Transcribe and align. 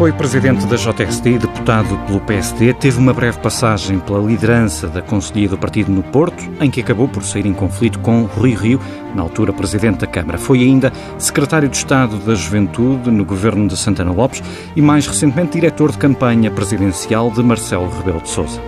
Foi 0.00 0.12
presidente 0.12 0.64
da 0.64 0.76
JSD 0.76 1.32
e 1.32 1.38
deputado 1.38 1.94
pelo 2.06 2.22
PSD. 2.22 2.72
Teve 2.72 2.98
uma 2.98 3.12
breve 3.12 3.38
passagem 3.38 3.98
pela 3.98 4.18
liderança 4.18 4.88
da 4.88 5.02
Conselhia 5.02 5.46
do 5.46 5.58
Partido 5.58 5.92
no 5.92 6.02
Porto, 6.02 6.42
em 6.58 6.70
que 6.70 6.80
acabou 6.80 7.06
por 7.06 7.22
sair 7.22 7.44
em 7.44 7.52
conflito 7.52 7.98
com 7.98 8.22
Rui 8.22 8.54
Rio, 8.54 8.80
na 9.14 9.20
altura 9.20 9.52
presidente 9.52 9.98
da 9.98 10.06
Câmara. 10.06 10.38
Foi 10.38 10.62
ainda 10.62 10.90
secretário 11.18 11.68
de 11.68 11.76
Estado 11.76 12.16
da 12.16 12.34
Juventude 12.34 13.10
no 13.10 13.26
governo 13.26 13.68
de 13.68 13.76
Santana 13.76 14.10
Lopes 14.10 14.42
e, 14.74 14.80
mais 14.80 15.06
recentemente, 15.06 15.52
diretor 15.52 15.92
de 15.92 15.98
campanha 15.98 16.50
presidencial 16.50 17.30
de 17.30 17.42
Marcelo 17.42 17.90
Rebelo 17.90 18.22
de 18.22 18.30
Sousa. 18.30 18.58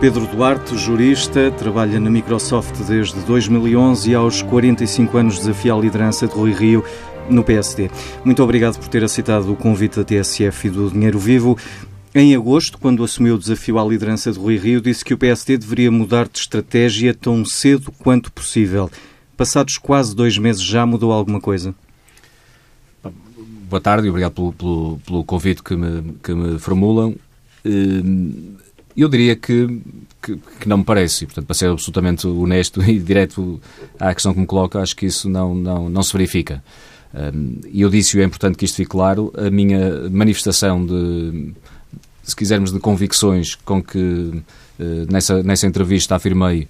Pedro 0.00 0.26
Duarte, 0.26 0.76
jurista, 0.76 1.50
trabalha 1.52 1.98
na 1.98 2.10
Microsoft 2.10 2.78
desde 2.82 3.20
2011 3.20 4.10
e 4.10 4.14
aos 4.14 4.42
45 4.42 5.16
anos 5.16 5.38
desafia 5.38 5.72
a 5.72 5.78
liderança 5.78 6.26
de 6.26 6.34
Rui 6.34 6.52
Rio 6.52 6.84
no 7.28 7.44
PSD. 7.44 7.90
Muito 8.24 8.42
obrigado 8.42 8.78
por 8.78 8.88
ter 8.88 9.02
aceitado 9.04 9.52
o 9.52 9.56
convite 9.56 9.96
da 9.96 10.04
TSF 10.04 10.68
e 10.68 10.70
do 10.70 10.90
Dinheiro 10.90 11.18
Vivo. 11.18 11.58
Em 12.14 12.34
agosto, 12.34 12.78
quando 12.78 13.02
assumiu 13.02 13.34
o 13.34 13.38
desafio 13.38 13.78
à 13.78 13.84
liderança 13.84 14.30
de 14.30 14.38
Rui 14.38 14.56
Rio, 14.56 14.80
disse 14.80 15.04
que 15.04 15.12
o 15.12 15.18
PSD 15.18 15.58
deveria 15.58 15.90
mudar 15.90 16.28
de 16.28 16.38
estratégia 16.38 17.12
tão 17.12 17.44
cedo 17.44 17.90
quanto 17.90 18.30
possível. 18.30 18.90
Passados 19.36 19.78
quase 19.78 20.14
dois 20.14 20.38
meses, 20.38 20.62
já 20.62 20.86
mudou 20.86 21.12
alguma 21.12 21.40
coisa? 21.40 21.74
Boa 23.68 23.80
tarde 23.80 24.06
e 24.06 24.10
obrigado 24.10 24.32
pelo, 24.32 24.52
pelo, 24.52 25.00
pelo 25.04 25.24
convite 25.24 25.62
que 25.62 25.74
me, 25.74 26.14
que 26.22 26.32
me 26.32 26.58
formulam. 26.60 27.16
Hum, 27.64 28.54
eu 28.96 29.08
diria 29.08 29.34
que, 29.34 29.80
que, 30.22 30.36
que, 30.60 30.68
não 30.68 30.78
me 30.78 30.84
parece, 30.84 31.24
e 31.24 31.26
portanto, 31.26 31.46
para 31.46 31.54
ser 31.54 31.70
absolutamente 31.70 32.26
honesto 32.28 32.80
e 32.88 32.98
direto 33.00 33.60
à 33.98 34.14
questão 34.14 34.32
que 34.32 34.38
me 34.38 34.46
coloca, 34.46 34.78
acho 34.80 34.94
que 34.94 35.06
isso 35.06 35.28
não, 35.28 35.52
não, 35.52 35.88
não 35.88 36.02
se 36.02 36.12
verifica. 36.12 36.62
E 37.72 37.80
eu 37.80 37.88
disse, 37.88 38.18
e 38.18 38.20
é 38.20 38.24
importante 38.24 38.56
que 38.56 38.64
isto 38.64 38.76
fique 38.76 38.90
claro, 38.90 39.32
a 39.36 39.48
minha 39.48 40.08
manifestação 40.10 40.84
de, 40.84 41.52
se 42.24 42.34
quisermos, 42.34 42.72
de 42.72 42.80
convicções 42.80 43.54
com 43.54 43.82
que 43.82 44.42
eh, 44.80 45.06
nessa, 45.08 45.42
nessa 45.42 45.66
entrevista 45.66 46.16
afirmei 46.16 46.66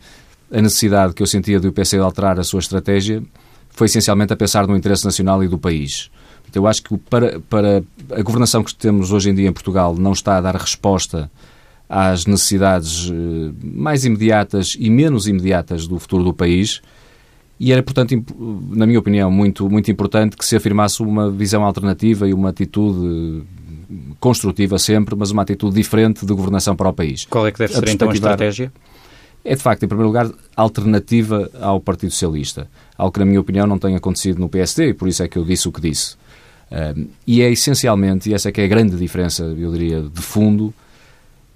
a 0.53 0.61
necessidade 0.61 1.15
que 1.15 1.23
eu 1.23 1.27
sentia 1.27 1.59
de 1.59 1.69
o 1.69 1.73
PC 1.73 1.97
alterar 1.99 2.39
a 2.39 2.45
sua 2.45 2.61
estratégia 2.61 3.23
foi 3.71 3.87
essencialmente 3.87 4.33
a 4.33 4.37
pensar 4.37 4.67
no 4.67 4.77
interesse 4.77 5.05
nacional 5.05 5.43
e 5.43 5.49
do 5.49 5.59
país. 5.59 6.11
Eu 6.55 6.67
acho 6.67 6.83
que 6.83 6.97
para, 6.97 7.41
para 7.41 7.83
a 8.11 8.23
governação 8.23 8.63
que 8.63 8.73
temos 8.73 9.11
hoje 9.11 9.31
em 9.31 9.35
dia 9.35 9.49
em 9.49 9.53
Portugal 9.53 9.97
não 9.97 10.13
está 10.13 10.37
a 10.37 10.41
dar 10.41 10.55
resposta 10.55 11.31
às 11.89 12.27
necessidades 12.27 13.11
eh, 13.11 13.53
mais 13.63 14.05
imediatas 14.05 14.77
e 14.79 14.91
menos 14.91 15.27
imediatas 15.27 15.87
do 15.87 15.99
futuro 15.99 16.25
do 16.25 16.35
país 16.35 16.81
e 17.59 17.73
era, 17.73 17.83
portanto, 17.83 18.15
na 18.71 18.87
minha 18.87 18.99
opinião, 18.99 19.31
muito, 19.31 19.69
muito 19.71 19.91
importante 19.91 20.37
que 20.37 20.45
se 20.45 20.57
afirmasse 20.57 21.03
uma 21.03 21.31
visão 21.31 21.65
alternativa 21.65 22.29
e 22.29 22.35
uma 22.35 22.49
atitude 22.49 23.45
construtiva 24.19 24.79
sempre, 24.79 25.15
mas 25.15 25.31
uma 25.31 25.43
atitude 25.43 25.75
diferente 25.75 26.27
de 26.27 26.33
governação 26.33 26.75
para 26.75 26.89
o 26.89 26.93
país. 26.93 27.25
Qual 27.27 27.47
é 27.47 27.53
que 27.53 27.59
deve 27.59 27.75
ser 27.75 27.89
então 27.89 28.11
a 28.11 28.15
estratégia? 28.15 28.73
É, 29.45 29.55
de 29.55 29.63
facto, 29.63 29.83
em 29.83 29.89
primeiro 29.89 30.09
lugar, 30.09 30.31
alternativa 30.57 31.51
ao 31.61 31.79
Partido 31.79 32.11
Socialista. 32.11 32.67
Algo 32.97 33.13
que, 33.13 33.21
na 33.21 33.27
minha 33.27 33.41
opinião, 33.41 33.67
não 33.67 33.79
tem 33.79 33.95
acontecido 33.95 34.39
no 34.39 34.49
PSD 34.49 34.89
e 34.89 34.95
por 34.95 35.07
isso 35.07 35.23
é 35.23 35.29
que 35.29 35.37
eu 35.37 35.45
disse 35.45 35.69
o 35.69 35.73
que 35.73 35.81
disse. 35.81 36.17
Um, 36.73 37.07
e 37.27 37.43
é 37.43 37.53
essencialmente, 37.53 38.31
e 38.31 38.35
essa 38.35 38.49
é 38.49 38.53
que 38.53 38.61
é 38.61 38.65
a 38.65 38.69
grande 38.69 38.97
diferença, 38.97 39.45
eu 39.45 39.71
diria, 39.71 40.01
de 40.01 40.23
fundo, 40.23 40.73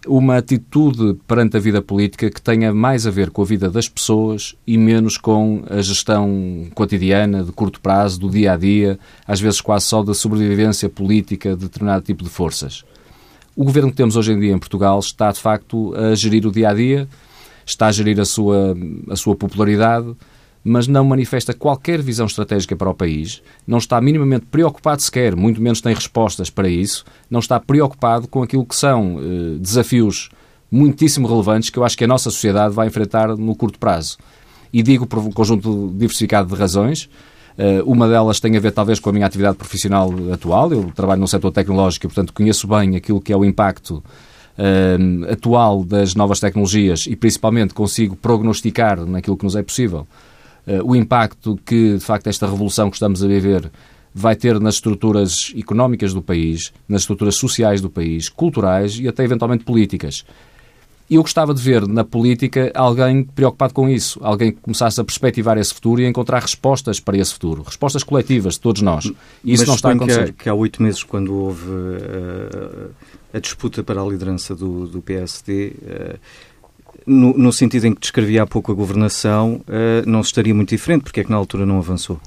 uma 0.07 0.37
atitude 0.37 1.19
perante 1.27 1.57
a 1.57 1.61
vida 1.61 1.83
política 1.83 2.31
que 2.31 2.41
tenha 2.41 2.73
mais 2.73 3.07
a 3.07 3.11
ver 3.11 3.31
com 3.31 3.43
a 3.43 3.45
vida 3.45 3.69
das 3.69 3.89
pessoas 3.89 4.55
e 4.67 4.79
menos 4.79 5.17
com 5.17 5.63
a 5.69 5.83
gestão 5.83 6.67
cotidiana, 6.75 7.43
de 7.43 7.53
curto 7.53 7.81
prazo, 7.81 8.21
do 8.21 8.31
dia 8.31 8.53
a 8.53 8.57
dia, 8.57 8.99
às 9.27 9.41
vezes 9.41 9.61
quase 9.61 9.87
só 9.87 10.03
da 10.03 10.15
sobrevivência 10.15 10.89
política 10.89 11.51
de 11.51 11.63
determinado 11.63 12.05
tipo 12.05 12.23
de 12.23 12.31
forças. 12.31 12.85
O 13.57 13.65
governo 13.65 13.91
que 13.91 13.97
temos 13.97 14.15
hoje 14.15 14.33
em 14.33 14.39
dia 14.39 14.53
em 14.53 14.59
Portugal 14.59 14.99
está, 15.01 15.33
de 15.33 15.41
facto, 15.41 15.93
a 15.95 16.15
gerir 16.15 16.47
o 16.47 16.53
dia 16.53 16.71
a 16.71 16.75
dia, 16.75 17.09
está 17.67 17.89
a 17.89 17.93
gerir 17.93 18.21
a 18.21 18.25
sua, 18.25 18.77
a 19.11 19.17
sua 19.17 19.35
popularidade, 19.35 20.15
mas 20.65 20.87
não 20.87 21.05
manifesta 21.05 21.55
qualquer 21.55 22.03
visão 22.03 22.27
estratégica 22.27 22.77
para 22.77 22.91
o 22.91 22.95
país, 22.95 23.43
não 23.67 23.79
está 23.79 24.01
minimamente 24.01 24.47
preocupado 24.47 25.01
sequer, 25.03 25.35
muito 25.35 25.63
menos 25.63 25.81
tem 25.81 25.95
respostas 25.95 26.51
para 26.51 26.69
isso, 26.69 27.05
não 27.31 27.41
está 27.41 27.59
preocupado 27.59 28.29
com 28.29 28.43
aquilo 28.43 28.67
que 28.67 28.77
são 28.77 29.19
eh, 29.19 29.59
desafios 29.59 30.31
muitíssimo 30.71 31.27
relevantes 31.27 31.71
que 31.71 31.79
eu 31.79 31.85
acho 31.85 31.97
que 31.97 32.05
a 32.05 32.09
nossa 32.09 32.31
sociedade 32.31 32.75
vai 32.75 32.87
enfrentar 32.87 33.29
no 33.37 33.55
curto 33.55 33.79
prazo. 33.79 34.19
E 34.73 34.83
digo 34.83 35.07
por 35.07 35.19
um 35.21 35.33
conjunto 35.33 35.93
diversificado 35.97 36.55
de 36.55 36.61
razões. 36.61 37.09
Uh, 37.57 37.91
uma 37.91 38.07
delas 38.07 38.39
tem 38.39 38.57
a 38.57 38.61
ver, 38.61 38.71
talvez, 38.71 39.01
com 39.01 39.09
a 39.09 39.13
minha 39.13 39.27
atividade 39.27 39.57
profissional 39.57 40.13
atual. 40.33 40.71
Eu 40.71 40.93
trabalho 40.95 41.21
no 41.21 41.27
setor 41.27 41.51
tecnológico 41.51 42.07
e, 42.07 42.09
portanto, 42.09 42.33
conheço 42.33 42.69
bem 42.69 42.97
aquilo 42.97 43.21
que 43.21 43.33
é 43.33 43.37
o 43.37 43.45
impacto 43.45 44.03
uh, 44.59 45.33
atual 45.33 45.83
das 45.83 46.15
novas 46.15 46.39
tecnologias 46.39 47.07
e, 47.07 47.17
principalmente, 47.17 47.73
consigo 47.73 48.15
prognosticar 48.15 49.01
naquilo 49.07 49.37
que 49.37 49.45
nos 49.45 49.57
é 49.57 49.63
possível 49.63 50.07
o 50.85 50.95
impacto 50.95 51.59
que, 51.65 51.95
de 51.95 52.05
facto, 52.05 52.27
esta 52.27 52.47
revolução 52.47 52.91
que 52.91 52.97
estamos 52.97 53.23
a 53.23 53.27
viver 53.27 53.71
vai 54.15 54.35
ter 54.35 54.59
nas 54.61 54.75
estruturas 54.75 55.53
económicas 55.57 56.13
do 56.13 56.21
país, 56.21 56.73
nas 56.89 57.03
estruturas 57.03 57.37
sociais 57.37 57.81
do 57.81 57.89
país, 57.89 58.29
culturais 58.29 58.99
e 58.99 59.07
até 59.07 59.23
eventualmente 59.25 59.65
políticas. 59.65 60.25
E 61.11 61.15
eu 61.15 61.23
gostava 61.23 61.55
de 61.55 61.63
ver 61.63 61.89
na 61.89 62.05
política 62.05 62.71
alguém 62.75 63.25
preocupado 63.25 63.73
com 63.73 63.89
isso, 63.89 64.21
alguém 64.23 64.53
que 64.53 64.61
começasse 64.61 65.01
a 65.01 65.05
perspectivar 65.05 65.57
esse 65.57 65.73
futuro 65.73 66.03
e 66.03 66.05
a 66.05 66.09
encontrar 66.09 66.41
respostas 66.41 67.01
para 67.01 67.17
esse 67.17 67.33
futuro, 67.33 67.63
respostas 67.63 68.03
coletivas 68.03 68.55
de 68.55 68.61
todos 68.61 68.83
nós. 68.83 69.07
E 69.43 69.53
isso 69.55 69.63
Mas 69.63 69.69
não 69.69 69.75
está 69.77 69.89
a 69.89 69.93
acontecer. 69.93 70.25
Que 70.25 70.31
há, 70.31 70.43
que 70.43 70.49
há 70.51 70.55
oito 70.55 70.83
meses, 70.83 71.03
quando 71.03 71.35
houve 71.35 71.67
uh, 71.67 72.91
a 73.33 73.39
disputa 73.39 73.83
para 73.83 74.03
a 74.03 74.05
liderança 74.05 74.55
do, 74.55 74.87
do 74.87 75.01
PSD, 75.01 75.73
uh, 75.81 76.19
no, 77.09 77.37
no, 77.37 77.53
sentido 77.53 77.87
em 77.87 77.95
que 77.95 78.01
descrevia 78.01 78.43
há 78.43 78.47
pouco 78.47 78.71
a 78.71 78.75
governação, 78.75 79.61
uh, 79.67 80.09
não 80.09 80.21
estaria 80.21 80.55
muito 80.55 80.71
diferente, 80.71 81.03
porque 81.03 81.21
é 81.21 81.25
que 81.25 81.31
na 81.31 81.37
altura 81.37 81.65
não 81.65 81.79
avançou? 81.79 82.21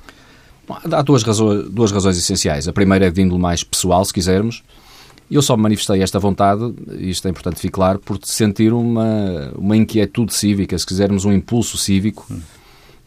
Há 0.70 1.02
duas 1.02 1.24
razões, 1.24 1.70
duas 1.70 1.92
razões 1.92 2.18
essenciais. 2.18 2.68
A 2.68 2.74
primeira 2.74 3.08
é 3.08 3.12
de 3.12 3.22
índole 3.22 3.42
mais 3.42 3.64
pessoal, 3.64 4.04
se 4.06 4.14
quisermos. 4.14 4.64
Eu 5.30 5.42
só 5.42 5.56
manifestei 5.56 6.02
esta 6.02 6.20
vontade, 6.20 6.74
isto 7.00 7.26
é 7.28 7.32
importante 7.32 7.60
ficar 7.60 7.76
claro, 7.76 8.00
por 8.00 8.20
sentir 8.24 8.74
uma, 8.74 9.52
uma 9.56 9.78
inquietude 9.78 10.34
cívica, 10.34 10.78
se 10.78 10.86
quisermos 10.86 11.24
um 11.24 11.32
impulso 11.32 11.78
cívico, 11.78 12.28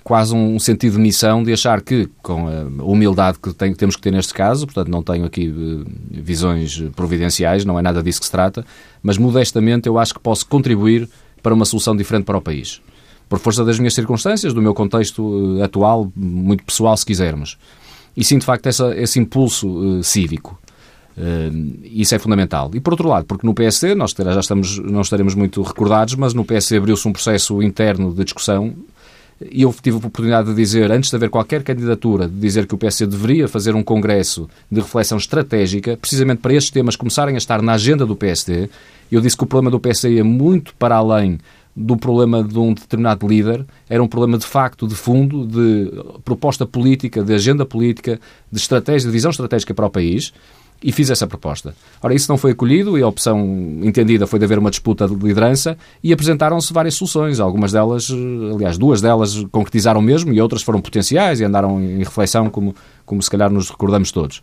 quase 0.03 0.35
um 0.35 0.59
sentido 0.59 0.95
de 0.95 1.01
missão 1.01 1.43
de 1.43 1.53
achar 1.53 1.83
que, 1.83 2.09
com 2.23 2.49
a 2.49 2.85
humildade 2.85 3.39
que 3.39 3.53
tem, 3.53 3.75
temos 3.75 3.97
que 3.97 4.03
ter 4.03 4.11
neste 4.11 4.33
caso, 4.33 4.67
portanto 4.67 4.89
não 4.89 5.03
tenho 5.03 5.25
aqui 5.25 5.49
uh, 5.49 5.85
visões 6.11 6.83
providenciais, 6.97 7.65
não 7.65 7.79
é 7.79 7.83
nada 7.83 8.03
disso 8.03 8.21
que 8.21 8.27
se 8.27 8.33
trata, 8.33 8.65
mas 9.03 9.19
modestamente 9.19 9.87
eu 9.87 9.99
acho 9.99 10.15
que 10.15 10.21
posso 10.21 10.47
contribuir 10.47 11.09
para 11.45 11.53
uma 11.53 11.67
solução 11.67 11.95
diferente 11.95 12.25
para 12.25 12.39
o 12.39 12.41
país. 12.41 12.81
Por 13.29 13.39
força 13.39 13.63
das 13.65 13.79
minhas 13.79 13.95
circunstâncias, 13.95 14.55
do 14.55 14.63
meu 14.63 14.73
contexto 14.73 15.59
eh, 15.59 15.63
atual, 15.63 16.11
muito 16.17 16.65
pessoal, 16.65 16.97
se 16.97 17.05
quisermos. 17.05 17.59
E 18.17 18.25
sim, 18.25 18.39
de 18.39 18.47
facto, 18.47 18.67
essa, 18.67 18.97
esse 18.97 19.21
impulso 19.21 19.69
uh, 19.69 20.03
cívico. 20.03 20.59
Uh, 21.17 21.81
isso 21.83 22.15
é 22.15 22.19
fundamental. 22.19 22.71
E 22.75 22.81
por 22.81 22.95
outro 22.95 23.09
lado, 23.09 23.27
porque 23.27 23.47
no 23.47 23.53
PSD, 23.53 23.95
nós 23.95 24.13
já 24.17 24.41
estamos, 24.41 24.79
não 24.79 25.03
estaremos 25.03 25.35
muito 25.35 25.63
recordados, 25.63 26.15
mas 26.15 26.33
no 26.33 26.45
PSD 26.45 26.79
abriu-se 26.79 27.07
um 27.07 27.13
processo 27.13 27.63
interno 27.63 28.15
de 28.15 28.25
discussão 28.25 28.75
e 29.41 29.63
eu 29.63 29.75
tive 29.83 29.97
a 29.97 29.99
oportunidade 29.99 30.49
de 30.49 30.55
dizer, 30.55 30.91
antes 30.91 31.11
de 31.11 31.17
haver 31.17 31.31
qualquer 31.31 31.63
candidatura, 31.63 32.29
de 32.29 32.39
dizer 32.39 32.67
que 32.67 32.75
o 32.75 32.79
PSD 32.79 33.11
deveria 33.11 33.49
fazer 33.49 33.75
um 33.75 33.83
congresso 33.83 34.49
de 34.71 34.81
reflexão 34.81 35.19
estratégica, 35.19 35.97
precisamente 35.97 36.39
para 36.39 36.55
estes 36.55 36.71
temas 36.71 36.97
começarem 36.97 37.35
a 37.35 37.39
estar 37.39 37.61
na 37.61 37.75
agenda 37.75 38.07
do 38.07 38.15
PSD. 38.15 38.69
Eu 39.11 39.21
disse 39.21 39.37
que 39.37 39.45
o 39.45 39.47
problema 39.47 39.71
do 39.71 39.81
PSD 39.81 40.15
ia 40.15 40.25
muito 40.25 40.75
para 40.77 40.97
além 40.97 41.39
do 41.77 41.97
problema 41.97 42.43
de 42.45 42.57
um 42.57 42.73
determinado 42.73 43.27
líder, 43.27 43.67
era 43.89 44.01
um 44.01 44.07
problema 44.07 44.39
de 44.39 44.47
facto, 44.47 44.87
de 44.87 44.95
fundo, 44.95 45.45
de 45.45 45.91
proposta 46.25 46.65
política, 46.65 47.23
de 47.23 47.35
agenda 47.35 47.67
política, 47.67 48.21
de 48.51 48.59
estratégia, 48.59 49.09
de 49.09 49.13
visão 49.13 49.31
estratégica 49.31 49.75
para 49.75 49.87
o 49.87 49.91
país 49.91 50.33
e 50.85 50.93
fiz 50.93 51.09
essa 51.09 51.27
proposta. 51.27 51.75
Ora, 52.03 52.15
isso 52.15 52.31
não 52.31 52.37
foi 52.37 52.51
acolhido 52.51 52.99
e 52.99 53.03
a 53.03 53.09
opção 53.09 53.41
entendida 53.83 54.27
foi 54.27 54.39
de 54.39 54.45
haver 54.45 54.59
uma 54.59 54.69
disputa 54.69 55.09
de 55.09 55.15
liderança 55.15 55.79
e 56.03 56.13
apresentaram-se 56.13 56.75
várias 56.75 56.95
soluções. 56.95 57.41
Algumas 57.41 57.73
delas, 57.73 58.11
aliás, 58.55 58.77
duas 58.77 59.01
delas 59.01 59.43
concretizaram 59.51 60.03
mesmo 60.03 60.31
e 60.31 60.39
outras 60.43 60.63
foram 60.63 60.83
potenciais 60.83 61.41
e 61.41 61.45
andaram 61.45 61.81
em 61.81 62.01
reflexão, 62.01 62.51
como, 62.51 62.77
como 63.07 63.23
se 63.23 63.31
calhar 63.31 63.51
nos 63.51 63.71
recordamos 63.71 64.13
todos. 64.13 64.43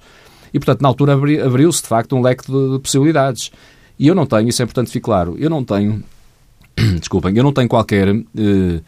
E, 0.51 0.57
portanto, 0.57 0.81
na 0.81 0.87
altura 0.87 1.13
abriu-se, 1.13 1.83
de 1.83 1.87
facto, 1.87 2.15
um 2.15 2.23
leque 2.23 2.51
de, 2.51 2.71
de 2.73 2.79
possibilidades. 2.79 3.51
E 3.99 4.07
eu 4.07 4.15
não 4.15 4.25
tenho, 4.25 4.49
isso 4.49 4.63
é 4.63 4.65
importante 4.65 4.89
ficar 4.89 5.05
claro, 5.05 5.35
eu 5.37 5.49
não 5.49 5.63
tenho, 5.63 6.03
desculpem, 6.97 7.37
eu 7.37 7.43
não 7.43 7.53
tenho 7.53 7.69
qualquer 7.69 8.07
eh, 8.07 8.81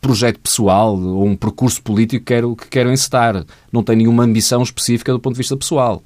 projeto 0.00 0.38
pessoal 0.38 0.96
ou 0.96 1.26
um 1.26 1.34
percurso 1.34 1.82
político 1.82 2.24
que 2.24 2.32
quero, 2.32 2.54
que 2.54 2.68
quero 2.68 2.92
encetar. 2.92 3.44
Não 3.72 3.82
tenho 3.82 3.98
nenhuma 3.98 4.22
ambição 4.22 4.62
específica 4.62 5.12
do 5.12 5.18
ponto 5.18 5.34
de 5.34 5.38
vista 5.38 5.56
pessoal. 5.56 6.00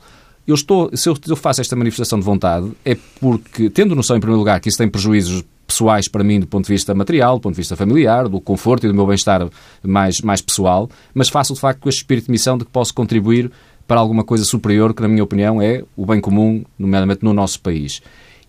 Eu 0.46 0.54
estou, 0.54 0.90
se 0.94 1.08
eu, 1.08 1.16
eu 1.26 1.36
faço 1.36 1.60
esta 1.60 1.74
manifestação 1.74 2.18
de 2.18 2.24
vontade, 2.24 2.70
é 2.84 2.96
porque, 3.20 3.68
tendo 3.68 3.94
noção, 3.94 4.16
em 4.16 4.20
primeiro 4.20 4.38
lugar, 4.38 4.60
que 4.60 4.68
isso 4.68 4.78
tem 4.78 4.88
prejuízos 4.88 5.44
pessoais 5.66 6.08
para 6.08 6.22
mim 6.22 6.38
do 6.38 6.46
ponto 6.46 6.66
de 6.66 6.72
vista 6.72 6.94
material, 6.94 7.38
do 7.38 7.40
ponto 7.40 7.54
de 7.54 7.60
vista 7.60 7.74
familiar, 7.74 8.28
do 8.28 8.40
conforto 8.40 8.86
e 8.86 8.88
do 8.88 8.94
meu 8.94 9.06
bem-estar 9.06 9.48
mais, 9.82 10.20
mais 10.20 10.40
pessoal, 10.40 10.88
mas 11.12 11.28
faço 11.28 11.52
de 11.54 11.60
facto 11.60 11.80
com 11.80 11.88
este 11.88 11.98
espírito 11.98 12.26
de 12.26 12.30
missão 12.30 12.56
de 12.56 12.64
que 12.64 12.70
posso 12.70 12.94
contribuir 12.94 13.50
para 13.86 14.00
alguma 14.00 14.24
coisa 14.24 14.44
superior 14.44 14.94
que, 14.94 15.02
na 15.02 15.08
minha 15.08 15.22
opinião, 15.22 15.60
é 15.60 15.84
o 15.96 16.06
bem 16.06 16.20
comum, 16.20 16.64
nomeadamente 16.78 17.24
no 17.24 17.32
nosso 17.32 17.60
país. 17.60 18.00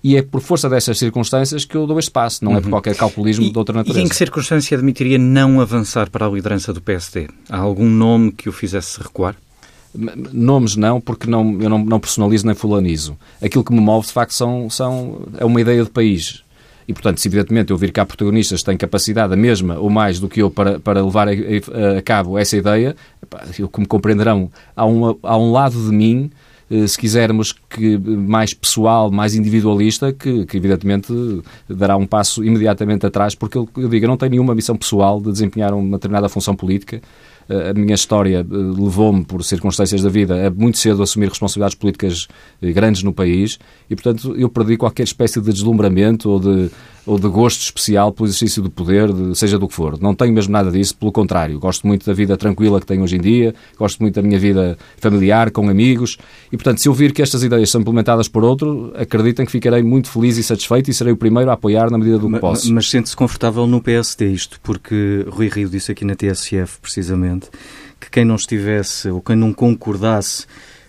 E 0.03 0.15
é 0.15 0.21
por 0.21 0.41
força 0.41 0.69
dessas 0.69 0.97
circunstâncias 0.97 1.65
que 1.65 1.75
eu 1.75 1.85
dou 1.88 1.97
este 1.97 2.11
passo, 2.11 2.44
não 2.45 2.51
uhum. 2.51 2.57
é 2.57 2.61
por 2.61 2.67
uhum. 2.67 2.71
qualquer 2.71 2.95
calculismo 2.95 3.45
e, 3.45 3.51
de 3.51 3.57
outra 3.57 3.75
natureza. 3.75 3.99
E 3.99 4.03
em 4.03 4.07
que 4.07 4.15
circunstância 4.15 4.77
admitiria 4.77 5.17
não 5.17 5.59
avançar 5.59 6.09
para 6.09 6.27
a 6.27 6.29
liderança 6.29 6.71
do 6.71 6.81
PSD? 6.81 7.27
Há 7.49 7.57
algum 7.57 7.89
nome 7.89 8.31
que 8.31 8.47
o 8.47 8.51
fizesse 8.51 9.01
recuar? 9.01 9.35
Nomes 10.31 10.75
não, 10.75 11.01
porque 11.01 11.29
não, 11.29 11.59
eu 11.61 11.69
não, 11.69 11.79
não 11.79 11.99
personalizo 11.99 12.45
nem 12.45 12.55
fulanizo. 12.55 13.17
Aquilo 13.41 13.63
que 13.63 13.73
me 13.73 13.79
move, 13.81 14.07
de 14.07 14.13
facto, 14.13 14.31
são, 14.33 14.69
são, 14.69 15.21
é 15.38 15.45
uma 15.45 15.59
ideia 15.59 15.83
de 15.83 15.89
país. 15.89 16.44
E, 16.88 16.94
portanto, 16.94 17.19
se 17.19 17.27
evidentemente 17.27 17.71
eu 17.71 17.77
vir 17.77 17.91
cá 17.91 18.05
protagonistas 18.05 18.63
têm 18.63 18.77
capacidade, 18.77 19.33
a 19.33 19.35
mesma 19.35 19.77
ou 19.77 19.89
mais 19.89 20.19
do 20.19 20.29
que 20.29 20.41
eu, 20.41 20.49
para, 20.49 20.79
para 20.79 21.03
levar 21.03 21.27
a, 21.27 21.31
a, 21.31 21.97
a 21.97 22.01
cabo 22.01 22.38
essa 22.38 22.55
ideia, 22.55 22.95
eu, 23.59 23.67
como 23.67 23.85
compreenderão, 23.88 24.49
há 24.75 24.85
um, 24.85 25.17
há 25.21 25.38
um 25.38 25.51
lado 25.51 25.75
de 25.75 25.94
mim 25.94 26.31
eh, 26.69 26.85
se 26.85 26.97
quisermos, 26.97 27.53
que 27.69 27.97
mais 27.97 28.53
pessoal, 28.53 29.09
mais 29.09 29.35
individualista, 29.35 30.11
que, 30.11 30.45
que 30.45 30.57
evidentemente 30.57 31.13
dará 31.69 31.95
um 31.95 32.05
passo 32.05 32.44
imediatamente 32.44 33.05
atrás, 33.05 33.35
porque 33.35 33.57
eu, 33.57 33.67
eu 33.77 33.88
digo, 33.88 34.05
eu 34.05 34.09
não 34.09 34.17
tenho 34.17 34.31
nenhuma 34.31 34.53
missão 34.53 34.75
pessoal 34.75 35.21
de 35.21 35.31
desempenhar 35.31 35.73
uma 35.73 35.97
determinada 35.97 36.27
função 36.27 36.55
política. 36.55 37.01
Eh, 37.49 37.69
a 37.69 37.73
minha 37.73 37.95
história 37.95 38.39
eh, 38.39 38.44
levou-me, 38.49 39.23
por 39.23 39.44
circunstâncias 39.44 40.01
da 40.01 40.09
vida, 40.09 40.47
a 40.47 40.49
muito 40.51 40.77
cedo 40.77 41.01
assumir 41.03 41.29
responsabilidades 41.29 41.75
políticas 41.75 42.27
grandes 42.61 43.03
no 43.03 43.13
país 43.13 43.57
e, 43.89 43.95
portanto, 43.95 44.35
eu 44.38 44.49
perdi 44.49 44.77
qualquer 44.77 45.03
espécie 45.03 45.39
de 45.41 45.51
deslumbramento 45.51 46.29
ou 46.29 46.39
de 46.39 46.69
ou 47.07 47.18
de 47.18 47.27
gosto 47.30 47.62
especial 47.62 48.12
pelo 48.12 48.27
exercício 48.27 48.62
do 48.62 48.69
poder, 48.69 49.12
de, 49.12 49.36
seja 49.36 49.57
do 49.57 49.68
que 49.68 49.74
for. 49.74 50.00
Não 50.00 50.13
tenho 50.13 50.33
mesmo 50.33 50.51
nada 50.51 50.69
disso, 50.69 50.95
pelo 50.95 51.12
contrário. 51.12 51.57
Gosto 51.57 51.88
muito 51.88 52.06
da 52.06 52.13
vida 52.13 52.36
tranquila 52.38 52.81
que 52.81 52.86
tenho 52.86 53.01
hoje 53.01 53.15
em 53.15 53.21
dia, 53.21 53.56
gosto 53.80 54.00
muito 54.00 54.15
da 54.15 54.21
minha 54.21 54.38
vida 54.38 54.77
familiar, 54.98 55.50
com 55.50 55.69
amigos, 55.69 56.18
e 56.51 56.57
portanto, 56.57 56.81
se 56.81 56.89
eu 56.89 56.94
vir 56.94 57.13
que 57.13 57.21
estas 57.21 57.44
ideias 57.44 57.69
são 57.69 57.80
implementadas 57.80 58.27
por 58.27 58.44
outro, 58.44 58.92
acreditem 58.95 59.45
que 59.45 59.51
ficarei 59.51 59.81
muito 59.81 60.12
feliz 60.12 60.38
e 60.38 60.44
satisfeito 60.44 60.92
e 60.92 60.94
serei 60.94 61.13
o 61.13 61.18
primeiro 61.18 61.50
a 61.50 61.54
apoiar 61.54 61.89
na 61.89 61.98
medida 61.98 62.19
do 62.19 62.25
que 62.25 62.33
mas, 62.33 62.42
posso. 62.42 62.74
Mas 62.74 62.89
sente-se 62.89 63.15
confortável 63.15 63.65
no 63.65 63.81
PSD 63.81 64.27
isto, 64.27 64.59
porque 64.62 65.25
Rui 65.30 65.48
Rio 65.48 65.69
disse 65.69 65.94
aqui 65.94 66.04
na 66.04 66.13
TSF, 66.13 66.80
precisamente, 66.81 67.48
que 68.01 68.12
quem 68.12 68.25
não 68.25 68.36
estivesse 68.36 69.09
ou 69.09 69.21
quem 69.21 69.36
não 69.38 69.54
concordasse 69.54 70.45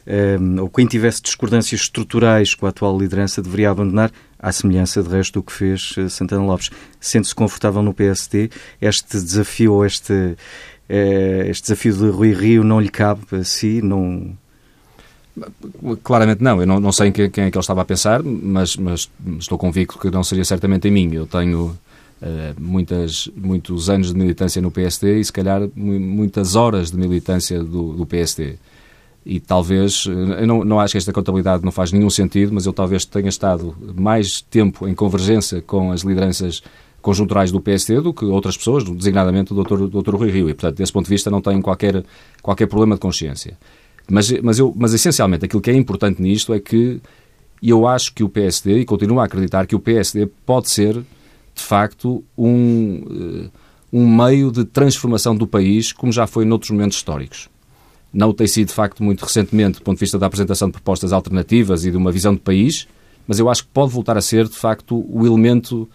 um, 0.09 0.63
ou 0.63 0.71
quem 0.71 0.87
tivesse 0.87 1.21
discordâncias 1.21 1.83
estruturais 1.83 2.55
com 2.55 2.67
a 2.67 2.71
atual 2.71 2.99
liderança 2.99 3.43
deveria 3.43 3.71
abandonar, 3.71 4.11
à 4.39 4.53
semelhança 4.53 5.03
de 5.03 5.09
resto 5.09 5.35
do 5.35 5.43
que 5.43 5.53
fez 5.53 5.95
eh, 5.99 6.09
Santana 6.09 6.45
Lopes. 6.45 6.71
Sente-se 7.01 7.35
confortável 7.35 7.83
no 7.83 7.93
PSD? 7.93 8.51
Este 8.81 9.21
desafio 9.21 9.85
este, 9.85 10.37
eh, 10.89 11.47
este 11.49 11.63
desafio 11.63 11.93
de 11.95 12.09
Rui 12.09 12.33
Rio 12.33 12.63
não 12.63 12.81
lhe 12.81 12.89
cabe 12.89 13.23
a 13.33 13.45
si? 13.45 13.83
Não... 13.83 14.37
Claramente 16.03 16.43
não. 16.43 16.61
Eu 16.61 16.67
não, 16.67 16.81
não 16.81 16.93
sei 16.93 17.13
quem, 17.13 17.31
quem, 17.31 17.45
é 17.45 17.51
que 17.51 17.57
ele 17.57 17.63
estava 17.63 17.83
a 17.83 17.85
pensar, 17.85 18.23
mas, 18.23 18.77
mas, 18.77 19.09
estou 19.39 19.57
convicto 19.57 19.99
que 19.99 20.11
não 20.11 20.25
seria 20.25 20.45
certamente 20.45 20.89
em 20.89 20.91
mim. 20.91 21.13
Eu 21.13 21.27
tenho 21.27 21.79
uh, 22.21 22.61
muitas, 22.61 23.29
muitos 23.37 23.89
anos 23.89 24.13
de 24.13 24.19
militância 24.19 24.61
no 24.61 24.71
PSD 24.71 25.21
e, 25.21 25.25
se 25.25 25.33
calhar, 25.33 25.63
muitas 25.77 26.57
horas 26.57 26.91
de 26.91 26.97
militância 26.97 27.63
do, 27.63 27.93
do 27.93 28.05
PSD 28.05 28.57
e 29.29 29.39
talvez, 29.39 30.07
eu 30.07 30.47
não, 30.47 30.65
não 30.65 30.81
acho 30.81 30.93
que 30.93 30.99
esta 30.99 31.13
contabilidade 31.13 31.63
não 31.63 31.71
faz 31.71 31.93
nenhum 31.93 32.09
sentido, 32.09 32.51
mas 32.55 32.65
eu 32.65 32.73
talvez 32.73 33.05
tenha 33.05 33.29
estado 33.29 33.77
mais 33.95 34.41
tempo 34.41 34.89
em 34.89 34.95
convergência 34.95 35.61
com 35.61 35.93
as 35.93 36.01
lideranças 36.01 36.63
conjunturais 37.03 37.53
do 37.53 37.61
PSD 37.61 38.01
do 38.01 38.15
que 38.15 38.25
outras 38.25 38.57
pessoas, 38.57 38.85
designadamente 38.85 39.53
o 39.53 39.63
Dr. 39.63 39.87
Dr. 39.87 40.15
Rui 40.17 40.31
Rio, 40.31 40.49
e 40.49 40.55
portanto, 40.55 40.79
desse 40.79 40.91
ponto 40.91 41.05
de 41.05 41.11
vista 41.11 41.31
não 41.31 41.43
tenho 41.43 41.61
qualquer, 41.61 42.03
qualquer 42.41 42.67
problema 42.69 42.95
de 42.95 43.03
consciência. 43.03 43.59
Mas, 44.11 44.33
mas, 44.41 44.59
eu, 44.59 44.73
mas 44.75 44.95
essencialmente 44.95 45.45
aquilo 45.45 45.61
que 45.61 45.71
é 45.71 45.75
importante 45.75 46.23
nisto 46.23 46.55
é 46.55 46.59
que 46.59 46.99
eu 47.63 47.87
acho 47.87 48.15
que 48.15 48.25
o 48.25 48.31
PSD, 48.31 48.79
e 48.79 48.85
continuo 48.87 49.21
a 49.21 49.25
acreditar 49.25 49.67
que 49.67 49.77
o 49.77 49.79
PSD 49.79 50.27
pode 50.47 50.71
ser, 50.71 50.95
de 50.95 51.63
facto, 51.63 52.25
um, 52.37 53.05
eh, 53.45 53.51
um 53.93 54.09
meio 54.09 54.51
de 54.51 54.65
transformação 54.65 55.37
do 55.37 55.47
país, 55.47 55.93
como 55.93 56.11
já 56.11 56.27
foi 56.27 56.47
noutros 56.47 56.71
momentos 56.71 56.97
históricos. 56.97 57.51
Não 58.13 58.33
tem 58.33 58.47
sido, 58.47 58.69
de 58.69 58.75
facto, 58.75 59.03
muito 59.03 59.25
recentemente, 59.25 59.79
do 59.79 59.83
ponto 59.83 59.97
de 59.97 60.01
vista 60.01 60.19
da 60.19 60.27
apresentação 60.27 60.69
de 60.69 60.73
propostas 60.73 61.13
alternativas 61.13 61.85
e 61.85 61.91
de 61.91 61.97
uma 61.97 62.11
visão 62.11 62.35
de 62.35 62.41
país, 62.41 62.89
mas 63.27 63.39
eu 63.39 63.49
acho 63.49 63.65
que 63.65 63.69
pode 63.73 63.93
voltar 63.93 64.17
a 64.17 64.23
ser, 64.23 64.49
de 64.49 64.57
facto, 64.57 65.05
o 65.09 65.27
elemento 65.27 65.89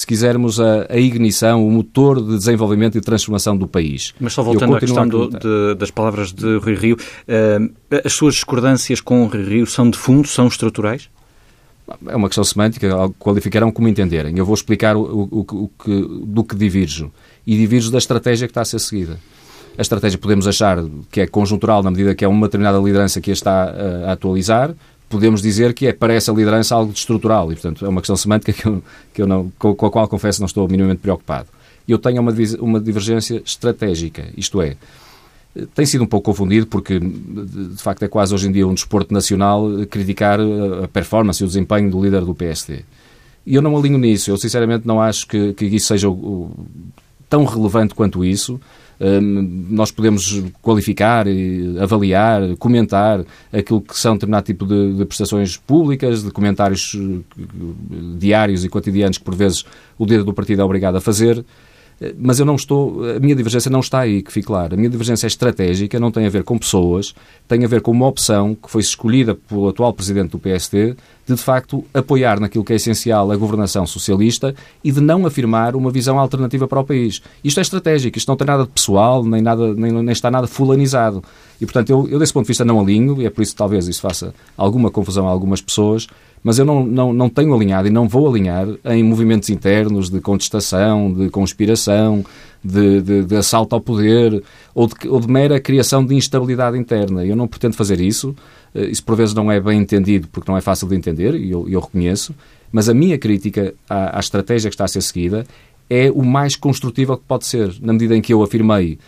se 0.00 0.06
quisermos, 0.06 0.58
a, 0.58 0.86
a, 0.88 0.96
ignição, 0.96 1.66
o 1.66 1.70
motor 1.70 2.22
de 2.22 2.38
desenvolvimento 2.38 2.96
e 2.96 3.02
transformação 3.02 3.54
do 3.54 3.68
país. 3.68 4.14
Mas 4.18 4.32
só 4.32 4.42
voltando 4.42 4.74
à 4.74 4.80
questão 4.80 5.06
do, 5.06 5.28
de, 5.28 5.74
das 5.76 5.90
palavras 5.90 6.32
de 6.32 6.56
Rui 6.56 6.74
Rio, 6.74 6.96
uh, 6.96 8.00
as 8.02 8.14
suas 8.14 8.34
discordâncias 8.36 9.02
com 9.02 9.24
o 9.24 9.26
Rui 9.26 9.44
Rio 9.44 9.66
são 9.66 9.90
de 9.90 9.98
fundo, 9.98 10.26
são 10.26 10.46
estruturais? 10.46 11.10
É 12.06 12.16
uma 12.16 12.28
questão 12.28 12.44
semântica, 12.44 12.88
qualificarão 13.18 13.70
como 13.70 13.88
entenderem. 13.88 14.38
Eu 14.38 14.46
vou 14.46 14.54
explicar 14.54 14.96
o, 14.96 15.02
o, 15.02 15.40
o 15.40 15.70
que, 15.84 16.08
do 16.24 16.44
que 16.44 16.54
divirjo. 16.54 17.12
E 17.46 17.54
divirjo 17.56 17.90
da 17.90 17.98
estratégia 17.98 18.46
que 18.46 18.52
está 18.52 18.62
a 18.62 18.64
ser 18.64 18.78
seguida. 18.78 19.18
A 19.80 19.82
estratégia 19.82 20.18
podemos 20.18 20.46
achar 20.46 20.76
que 21.10 21.22
é 21.22 21.26
conjuntural 21.26 21.82
na 21.82 21.90
medida 21.90 22.14
que 22.14 22.22
é 22.22 22.28
uma 22.28 22.48
determinada 22.48 22.76
liderança 22.76 23.18
que 23.18 23.30
a 23.30 23.32
está 23.32 23.64
a, 23.64 24.10
a 24.10 24.12
atualizar, 24.12 24.74
podemos 25.08 25.40
dizer 25.40 25.72
que 25.72 25.86
é 25.86 25.92
para 25.94 26.12
essa 26.12 26.30
liderança 26.30 26.74
algo 26.74 26.92
estrutural 26.92 27.50
e, 27.50 27.54
portanto, 27.54 27.86
é 27.86 27.88
uma 27.88 28.02
questão 28.02 28.14
semântica 28.14 28.52
que 28.52 28.68
eu, 28.68 28.82
que 29.14 29.22
eu 29.22 29.26
não, 29.26 29.50
com, 29.58 29.70
a 29.70 29.90
qual 29.90 30.06
confesso 30.06 30.38
não 30.42 30.46
estou 30.46 30.68
minimamente 30.68 31.00
preocupado. 31.00 31.48
Eu 31.88 31.96
tenho 31.96 32.20
uma, 32.20 32.30
uma 32.60 32.78
divergência 32.78 33.40
estratégica, 33.42 34.26
isto 34.36 34.60
é, 34.60 34.76
tem 35.74 35.86
sido 35.86 36.04
um 36.04 36.06
pouco 36.06 36.26
confundido 36.26 36.66
porque, 36.66 37.00
de 37.00 37.82
facto, 37.82 38.02
é 38.02 38.08
quase 38.08 38.34
hoje 38.34 38.48
em 38.48 38.52
dia 38.52 38.68
um 38.68 38.74
desporto 38.74 39.14
nacional 39.14 39.66
criticar 39.88 40.38
a 40.84 40.88
performance 40.88 41.42
e 41.42 41.44
o 41.44 41.48
desempenho 41.48 41.90
do 41.90 42.04
líder 42.04 42.20
do 42.20 42.34
PSD. 42.34 42.80
E 43.46 43.54
eu 43.54 43.62
não 43.62 43.74
alinho 43.74 43.96
nisso. 43.96 44.30
Eu, 44.30 44.36
sinceramente, 44.36 44.86
não 44.86 45.00
acho 45.00 45.26
que, 45.26 45.54
que 45.54 45.64
isso 45.64 45.86
seja 45.86 46.06
o, 46.06 46.12
o, 46.12 46.66
tão 47.30 47.46
relevante 47.46 47.94
quanto 47.94 48.22
isso 48.22 48.60
nós 49.00 49.90
podemos 49.90 50.42
qualificar, 50.60 51.26
avaliar, 51.80 52.54
comentar 52.58 53.24
aquilo 53.50 53.80
que 53.80 53.98
são 53.98 54.12
determinado 54.14 54.44
tipo 54.44 54.66
de, 54.66 54.92
de, 54.92 55.04
prestações 55.06 55.56
públicas, 55.56 56.22
de 56.22 56.30
comentários 56.30 56.94
eh, 56.94 57.38
diários 58.18 58.62
e 58.62 58.68
cotidianos 58.68 59.16
que 59.16 59.24
por 59.24 59.34
vezes 59.34 59.64
o 59.98 60.04
dedo 60.04 60.24
do 60.24 60.34
partido 60.34 60.60
é 60.60 60.64
obrigado 60.64 60.96
a 60.96 61.00
fazer, 61.00 61.42
mas 62.18 62.38
eu 62.38 62.46
não 62.46 62.54
estou, 62.54 63.04
a 63.04 63.20
minha 63.20 63.34
divergência 63.34 63.70
não 63.70 63.80
está 63.80 64.00
aí, 64.00 64.22
que 64.22 64.32
fique 64.32 64.46
claro. 64.46 64.74
A 64.74 64.76
minha 64.76 64.88
divergência 64.88 65.26
é 65.26 65.28
estratégica, 65.28 66.00
não 66.00 66.10
tem 66.10 66.26
a 66.26 66.30
ver 66.30 66.44
com 66.44 66.58
pessoas, 66.58 67.14
tem 67.46 67.62
a 67.62 67.68
ver 67.68 67.82
com 67.82 67.90
uma 67.90 68.06
opção 68.06 68.54
que 68.54 68.70
foi 68.70 68.80
escolhida 68.80 69.34
pelo 69.34 69.68
atual 69.68 69.92
presidente 69.92 70.30
do 70.30 70.38
PSD 70.38 70.96
de, 71.26 71.34
de 71.34 71.40
facto, 71.40 71.84
apoiar 71.92 72.40
naquilo 72.40 72.64
que 72.64 72.72
é 72.72 72.76
essencial 72.76 73.30
a 73.30 73.36
governação 73.36 73.86
socialista 73.86 74.54
e 74.82 74.90
de 74.92 75.00
não 75.00 75.26
afirmar 75.26 75.76
uma 75.76 75.90
visão 75.90 76.18
alternativa 76.18 76.66
para 76.66 76.80
o 76.80 76.84
país. 76.84 77.22
Isto 77.42 77.58
é 77.58 77.62
estratégico, 77.62 78.18
isto 78.18 78.28
não 78.28 78.36
tem 78.36 78.46
nada 78.46 78.64
de 78.64 78.70
pessoal, 78.70 79.24
nem, 79.24 79.40
nada, 79.40 79.74
nem, 79.74 79.92
nem 79.92 80.12
está 80.12 80.30
nada 80.30 80.46
fulanizado. 80.46 81.22
E, 81.60 81.66
portanto, 81.66 81.90
eu, 81.90 82.08
eu, 82.08 82.18
desse 82.18 82.32
ponto 82.32 82.44
de 82.44 82.48
vista, 82.48 82.64
não 82.64 82.80
alinho, 82.80 83.20
e 83.20 83.26
é 83.26 83.30
por 83.30 83.42
isso 83.42 83.52
que 83.52 83.58
talvez 83.58 83.86
isso 83.86 84.00
faça 84.00 84.34
alguma 84.56 84.90
confusão 84.90 85.28
a 85.28 85.30
algumas 85.30 85.60
pessoas, 85.60 86.06
mas 86.42 86.58
eu 86.58 86.64
não, 86.64 86.84
não, 86.84 87.12
não 87.12 87.28
tenho 87.28 87.54
alinhado 87.54 87.86
e 87.86 87.90
não 87.90 88.08
vou 88.08 88.28
alinhar 88.28 88.66
em 88.86 89.02
movimentos 89.04 89.50
internos 89.50 90.08
de 90.08 90.20
contestação, 90.20 91.12
de 91.12 91.28
conspiração, 91.28 92.24
de, 92.64 93.02
de, 93.02 93.24
de 93.24 93.36
assalto 93.36 93.74
ao 93.74 93.80
poder 93.80 94.42
ou 94.74 94.86
de, 94.86 94.94
ou 95.08 95.20
de, 95.20 95.28
mera 95.28 95.60
criação 95.60 96.04
de 96.04 96.14
instabilidade 96.14 96.78
interna. 96.78 97.24
Eu 97.24 97.36
não 97.36 97.46
pretendo 97.46 97.76
fazer 97.76 98.00
isso. 98.00 98.34
Eh, 98.74 98.86
isso 98.86 99.04
por 99.04 99.16
vezes 99.16 99.34
não 99.34 99.50
é 99.50 99.60
bem 99.60 99.80
entendido 99.80 100.28
porque 100.28 100.50
não 100.50 100.56
é 100.56 100.60
fácil 100.60 100.88
de 100.88 100.94
entender 100.94 101.34
e 101.34 101.50
eu, 101.50 101.68
eu 101.68 101.80
reconheço. 101.80 102.34
Mas 102.72 102.88
a 102.88 102.94
minha 102.94 103.18
crítica 103.18 103.74
à, 103.88 104.16
à 104.16 104.20
estratégia 104.20 104.70
que 104.70 104.74
está 104.74 104.84
a 104.84 104.88
ser 104.88 105.02
seguida 105.02 105.46
é 105.88 106.10
o 106.10 106.22
mais 106.22 106.54
construtiva 106.54 107.16
que 107.16 107.24
pode 107.26 107.46
ser, 107.46 107.74
na 107.80 107.92
medida 107.92 108.16
em 108.16 108.20
que 108.20 108.32
eu 108.32 108.42
afirmei 108.42 108.98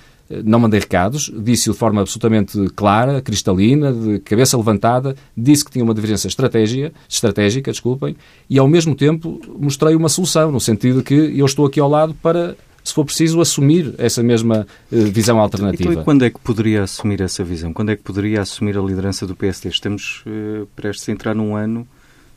não 0.45 0.61
mandei 0.61 0.81
recados, 0.81 1.31
disse-o 1.37 1.73
de 1.73 1.78
forma 1.78 2.00
absolutamente 2.00 2.59
clara, 2.75 3.21
cristalina, 3.21 3.92
de 3.92 4.19
cabeça 4.21 4.57
levantada, 4.57 5.14
disse 5.37 5.64
que 5.64 5.71
tinha 5.71 5.85
uma 5.85 5.92
divergência 5.92 6.28
estratégia, 6.28 6.92
estratégica, 7.09 7.71
desculpem, 7.71 8.16
e 8.49 8.59
ao 8.59 8.69
mesmo 8.69 8.95
tempo 8.95 9.40
mostrei 9.59 9.95
uma 9.95 10.09
solução, 10.09 10.50
no 10.50 10.61
sentido 10.61 11.02
que 11.02 11.14
eu 11.14 11.45
estou 11.45 11.66
aqui 11.66 11.81
ao 11.81 11.88
lado 11.88 12.14
para 12.23 12.57
se 12.85 12.93
for 12.93 13.05
preciso, 13.05 13.41
assumir 13.41 13.95
essa 13.99 14.23
mesma 14.23 14.67
uh, 14.91 14.97
visão 15.07 15.39
alternativa. 15.39 15.91
Então, 15.91 16.03
e 16.03 16.05
quando 16.05 16.25
é 16.25 16.31
que 16.31 16.39
poderia 16.39 16.83
assumir 16.83 17.21
essa 17.21 17.45
visão? 17.45 17.73
Quando 17.73 17.91
é 17.91 17.97
que 17.97 18.03
poderia 18.03 18.41
assumir 18.41 18.77
a 18.77 18.83
liderança 18.83 19.27
do 19.27 19.37
PSD? 19.37 19.69
Estamos 19.69 20.25
uh, 20.27 20.67
prestes 20.75 21.09
a 21.09 21.12
entrar 21.12 21.35
num 21.35 21.55
ano 21.55 21.87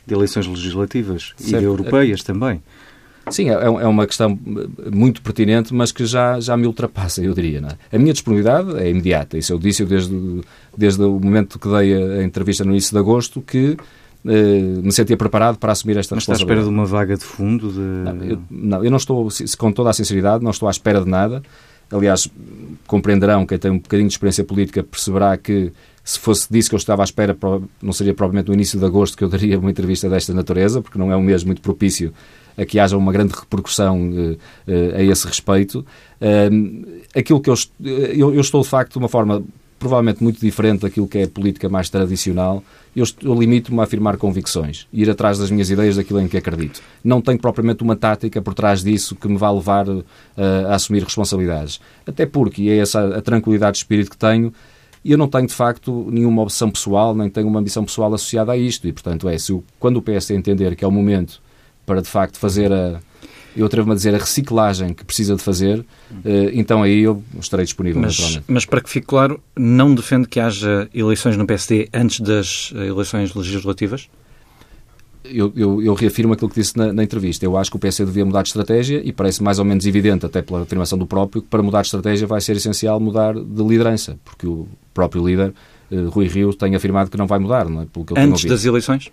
de 0.05 0.13
eleições 0.13 0.45
legislativas 0.45 1.33
certo. 1.37 1.61
e 1.61 1.65
europeias 1.65 2.21
também. 2.21 2.61
Sim, 3.31 3.49
é, 3.49 3.53
é, 3.53 3.65
é 3.65 3.87
uma 3.87 4.05
questão 4.05 4.37
muito 4.91 5.21
pertinente, 5.21 5.73
mas 5.73 5.91
que 5.91 6.05
já, 6.05 6.39
já 6.39 6.55
me 6.55 6.67
ultrapassa, 6.67 7.23
eu 7.23 7.33
diria. 7.33 7.61
É? 7.91 7.95
A 7.95 7.99
minha 7.99 8.13
disponibilidade 8.13 8.77
é 8.77 8.89
imediata. 8.89 9.37
Isso 9.37 9.53
eu 9.53 9.57
disse 9.57 9.83
desde, 9.83 10.41
desde 10.77 11.01
o 11.01 11.19
momento 11.19 11.57
que 11.57 11.67
dei 11.67 11.95
a, 11.95 12.23
entrevista 12.23 12.63
no 12.63 12.71
início 12.71 12.91
de 12.91 12.99
agosto, 12.99 13.41
que 13.41 13.77
eh, 13.77 13.83
me 14.25 14.91
sentia 14.91 15.15
preparado 15.15 15.57
para 15.57 15.71
assumir 15.71 15.97
esta 15.97 16.15
Mas 16.15 16.23
está 16.23 16.33
à 16.33 16.35
espera 16.35 16.63
de 16.63 16.69
uma 16.69 16.85
vaga 16.85 17.15
de 17.15 17.23
fundo? 17.23 17.71
De... 17.71 17.79
Não, 17.79 18.23
eu, 18.23 18.41
não, 18.49 18.83
eu 18.83 18.89
não 18.89 18.97
estou, 18.97 19.27
com 19.57 19.71
toda 19.71 19.91
a 19.91 19.93
sinceridade, 19.93 20.43
não 20.43 20.51
estou 20.51 20.67
à 20.67 20.71
espera 20.71 21.01
de 21.01 21.09
nada. 21.09 21.43
Aliás, 21.91 22.27
compreenderão, 22.87 23.45
quem 23.45 23.57
tem 23.57 23.71
um 23.71 23.77
bocadinho 23.77 24.07
de 24.07 24.13
experiência 24.13 24.43
política 24.43 24.83
perceberá 24.83 25.37
que 25.37 25.71
se 26.03 26.19
fosse 26.19 26.47
disso 26.51 26.69
que 26.69 26.75
eu 26.75 26.77
estava 26.77 27.01
à 27.01 27.05
espera, 27.05 27.35
não 27.81 27.91
seria 27.91 28.13
provavelmente 28.13 28.47
no 28.47 28.53
início 28.53 28.79
de 28.79 28.85
agosto 28.85 29.17
que 29.17 29.23
eu 29.23 29.29
daria 29.29 29.57
uma 29.57 29.71
entrevista 29.71 30.07
desta 30.07 30.33
natureza, 30.33 30.81
porque 30.81 30.99
não 30.99 31.11
é 31.11 31.17
um 31.17 31.21
mês 31.21 31.43
muito 31.43 31.61
propício 31.61 32.13
a 32.57 32.63
que 32.63 32.79
haja 32.79 32.95
uma 32.95 33.11
grande 33.11 33.33
repercussão 33.33 34.09
uh, 34.11 34.33
uh, 34.33 34.95
a 34.95 35.03
esse 35.03 35.27
respeito. 35.27 35.85
Uh, 36.21 37.01
aquilo 37.15 37.41
que 37.41 37.49
eu, 37.49 37.55
eu, 37.83 38.33
eu, 38.33 38.41
estou, 38.41 38.61
de 38.61 38.69
facto, 38.69 38.93
de 38.93 38.99
uma 38.99 39.09
forma 39.09 39.43
provavelmente 39.77 40.23
muito 40.23 40.39
diferente 40.39 40.81
daquilo 40.81 41.07
que 41.07 41.17
é 41.17 41.23
a 41.23 41.27
política 41.27 41.69
mais 41.69 41.89
tradicional, 41.89 42.63
eu, 42.95 43.03
eu 43.21 43.33
limito-me 43.35 43.79
a 43.79 43.83
afirmar 43.83 44.17
convicções, 44.17 44.87
ir 44.91 45.09
atrás 45.09 45.37
das 45.37 45.51
minhas 45.51 45.69
ideias, 45.69 45.97
daquilo 45.97 46.19
em 46.21 46.27
que 46.27 46.37
acredito. 46.37 46.81
Não 47.03 47.21
tenho 47.21 47.37
propriamente 47.37 47.83
uma 47.83 47.95
tática 47.95 48.41
por 48.41 48.53
trás 48.53 48.83
disso 48.83 49.15
que 49.15 49.27
me 49.27 49.37
vá 49.37 49.51
levar 49.51 49.87
uh, 49.87 50.03
a 50.69 50.75
assumir 50.75 51.03
responsabilidades. 51.03 51.79
Até 52.07 52.25
porque, 52.25 52.63
e 52.63 52.69
é 52.69 52.77
essa 52.77 53.17
a 53.17 53.21
tranquilidade 53.21 53.73
de 53.73 53.77
espírito 53.79 54.11
que 54.11 54.17
tenho, 54.17 54.53
eu 55.03 55.17
não 55.19 55.27
tenho, 55.27 55.45
de 55.45 55.53
facto, 55.53 56.07
nenhuma 56.09 56.41
opção 56.41 56.71
pessoal, 56.71 57.13
nem 57.13 57.29
tenho 57.29 57.47
uma 57.47 57.59
ambição 57.59 57.85
pessoal 57.85 58.11
associada 58.13 58.51
a 58.53 58.57
isto. 58.57 58.87
E, 58.87 58.93
portanto, 58.93 59.29
é, 59.29 59.37
se 59.37 59.53
o, 59.53 59.63
quando 59.79 59.97
o 59.97 60.01
PS 60.01 60.31
entender 60.31 60.75
que 60.75 60.83
é 60.83 60.87
o 60.87 60.91
momento 60.91 61.41
para, 61.85 62.01
de 62.01 62.09
facto, 62.09 62.39
fazer 62.39 62.73
a, 62.73 62.99
eu 63.55 63.65
atrevo-me 63.65 63.93
a 63.93 63.95
dizer, 63.95 64.13
a 64.13 64.17
reciclagem 64.17 64.93
que 64.93 65.05
precisa 65.05 65.35
de 65.35 65.41
fazer, 65.41 65.85
eh, 66.25 66.51
então 66.53 66.83
aí 66.83 67.01
eu 67.01 67.23
estarei 67.39 67.65
disponível, 67.65 68.01
mas. 68.01 68.41
Mas, 68.47 68.65
para 68.65 68.81
que 68.81 68.89
fique 68.89 69.07
claro, 69.07 69.39
não 69.55 69.95
defende 69.95 70.27
que 70.27 70.39
haja 70.39 70.89
eleições 70.93 71.37
no 71.37 71.45
PSD 71.45 71.87
antes 71.93 72.19
das 72.19 72.73
eh, 72.75 72.87
eleições 72.87 73.33
legislativas? 73.33 74.09
Eu, 75.23 75.51
eu, 75.55 75.81
eu, 75.81 75.93
reafirmo 75.95 76.33
aquilo 76.33 76.49
que 76.49 76.59
disse 76.59 76.77
na, 76.77 76.93
na, 76.93 77.03
entrevista. 77.03 77.43
Eu 77.43 77.57
acho 77.57 77.71
que 77.71 77.77
o 77.77 77.79
PSD 77.79 78.05
devia 78.05 78.23
mudar 78.23 78.43
de 78.43 78.49
estratégia 78.49 79.01
e 79.03 79.11
parece 79.11 79.41
mais 79.41 79.57
ou 79.57 79.65
menos 79.65 79.85
evidente, 79.87 80.23
até 80.23 80.41
pela 80.41 80.61
afirmação 80.61 80.99
do 80.99 81.07
próprio, 81.07 81.41
que 81.41 81.47
para 81.47 81.63
mudar 81.63 81.81
de 81.81 81.87
estratégia 81.87 82.27
vai 82.27 82.41
ser 82.41 82.55
essencial 82.55 82.99
mudar 82.99 83.33
de 83.33 83.63
liderança, 83.63 84.19
porque 84.23 84.45
o 84.45 84.67
próprio 84.93 85.25
líder, 85.25 85.51
uh, 85.91 86.09
Rui 86.09 86.27
Rio, 86.27 86.53
tem 86.53 86.75
afirmado 86.75 87.09
que 87.09 87.17
não 87.17 87.25
vai 87.25 87.39
mudar. 87.39 87.67
Não 87.67 87.81
é? 87.81 87.87
Antes 88.17 88.45
das 88.45 88.65
eleições? 88.65 89.11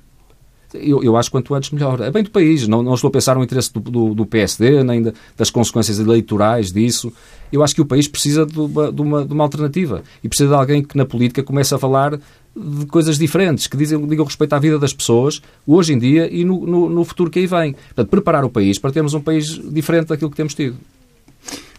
Eu, 0.74 1.02
eu 1.02 1.16
acho 1.16 1.30
quanto 1.30 1.54
antes 1.54 1.70
melhor. 1.70 2.00
É 2.00 2.10
bem 2.10 2.22
do 2.22 2.30
país, 2.30 2.66
não, 2.66 2.82
não 2.82 2.94
estou 2.94 3.08
a 3.08 3.10
pensar 3.10 3.36
no 3.36 3.42
interesse 3.42 3.72
do, 3.72 3.80
do, 3.80 4.14
do 4.14 4.26
PSD, 4.26 4.82
nem 4.82 5.02
da, 5.02 5.12
das 5.36 5.50
consequências 5.50 5.98
eleitorais 5.98 6.72
disso. 6.72 7.12
Eu 7.52 7.62
acho 7.62 7.74
que 7.74 7.80
o 7.80 7.84
país 7.84 8.08
precisa 8.08 8.46
de 8.46 8.58
uma, 8.58 8.92
de, 8.92 9.02
uma, 9.02 9.24
de 9.24 9.32
uma 9.32 9.44
alternativa 9.44 10.02
e 10.24 10.28
precisa 10.28 10.48
de 10.48 10.54
alguém 10.54 10.82
que 10.82 10.96
na 10.96 11.04
política 11.04 11.42
comece 11.42 11.74
a 11.74 11.78
falar 11.78 12.18
de 12.54 12.86
coisas 12.86 13.18
diferentes, 13.18 13.66
que 13.66 13.76
dizem, 13.76 14.04
digam 14.06 14.24
respeito 14.24 14.52
à 14.52 14.58
vida 14.58 14.78
das 14.78 14.92
pessoas, 14.92 15.40
hoje 15.66 15.92
em 15.92 15.98
dia 15.98 16.28
e 16.30 16.44
no, 16.44 16.66
no, 16.66 16.88
no 16.88 17.04
futuro 17.04 17.30
que 17.30 17.38
aí 17.38 17.46
vem. 17.46 17.72
Portanto, 17.72 18.08
preparar 18.08 18.44
o 18.44 18.50
país 18.50 18.78
para 18.78 18.92
termos 18.92 19.14
um 19.14 19.20
país 19.20 19.46
diferente 19.70 20.08
daquilo 20.08 20.30
que 20.30 20.36
temos 20.36 20.54
tido. 20.54 20.76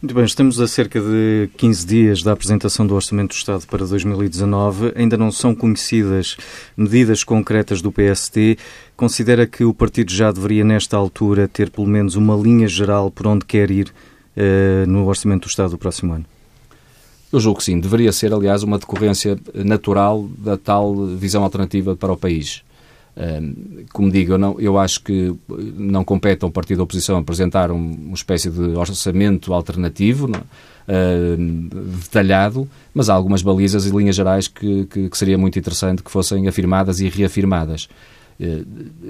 Muito 0.03 0.15
bem, 0.15 0.25
estamos 0.25 0.59
a 0.59 0.67
cerca 0.67 0.99
de 0.99 1.49
15 1.55 1.87
dias 1.87 2.21
da 2.21 2.33
apresentação 2.33 2.85
do 2.85 2.93
Orçamento 2.93 3.29
do 3.29 3.37
Estado 3.37 3.65
para 3.65 3.85
2019. 3.85 4.91
Ainda 4.97 5.15
não 5.15 5.31
são 5.31 5.55
conhecidas 5.55 6.35
medidas 6.75 7.23
concretas 7.23 7.81
do 7.81 7.89
PST. 7.89 8.57
Considera 8.97 9.47
que 9.47 9.63
o 9.63 9.73
partido 9.73 10.11
já 10.11 10.29
deveria, 10.29 10.65
nesta 10.65 10.97
altura, 10.97 11.47
ter 11.47 11.69
pelo 11.69 11.87
menos 11.87 12.17
uma 12.17 12.35
linha 12.35 12.67
geral 12.67 13.09
por 13.09 13.27
onde 13.27 13.45
quer 13.45 13.71
ir 13.71 13.93
uh, 14.35 14.85
no 14.91 15.07
Orçamento 15.07 15.43
do 15.43 15.49
Estado 15.49 15.69
do 15.69 15.77
próximo 15.77 16.11
ano? 16.11 16.25
Eu 17.31 17.39
julgo 17.39 17.59
que 17.59 17.63
sim. 17.63 17.79
Deveria 17.79 18.11
ser, 18.11 18.33
aliás, 18.33 18.61
uma 18.61 18.77
decorrência 18.77 19.39
natural 19.53 20.27
da 20.37 20.57
tal 20.57 20.93
visão 21.15 21.45
alternativa 21.45 21.95
para 21.95 22.11
o 22.11 22.17
país 22.17 22.61
como 23.91 24.11
digo, 24.11 24.33
eu, 24.33 24.37
não, 24.37 24.59
eu 24.59 24.77
acho 24.77 25.01
que 25.01 25.33
não 25.47 26.03
compete 26.03 26.43
a 26.43 26.47
um 26.47 26.51
partido 26.51 26.77
da 26.77 26.83
oposição 26.83 27.17
apresentar 27.17 27.71
um, 27.71 27.77
uma 27.77 28.15
espécie 28.15 28.49
de 28.49 28.61
orçamento 28.75 29.53
alternativo, 29.53 30.27
não, 30.27 30.39
uh, 30.39 31.37
detalhado, 32.01 32.67
mas 32.93 33.09
há 33.09 33.13
algumas 33.13 33.41
balizas 33.41 33.85
e 33.85 33.91
linhas 33.91 34.15
gerais 34.15 34.47
que, 34.47 34.85
que, 34.85 35.09
que 35.09 35.17
seria 35.17 35.37
muito 35.37 35.59
interessante 35.59 36.01
que 36.01 36.09
fossem 36.09 36.47
afirmadas 36.47 36.99
e 36.99 37.07
reafirmadas. 37.07 37.87
Uh, 38.39 38.65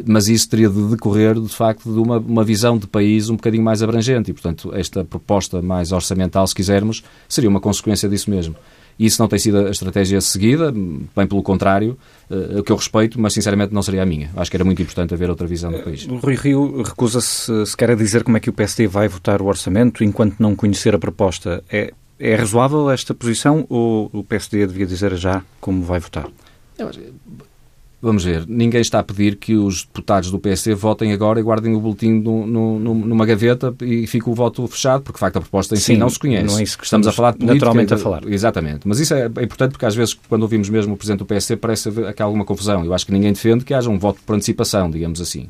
mas 0.05 0.27
isso 0.27 0.49
teria 0.49 0.69
de 0.69 0.89
decorrer, 0.89 1.39
de 1.39 1.47
facto, 1.47 1.91
de 1.91 1.99
uma, 1.99 2.17
uma 2.17 2.43
visão 2.43 2.77
de 2.77 2.87
país 2.87 3.29
um 3.29 3.37
bocadinho 3.37 3.63
mais 3.63 3.81
abrangente 3.81 4.31
e, 4.31 4.33
portanto, 4.33 4.73
esta 4.75 5.05
proposta 5.05 5.61
mais 5.61 5.93
orçamental, 5.93 6.45
se 6.45 6.53
quisermos, 6.53 7.03
seria 7.29 7.49
uma 7.49 7.61
consequência 7.61 8.09
disso 8.09 8.29
mesmo. 8.29 8.55
Isso 8.99 9.21
não 9.21 9.27
tem 9.27 9.39
sido 9.39 9.57
a 9.57 9.69
estratégia 9.69 10.19
seguida, 10.21 10.71
bem 10.71 11.27
pelo 11.27 11.41
contrário, 11.41 11.97
uh, 12.29 12.59
o 12.59 12.63
que 12.63 12.71
eu 12.71 12.75
respeito, 12.75 13.19
mas 13.19 13.33
sinceramente 13.33 13.73
não 13.73 13.81
seria 13.81 14.03
a 14.03 14.05
minha. 14.05 14.29
Acho 14.35 14.51
que 14.51 14.57
era 14.57 14.63
muito 14.63 14.81
importante 14.81 15.13
haver 15.13 15.29
outra 15.29 15.47
visão 15.47 15.71
do 15.71 15.79
país. 15.79 16.05
O 16.07 16.17
Rui 16.17 16.35
Rio 16.35 16.81
recusa-se 16.83 17.65
sequer 17.65 17.91
a 17.91 17.95
dizer 17.95 18.23
como 18.23 18.37
é 18.37 18.39
que 18.39 18.49
o 18.49 18.53
PSD 18.53 18.87
vai 18.87 19.07
votar 19.07 19.41
o 19.41 19.45
orçamento 19.45 20.03
enquanto 20.03 20.39
não 20.39 20.55
conhecer 20.55 20.93
a 20.95 20.99
proposta. 20.99 21.63
É, 21.69 21.93
é 22.19 22.35
razoável 22.35 22.89
esta 22.89 23.13
posição 23.13 23.65
ou 23.69 24.09
o 24.13 24.23
PSD 24.23 24.67
devia 24.67 24.85
dizer 24.85 25.15
já 25.15 25.43
como 25.59 25.83
vai 25.83 25.99
votar? 25.99 26.27
Vamos 28.03 28.25
ver, 28.25 28.43
ninguém 28.49 28.81
está 28.81 28.99
a 28.99 29.03
pedir 29.03 29.37
que 29.37 29.55
os 29.55 29.85
deputados 29.85 30.29
do 30.29 30.37
PSD 30.37 30.75
votem 30.75 31.13
agora 31.13 31.39
e 31.39 31.43
guardem 31.43 31.73
o 31.73 31.79
boletim 31.79 32.19
no, 32.19 32.45
no, 32.45 32.77
numa 32.77 33.25
gaveta 33.25 33.73
e 33.81 34.05
fique 34.07 34.29
o 34.29 34.33
voto 34.33 34.67
fechado, 34.67 35.03
porque 35.03 35.15
de 35.15 35.21
facto 35.21 35.37
a 35.37 35.39
proposta 35.39 35.73
em 35.73 35.77
si 35.77 35.95
não 35.95 36.09
se 36.09 36.19
conhece. 36.19 36.45
Não 36.45 36.59
é 36.59 36.63
isso 36.63 36.77
que 36.77 36.83
estamos, 36.83 37.07
estamos 37.07 37.07
a 37.07 37.11
falar 37.13 37.31
de 37.31 37.37
política, 37.37 37.53
naturalmente 37.53 37.93
a 37.93 37.97
falar. 37.97 38.27
Exatamente. 38.27 38.85
Mas 38.85 38.99
isso 38.99 39.13
é, 39.13 39.21
é, 39.21 39.43
importante 39.43 39.71
porque 39.71 39.85
às 39.85 39.95
vezes 39.95 40.13
quando 40.27 40.41
ouvimos 40.41 40.67
mesmo 40.67 40.95
o 40.95 40.97
Presidente 40.97 41.19
do 41.19 41.25
PSD 41.25 41.55
parece 41.55 41.89
que 41.89 42.21
há 42.21 42.25
alguma 42.25 42.43
confusão. 42.43 42.83
Eu 42.83 42.93
acho 42.93 43.05
que 43.05 43.13
ninguém 43.13 43.31
defende 43.31 43.63
que 43.63 43.73
haja 43.73 43.89
um 43.89 43.97
voto 43.97 44.19
por 44.25 44.35
antecipação, 44.35 44.91
digamos 44.91 45.21
assim. 45.21 45.47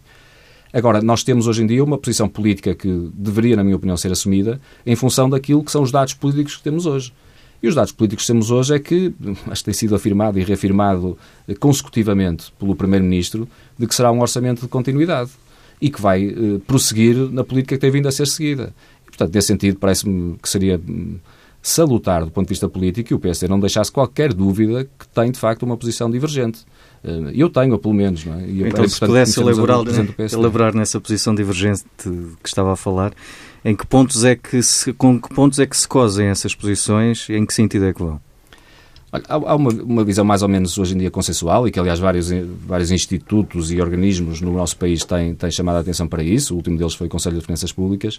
Agora, 0.71 1.01
nós 1.01 1.23
temos 1.23 1.47
hoje 1.47 1.63
em 1.63 1.65
dia 1.65 1.83
uma 1.83 1.97
posição 1.97 2.29
política 2.29 2.75
que 2.75 3.09
deveria, 3.15 3.55
na 3.55 3.63
minha 3.63 3.75
opinião, 3.75 3.97
ser 3.97 4.11
assumida 4.11 4.61
em 4.85 4.95
função 4.95 5.27
daquilo 5.27 5.63
que 5.63 5.71
são 5.71 5.81
os 5.81 5.91
dados 5.91 6.13
políticos 6.13 6.57
que 6.57 6.61
temos 6.61 6.85
hoje. 6.85 7.13
E 7.63 7.67
os 7.69 7.75
dados 7.75 7.93
políticos 7.93 8.25
que 8.25 8.33
temos 8.33 8.51
hoje 8.51 8.75
é 8.75 8.79
que, 8.79 9.13
acho 9.47 9.61
que 9.61 9.65
tem 9.65 9.73
sido 9.73 9.95
afirmado 9.95 10.37
e 10.37 10.43
reafirmado 10.43 11.17
eh, 11.47 11.55
consecutivamente 11.55 12.51
pelo 12.59 12.75
Primeiro-Ministro, 12.75 13.47
de 13.79 13.87
que 13.87 13.95
será 13.95 14.11
um 14.11 14.19
orçamento 14.19 14.63
de 14.63 14.67
continuidade 14.67 15.31
e 15.79 15.89
que 15.89 16.01
vai 16.01 16.25
eh, 16.25 16.59
prosseguir 16.67 17.15
na 17.31 17.41
política 17.41 17.75
que 17.75 17.79
tem 17.79 17.89
vindo 17.89 18.09
a 18.09 18.11
ser 18.11 18.27
seguida. 18.27 18.73
E, 19.03 19.05
portanto, 19.05 19.33
nesse 19.33 19.47
sentido, 19.47 19.79
parece-me 19.79 20.35
que 20.39 20.49
seria 20.49 20.77
hum, 20.77 21.15
salutar 21.61 22.25
do 22.25 22.31
ponto 22.31 22.47
de 22.47 22.49
vista 22.49 22.67
político 22.67 23.07
que 23.07 23.13
o 23.13 23.19
PSD 23.19 23.47
não 23.47 23.61
deixasse 23.61 23.89
qualquer 23.89 24.33
dúvida 24.33 24.83
que 24.83 25.07
tem, 25.07 25.31
de 25.31 25.39
facto, 25.39 25.63
uma 25.63 25.77
posição 25.77 26.11
divergente. 26.11 26.65
Eh, 27.01 27.31
eu 27.33 27.49
tenho, 27.49 27.79
pelo 27.79 27.93
menos. 27.93 28.25
Não 28.25 28.41
é? 28.41 28.45
E 28.45 28.67
então, 28.67 28.85
se 28.85 28.99
pudesse 28.99 29.39
elaborar, 29.39 29.79
elaborar 30.33 30.75
nessa 30.75 30.99
posição 30.99 31.33
divergente 31.33 31.85
que 31.97 32.49
estava 32.49 32.73
a 32.73 32.75
falar, 32.75 33.13
em 33.65 33.75
que 33.75 33.85
pontos 33.85 34.23
é 34.25 34.35
que 34.35 34.61
se, 34.61 34.91
com 34.93 35.19
que 35.19 35.29
pontos 35.33 35.59
é 35.59 35.65
que 35.65 35.75
se 35.75 35.87
cosem 35.87 36.27
essas 36.27 36.53
posições 36.53 37.29
e 37.29 37.33
em 37.33 37.45
que 37.45 37.53
sentido 37.53 37.85
é 37.85 37.93
que 37.93 38.01
vão? 38.01 38.19
Há 39.29 39.55
uma, 39.55 39.69
uma, 39.69 40.03
visão 40.03 40.25
mais 40.25 40.41
ou 40.41 40.49
menos 40.49 40.75
hoje 40.79 40.95
em 40.95 40.97
dia 40.97 41.11
consensual 41.11 41.67
e 41.67 41.71
que, 41.71 41.79
aliás, 41.79 41.99
vários, 41.99 42.31
vários 42.65 42.89
institutos 42.89 43.71
e 43.71 43.79
organismos 43.79 44.41
no 44.41 44.51
nosso 44.53 44.75
país 44.75 45.05
têm, 45.05 45.35
têm 45.35 45.51
chamado 45.51 45.75
a 45.75 45.79
atenção 45.81 46.07
para 46.07 46.23
isso. 46.23 46.55
O 46.55 46.57
último 46.57 46.79
deles 46.79 46.95
foi 46.95 47.05
o 47.05 47.09
Conselho 47.11 47.37
de 47.37 47.45
Finanças 47.45 47.71
Públicas 47.71 48.15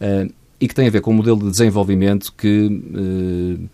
uh, 0.00 0.28
e 0.60 0.66
que 0.66 0.74
tem 0.74 0.88
a 0.88 0.90
ver 0.90 1.00
com 1.00 1.12
um 1.12 1.14
modelo 1.14 1.38
de 1.38 1.50
desenvolvimento 1.52 2.32
que, 2.36 2.66
uh, 2.66 3.68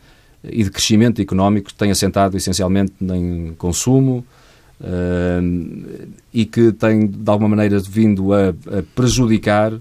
e 0.45 0.63
de 0.63 0.71
crescimento 0.71 1.23
económico 1.23 1.69
que 1.69 1.75
tem 1.75 1.91
assentado 1.91 2.37
essencialmente 2.37 2.93
em 3.01 3.55
consumo 3.57 4.23
uh, 4.79 6.13
e 6.35 6.45
que 6.45 6.71
tem, 6.73 7.07
de 7.07 7.31
alguma 7.31 7.49
maneira, 7.49 7.81
vindo 7.81 8.35
a, 8.35 8.51
a 8.51 8.83
prejudicar 8.95 9.73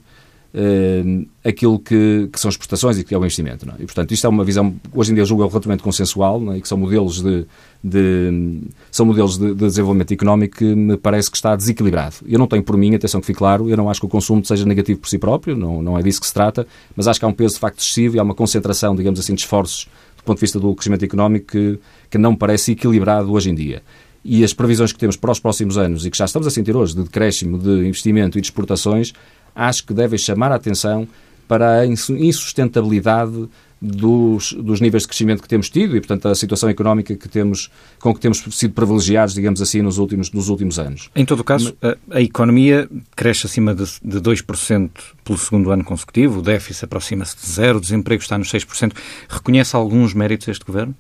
uh, 0.53 1.27
aquilo 1.43 1.79
que, 1.79 2.29
que, 2.31 2.39
são 2.39 2.50
exportações 2.50 2.98
e 2.98 3.03
que 3.03 3.13
é 3.13 3.17
o 3.17 3.22
investimento. 3.22 3.67
É? 3.70 3.74
E, 3.79 3.86
portanto, 3.86 4.12
isto 4.13 4.25
é 4.25 4.29
uma 4.29 4.43
visão, 4.43 4.74
hoje 4.93 5.12
em 5.12 5.15
dia, 5.15 5.25
julgo 5.25 5.48
relativamente 5.48 5.84
consensual 5.84 6.53
é? 6.53 6.58
e 6.58 6.62
que 6.62 6.67
são 6.67 6.77
modelos 6.77 7.22
de, 7.22 7.46
de 7.84 8.62
são 8.91 9.05
modelos 9.05 9.38
de, 9.38 9.48
de, 9.53 9.65
desenvolvimento 9.65 10.13
económico 10.13 10.58
que 10.58 10.75
me 10.75 10.98
parece 10.98 11.29
que 11.29 11.38
está 11.38 11.55
desequilibrado. 11.55 12.15
Eu 12.27 12.39
não 12.39 12.48
tenho 12.48 12.63
por 12.63 12.77
mim, 12.77 12.96
atenção 12.96 13.22
que 13.22 13.27
fique 13.27 13.39
claro, 13.39 13.70
eu 13.70 13.77
não 13.77 13.89
acho 13.89 14.00
que 14.00 14.05
o 14.05 14.10
consumo 14.10 14.43
seja 14.46 14.65
negativo 14.65 15.00
por 15.00 15.10
si 15.10 15.17
próprio, 15.17 15.55
não, 15.55 15.81
não 15.81 15.98
é 15.98 16.03
disso 16.03 16.22
que 16.22 16.27
se 16.27 16.34
trata, 16.34 16.67
mas 16.96 17.08
acho 17.08 17.20
que 17.20 17.25
há 17.25 17.27
um 17.27 17.34
peso 17.34 17.55
de 17.55 17.60
facto 17.60 17.79
excessivo 17.79 18.15
e 18.15 18.20
há 18.20 18.24
uma 18.24 18.36
concentração, 18.36 18.96
digamos 18.96 19.20
assim, 19.20 19.34
de 19.34 19.41
esforços 19.41 19.88
do 20.17 20.24
ponto 20.24 20.38
de 20.38 20.41
vista 20.41 20.60
do 20.60 20.75
crescimento 20.75 21.03
económico 21.03 21.48
que, 21.48 21.79
que 22.10 22.17
não 22.17 22.36
parece 22.36 22.74
equilibrado 22.74 23.31
hoje 23.31 23.50
em 23.50 23.55
dia 23.55 23.81
e 24.24 24.43
as 24.43 24.53
previsões 24.53 24.91
que 24.91 25.00
temos 25.00 25.17
para 25.17 25.31
os 25.31 25.39
próximos 25.39 25.77
anos 25.77 26.05
e 26.05 26.12
que 26.12 26.17
já 26.17 26.25
estamos 26.25 26.48
a 26.48 26.51
sentir 26.51 26.75
hoje 26.75 26.96
de 26.96 27.03
decréscimo 27.03 27.58
de 27.58 27.88
investimento 27.88 28.38
e 28.38 28.41
de 28.41 28.48
exportações 28.48 29.13
acho 29.55 29.86
que 29.86 29.93
devem 29.93 30.17
chamar 30.17 30.51
a 30.51 30.55
atenção 30.55 31.08
para 31.48 31.79
a 31.79 31.86
insustentabilidade 31.86 33.50
dos, 33.81 34.53
dos, 34.53 34.79
níveis 34.79 35.03
de 35.03 35.08
crescimento 35.08 35.41
que 35.41 35.50
temos 35.50 35.67
tido 35.67 35.98
e, 35.98 36.00
portanto, 36.00 36.27
a 36.27 36.36
situação 36.36 36.70
económica 36.70 37.15
que 37.15 37.27
temos, 37.27 37.72
com 38.00 38.13
que 38.13 38.20
temos 38.20 38.43
sido 38.51 38.75
privilegiados, 38.75 39.34
digamos 39.34 39.60
assim, 39.60 39.81
nos 39.81 39.98
últimos, 39.98 40.31
nos 40.31 40.50
últimos 40.50 40.77
anos. 40.77 41.10
Em 41.15 41.25
todo 41.25 41.39
o 41.39 41.43
caso, 41.43 41.75
a, 41.81 42.17
a 42.17 42.22
economia 42.22 42.88
cresce 43.15 43.48
acima 43.48 43.74
de, 43.74 43.86
de 44.03 44.22
2% 44.22 44.89
pelo 45.24 45.38
segundo 45.38 45.72
ano 45.72 45.84
consecutivo, 45.84 46.39
o 46.39 46.41
déficit 46.43 46.86
aproxima-se 46.86 47.36
de 47.36 47.51
zero, 47.51 47.79
o 47.79 47.81
desemprego 47.81 48.22
está 48.22 48.38
nos 48.38 48.51
6%. 48.51 48.93
Reconhece 49.27 49.75
alguns 49.75 50.13
méritos 50.13 50.48
este 50.48 50.63
Governo? 50.63 50.96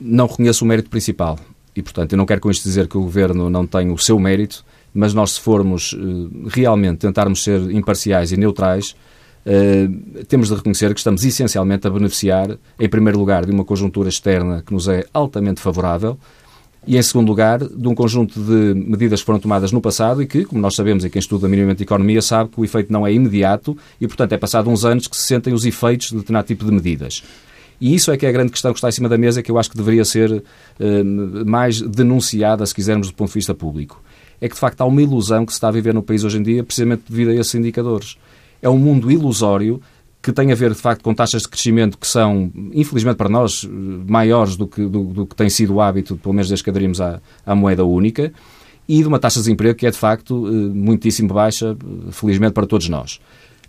Não 0.00 0.26
reconheço 0.26 0.64
o 0.64 0.68
mérito 0.68 0.90
principal. 0.90 1.38
E, 1.76 1.82
portanto, 1.82 2.12
eu 2.12 2.18
não 2.18 2.26
quero 2.26 2.40
com 2.40 2.50
isto 2.50 2.64
dizer 2.64 2.88
que 2.88 2.98
o 2.98 3.02
Governo 3.02 3.48
não 3.48 3.66
tem 3.66 3.90
o 3.90 3.98
seu 3.98 4.18
mérito, 4.18 4.64
mas 4.94 5.14
nós, 5.14 5.32
se 5.32 5.40
formos 5.40 5.94
eh, 5.94 6.48
realmente 6.48 6.98
tentarmos 6.98 7.42
ser 7.42 7.70
imparciais 7.70 8.32
e 8.32 8.36
neutrais, 8.36 8.94
Uh, 9.44 10.24
temos 10.26 10.50
de 10.50 10.54
reconhecer 10.54 10.94
que 10.94 11.00
estamos 11.00 11.24
essencialmente 11.24 11.84
a 11.84 11.90
beneficiar, 11.90 12.56
em 12.78 12.88
primeiro 12.88 13.18
lugar, 13.18 13.44
de 13.44 13.50
uma 13.50 13.64
conjuntura 13.64 14.08
externa 14.08 14.62
que 14.64 14.72
nos 14.72 14.86
é 14.86 15.04
altamente 15.12 15.60
favorável 15.60 16.16
e, 16.86 16.96
em 16.96 17.02
segundo 17.02 17.28
lugar, 17.28 17.58
de 17.58 17.88
um 17.88 17.94
conjunto 17.94 18.40
de 18.40 18.74
medidas 18.74 19.20
que 19.20 19.26
foram 19.26 19.38
tomadas 19.38 19.70
no 19.70 19.80
passado 19.80 20.22
e 20.22 20.26
que, 20.26 20.44
como 20.44 20.60
nós 20.60 20.74
sabemos, 20.74 21.04
e 21.04 21.10
quem 21.10 21.20
estuda 21.20 21.48
minimamente 21.48 21.82
economia 21.82 22.20
sabe 22.20 22.50
que 22.50 22.60
o 22.60 22.64
efeito 22.64 22.92
não 22.92 23.06
é 23.06 23.12
imediato 23.12 23.76
e, 24.00 24.06
portanto, 24.06 24.32
é 24.32 24.38
passado 24.38 24.68
uns 24.68 24.84
anos 24.84 25.06
que 25.06 25.16
se 25.16 25.24
sentem 25.24 25.52
os 25.52 25.64
efeitos 25.64 26.08
de 26.08 26.16
determinado 26.16 26.46
tipo 26.46 26.64
de 26.64 26.72
medidas. 26.72 27.22
E 27.82 27.96
isso 27.96 28.12
é 28.12 28.16
que 28.16 28.24
é 28.24 28.28
a 28.28 28.32
grande 28.32 28.52
questão 28.52 28.72
que 28.72 28.78
está 28.78 28.88
em 28.88 28.92
cima 28.92 29.08
da 29.08 29.18
mesa, 29.18 29.42
que 29.42 29.50
eu 29.50 29.58
acho 29.58 29.68
que 29.68 29.76
deveria 29.76 30.04
ser 30.04 30.30
uh, 30.30 31.44
mais 31.44 31.80
denunciada, 31.80 32.64
se 32.64 32.72
quisermos, 32.72 33.08
do 33.08 33.14
ponto 33.14 33.26
de 33.26 33.34
vista 33.34 33.52
público. 33.52 34.00
É 34.40 34.48
que, 34.48 34.54
de 34.54 34.60
facto, 34.60 34.80
há 34.82 34.84
uma 34.84 35.02
ilusão 35.02 35.44
que 35.44 35.50
se 35.50 35.56
está 35.56 35.66
a 35.66 35.72
viver 35.72 35.92
no 35.92 36.00
país 36.00 36.22
hoje 36.22 36.38
em 36.38 36.44
dia, 36.44 36.62
precisamente 36.62 37.02
devido 37.08 37.30
a 37.30 37.34
esses 37.34 37.52
indicadores 37.56 38.16
é 38.62 38.70
um 38.70 38.78
mundo 38.78 39.10
ilusório 39.10 39.82
que 40.22 40.30
tem 40.30 40.52
a 40.52 40.54
ver, 40.54 40.70
de 40.70 40.78
facto, 40.78 41.02
com 41.02 41.12
taxas 41.12 41.42
de 41.42 41.48
crescimento 41.48 41.98
que 41.98 42.06
são, 42.06 42.52
infelizmente 42.72 43.16
para 43.16 43.28
nós, 43.28 43.68
maiores 44.06 44.54
do 44.54 44.68
que, 44.68 44.86
do, 44.86 45.02
do 45.02 45.26
que 45.26 45.34
tem 45.34 45.50
sido 45.50 45.74
o 45.74 45.80
hábito, 45.80 46.16
pelo 46.16 46.32
menos 46.32 46.48
desde 46.48 46.62
que 46.62 46.70
aderimos 46.70 47.00
à, 47.00 47.20
à 47.44 47.52
moeda 47.56 47.84
única, 47.84 48.32
e 48.88 48.98
de 48.98 49.08
uma 49.08 49.18
taxa 49.18 49.40
de 49.40 49.46
desemprego 49.46 49.76
que 49.76 49.86
é, 49.86 49.90
de 49.90 49.98
facto, 49.98 50.46
eh, 50.46 50.50
muitíssimo 50.50 51.34
baixa, 51.34 51.76
felizmente 52.12 52.52
para 52.52 52.66
todos 52.66 52.88
nós. 52.88 53.20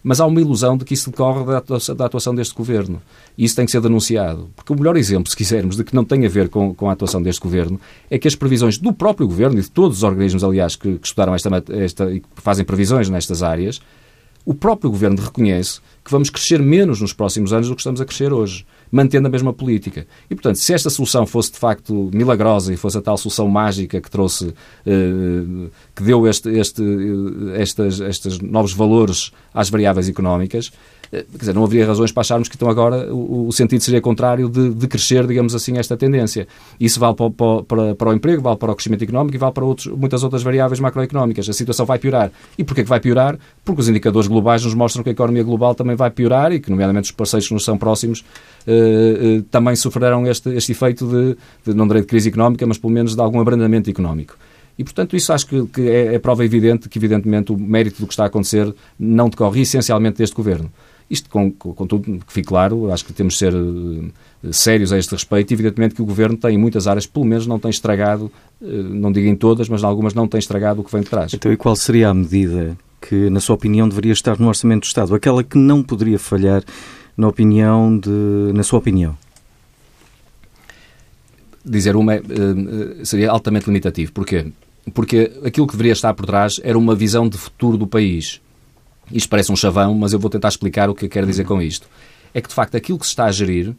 Mas 0.03 0.19
há 0.19 0.25
uma 0.25 0.41
ilusão 0.41 0.75
de 0.75 0.83
que 0.83 0.93
isso 0.93 1.10
decorre 1.10 1.45
da 1.45 2.05
atuação, 2.05 2.36
deste 2.36 2.53
governo. 2.53 3.01
E 3.38 3.45
isso 3.45 3.55
tem 3.55 3.65
que 3.65 3.72
ser 3.72 3.79
denunciado. 3.79 4.50
Porque 4.53 4.74
o 4.74 4.75
melhor 4.75 4.98
exemplo, 4.98 5.29
se 5.29 5.38
quisermos, 5.38 5.77
de 5.77 5.83
que 5.83 5.95
não 5.95 6.03
tem 6.03 6.25
a 6.25 6.29
ver 6.29 6.50
com, 6.50 6.75
com 6.75 6.89
a 6.89 6.91
atuação 6.91 7.22
deste 7.22 7.41
governo 7.41 7.79
é 8.12 8.19
que 8.19 8.27
as 8.27 8.36
previsões 8.36 8.77
do 8.77 8.91
próprio 8.91 9.25
governo 9.25 9.57
e 9.57 9.62
de 9.62 9.72
todos 9.72 9.98
os 9.98 10.03
organismos, 10.03 10.43
aliás, 10.43 10.75
que, 10.75 10.98
que 10.98 11.07
estudaram 11.07 11.33
esta, 11.33 11.50
esta 11.69 12.12
e 12.12 12.19
que 12.19 12.27
fazem 12.36 12.65
previsões 12.65 13.10
nestas 13.10 13.41
áreas, 13.41 13.79
o 14.45 14.53
próprio 14.53 14.91
governo 14.91 15.22
reconhece 15.22 15.79
que 16.03 16.12
vamos 16.12 16.29
crescer 16.29 16.62
menos 16.62 17.00
nos 17.00 17.13
próximos 17.13 17.53
anos 17.53 17.69
do 17.69 17.75
que 17.75 17.81
estamos 17.81 18.01
a 18.01 18.05
crescer 18.05 18.33
hoje, 18.33 18.65
mantendo 18.94 19.28
a 19.28 19.32
mesma 19.32 19.52
política. 19.52 20.06
E, 20.30 20.36
portanto, 20.36 20.58
se 20.58 20.72
esta 20.72 20.88
solução 20.88 21.26
fosse 21.26 21.52
de 21.52 21.58
facto 21.58 22.12
milagrosa 22.14 22.72
e 22.72 22.78
fosse 22.78 23.00
a 23.00 23.02
tal 23.02 23.18
solução 23.18 23.48
mágica 23.48 24.00
que 24.00 24.10
trouxe, 24.10 24.54
eh, 24.86 25.70
que 25.96 26.04
deu 26.04 26.28
este, 26.28 26.48
este, 26.50 26.84
eh, 26.84 27.60
estas, 27.60 28.00
estes 28.00 28.38
novos 28.38 28.72
valores 28.72 29.32
às 29.52 29.68
variáveis 29.68 30.08
económicas, 30.08 30.72
quer 31.13 31.38
dizer, 31.38 31.53
não 31.53 31.63
haveria 31.63 31.86
razões 31.86 32.12
para 32.12 32.22
acharmos 32.22 32.50
que 32.50 32.55
então 32.55 32.70
agora 32.70 33.13
o, 33.13 33.48
o 33.48 33.51
sentido 33.51 33.82
seria 33.82 34.01
contrário 34.01 34.50
de, 34.50 34.74
de, 34.74 34.88
crescer, 34.88 35.27
digamos 35.27 35.53
assim, 35.53 35.77
esta 35.77 35.96
tendência. 35.96 36.48
Isso 36.79 37.00
vale 37.00 37.15
para, 37.15 37.63
para, 37.63 37.96
para, 37.96 38.10
o 38.10 38.13
emprego, 38.13 38.41
vale 38.41 38.58
para 38.58 38.72
o 38.72 38.75
crescimento 38.75 39.03
económico 39.03 39.36
e 39.36 39.38
vale 39.38 39.53
para 39.53 39.63
outros, 39.63 39.88
muitas 39.88 40.24
outras 40.24 40.41
variáveis 40.41 40.79
macroeconómicas. 40.79 41.48
A 41.48 41.53
situação 41.53 41.86
vai 41.86 42.00
piorar. 42.00 42.32
E 42.58 42.63
porquê 42.63 42.84
que 42.84 42.89
vai 42.89 43.00
piorar? 43.00 43.38
Porque 43.63 43.82
os 43.82 43.89
indicadores 43.89 44.27
globais 44.27 44.63
nos 44.63 44.74
mostram 44.74 45.03
que 45.03 45.10
a 45.10 45.12
economia 45.12 45.43
global 45.43 45.75
também 45.75 45.96
vai 45.96 46.10
piorar 46.10 46.51
e 46.51 46.60
que, 46.60 46.72
nomeadamente, 46.72 47.05
os 47.05 47.12
parceiros 47.12 47.48
que 47.48 47.53
nos 47.53 47.63
são 47.63 47.77
próximos 47.77 48.24
eh, 48.65 49.39
eh, 49.39 49.43
também 49.51 49.75
sofrerão 49.75 50.25
este, 50.25 50.50
este 50.50 50.72
efeito 50.72 51.05
de, 51.08 51.38
de, 51.65 51.74
não 51.75 51.88
direi 51.88 52.01
de 52.01 52.08
crise 52.08 52.29
económica, 52.29 52.65
mas 52.65 52.77
pelo 52.77 52.93
menos 52.93 53.15
de 53.15 53.22
algum 53.22 53.39
abrandamento 53.39 53.89
económico. 53.89 54.36
E, 54.77 54.84
portanto, 54.84 55.15
isso 55.15 55.32
acho 55.32 55.46
que, 55.46 55.65
que 55.67 55.82
é, 55.82 56.15
é 56.15 56.20
prova 56.20 56.43
evidente 56.43 56.89
que, 56.89 56.98
evidentemente, 56.98 57.51
o 57.51 57.58
mérito 57.58 58.00
do 58.01 58.08
que 58.08 58.13
está 58.13 58.24
a 58.24 58.27
acontecer 58.27 58.74
não 58.98 59.29
decorre 59.29 59.62
essencialmente 59.62 60.17
deste 60.17 60.36
governo. 60.36 60.72
Isto, 61.10 61.29
com, 61.29 61.51
com, 61.51 61.86
tudo 61.86 62.19
que 62.25 62.33
fique 62.33 62.48
claro, 62.48 62.91
acho 62.91 63.05
que 63.05 63.13
temos 63.13 63.33
de 63.33 63.39
ser 63.39 63.53
uh, 63.53 64.12
sérios 64.51 64.91
a 64.91 64.98
este 64.98 65.12
respeito. 65.12 65.53
Evidentemente 65.53 65.95
que 65.95 66.01
o 66.01 66.05
Governo 66.05 66.38
tem, 66.38 66.55
em 66.55 66.57
muitas 66.57 66.88
áreas, 66.88 67.05
pelo 67.05 67.25
menos 67.25 67.45
não 67.45 67.60
tem 67.60 67.69
estragado, 67.69 68.31
uh, 68.62 68.65
não 68.65 69.12
digo 69.12 69.27
em 69.27 69.36
todas, 69.36 69.69
mas 69.69 69.83
em 69.83 69.86
algumas 69.86 70.13
não 70.13 70.27
tem 70.27 70.39
estragado 70.39 70.81
o 70.81 70.83
que 70.83 70.91
vem 70.91 71.01
de 71.01 71.10
trás. 71.10 71.33
Então, 71.33 71.51
e 71.51 71.57
qual 71.57 71.75
seria 71.75 72.10
a 72.10 72.13
medida 72.13 72.77
que, 73.01 73.29
na 73.29 73.39
sua 73.39 73.55
opinião, 73.55 73.88
deveria 73.88 74.13
estar 74.13 74.39
no 74.39 74.48
Orçamento 74.48 74.81
do 74.81 74.86
Estado? 74.86 75.13
Aquela 75.13 75.43
que 75.43 75.57
não 75.57 75.83
poderia 75.83 76.17
falhar, 76.17 76.63
na 77.15 77.27
opinião 77.27 77.98
de, 77.98 78.51
na 78.53 78.63
sua 78.63 78.79
opinião? 78.79 79.17
Dizer 81.66 81.96
uma 81.96 82.16
uh, 82.16 83.05
seria 83.05 83.29
altamente 83.29 83.68
limitativo. 83.68 84.11
Porquê? 84.11 84.48
Porque 84.94 85.31
aquilo 85.46 85.66
que 85.66 85.74
deveria 85.74 85.94
estar 85.94 86.13
por 86.13 86.25
trás 86.25 86.53
era 86.61 86.77
uma 86.77 86.96
visão 86.96 87.29
de 87.29 87.37
futuro 87.37 87.77
do 87.77 87.87
país 87.87 88.42
isto 89.11 89.29
parece 89.29 89.51
um 89.51 89.55
chavão, 89.55 89.94
mas 89.96 90.13
eu 90.13 90.20
vou 90.20 90.29
tentar 90.29 90.48
explicar 90.48 90.89
o 90.89 90.96
que 90.96 91.05
eu 91.05 91.09
quero 91.09 91.27
dizer 91.27 91.46
com 91.46 91.61
isto. 91.61 91.87
É 92.33 92.42
que, 92.42 92.50
de 92.50 92.55
facto, 92.55 92.75
aquilo 92.75 92.98
que 92.98 93.05
se 93.05 93.11
está 93.11 93.25
a 93.25 93.31
gerir 93.31 93.75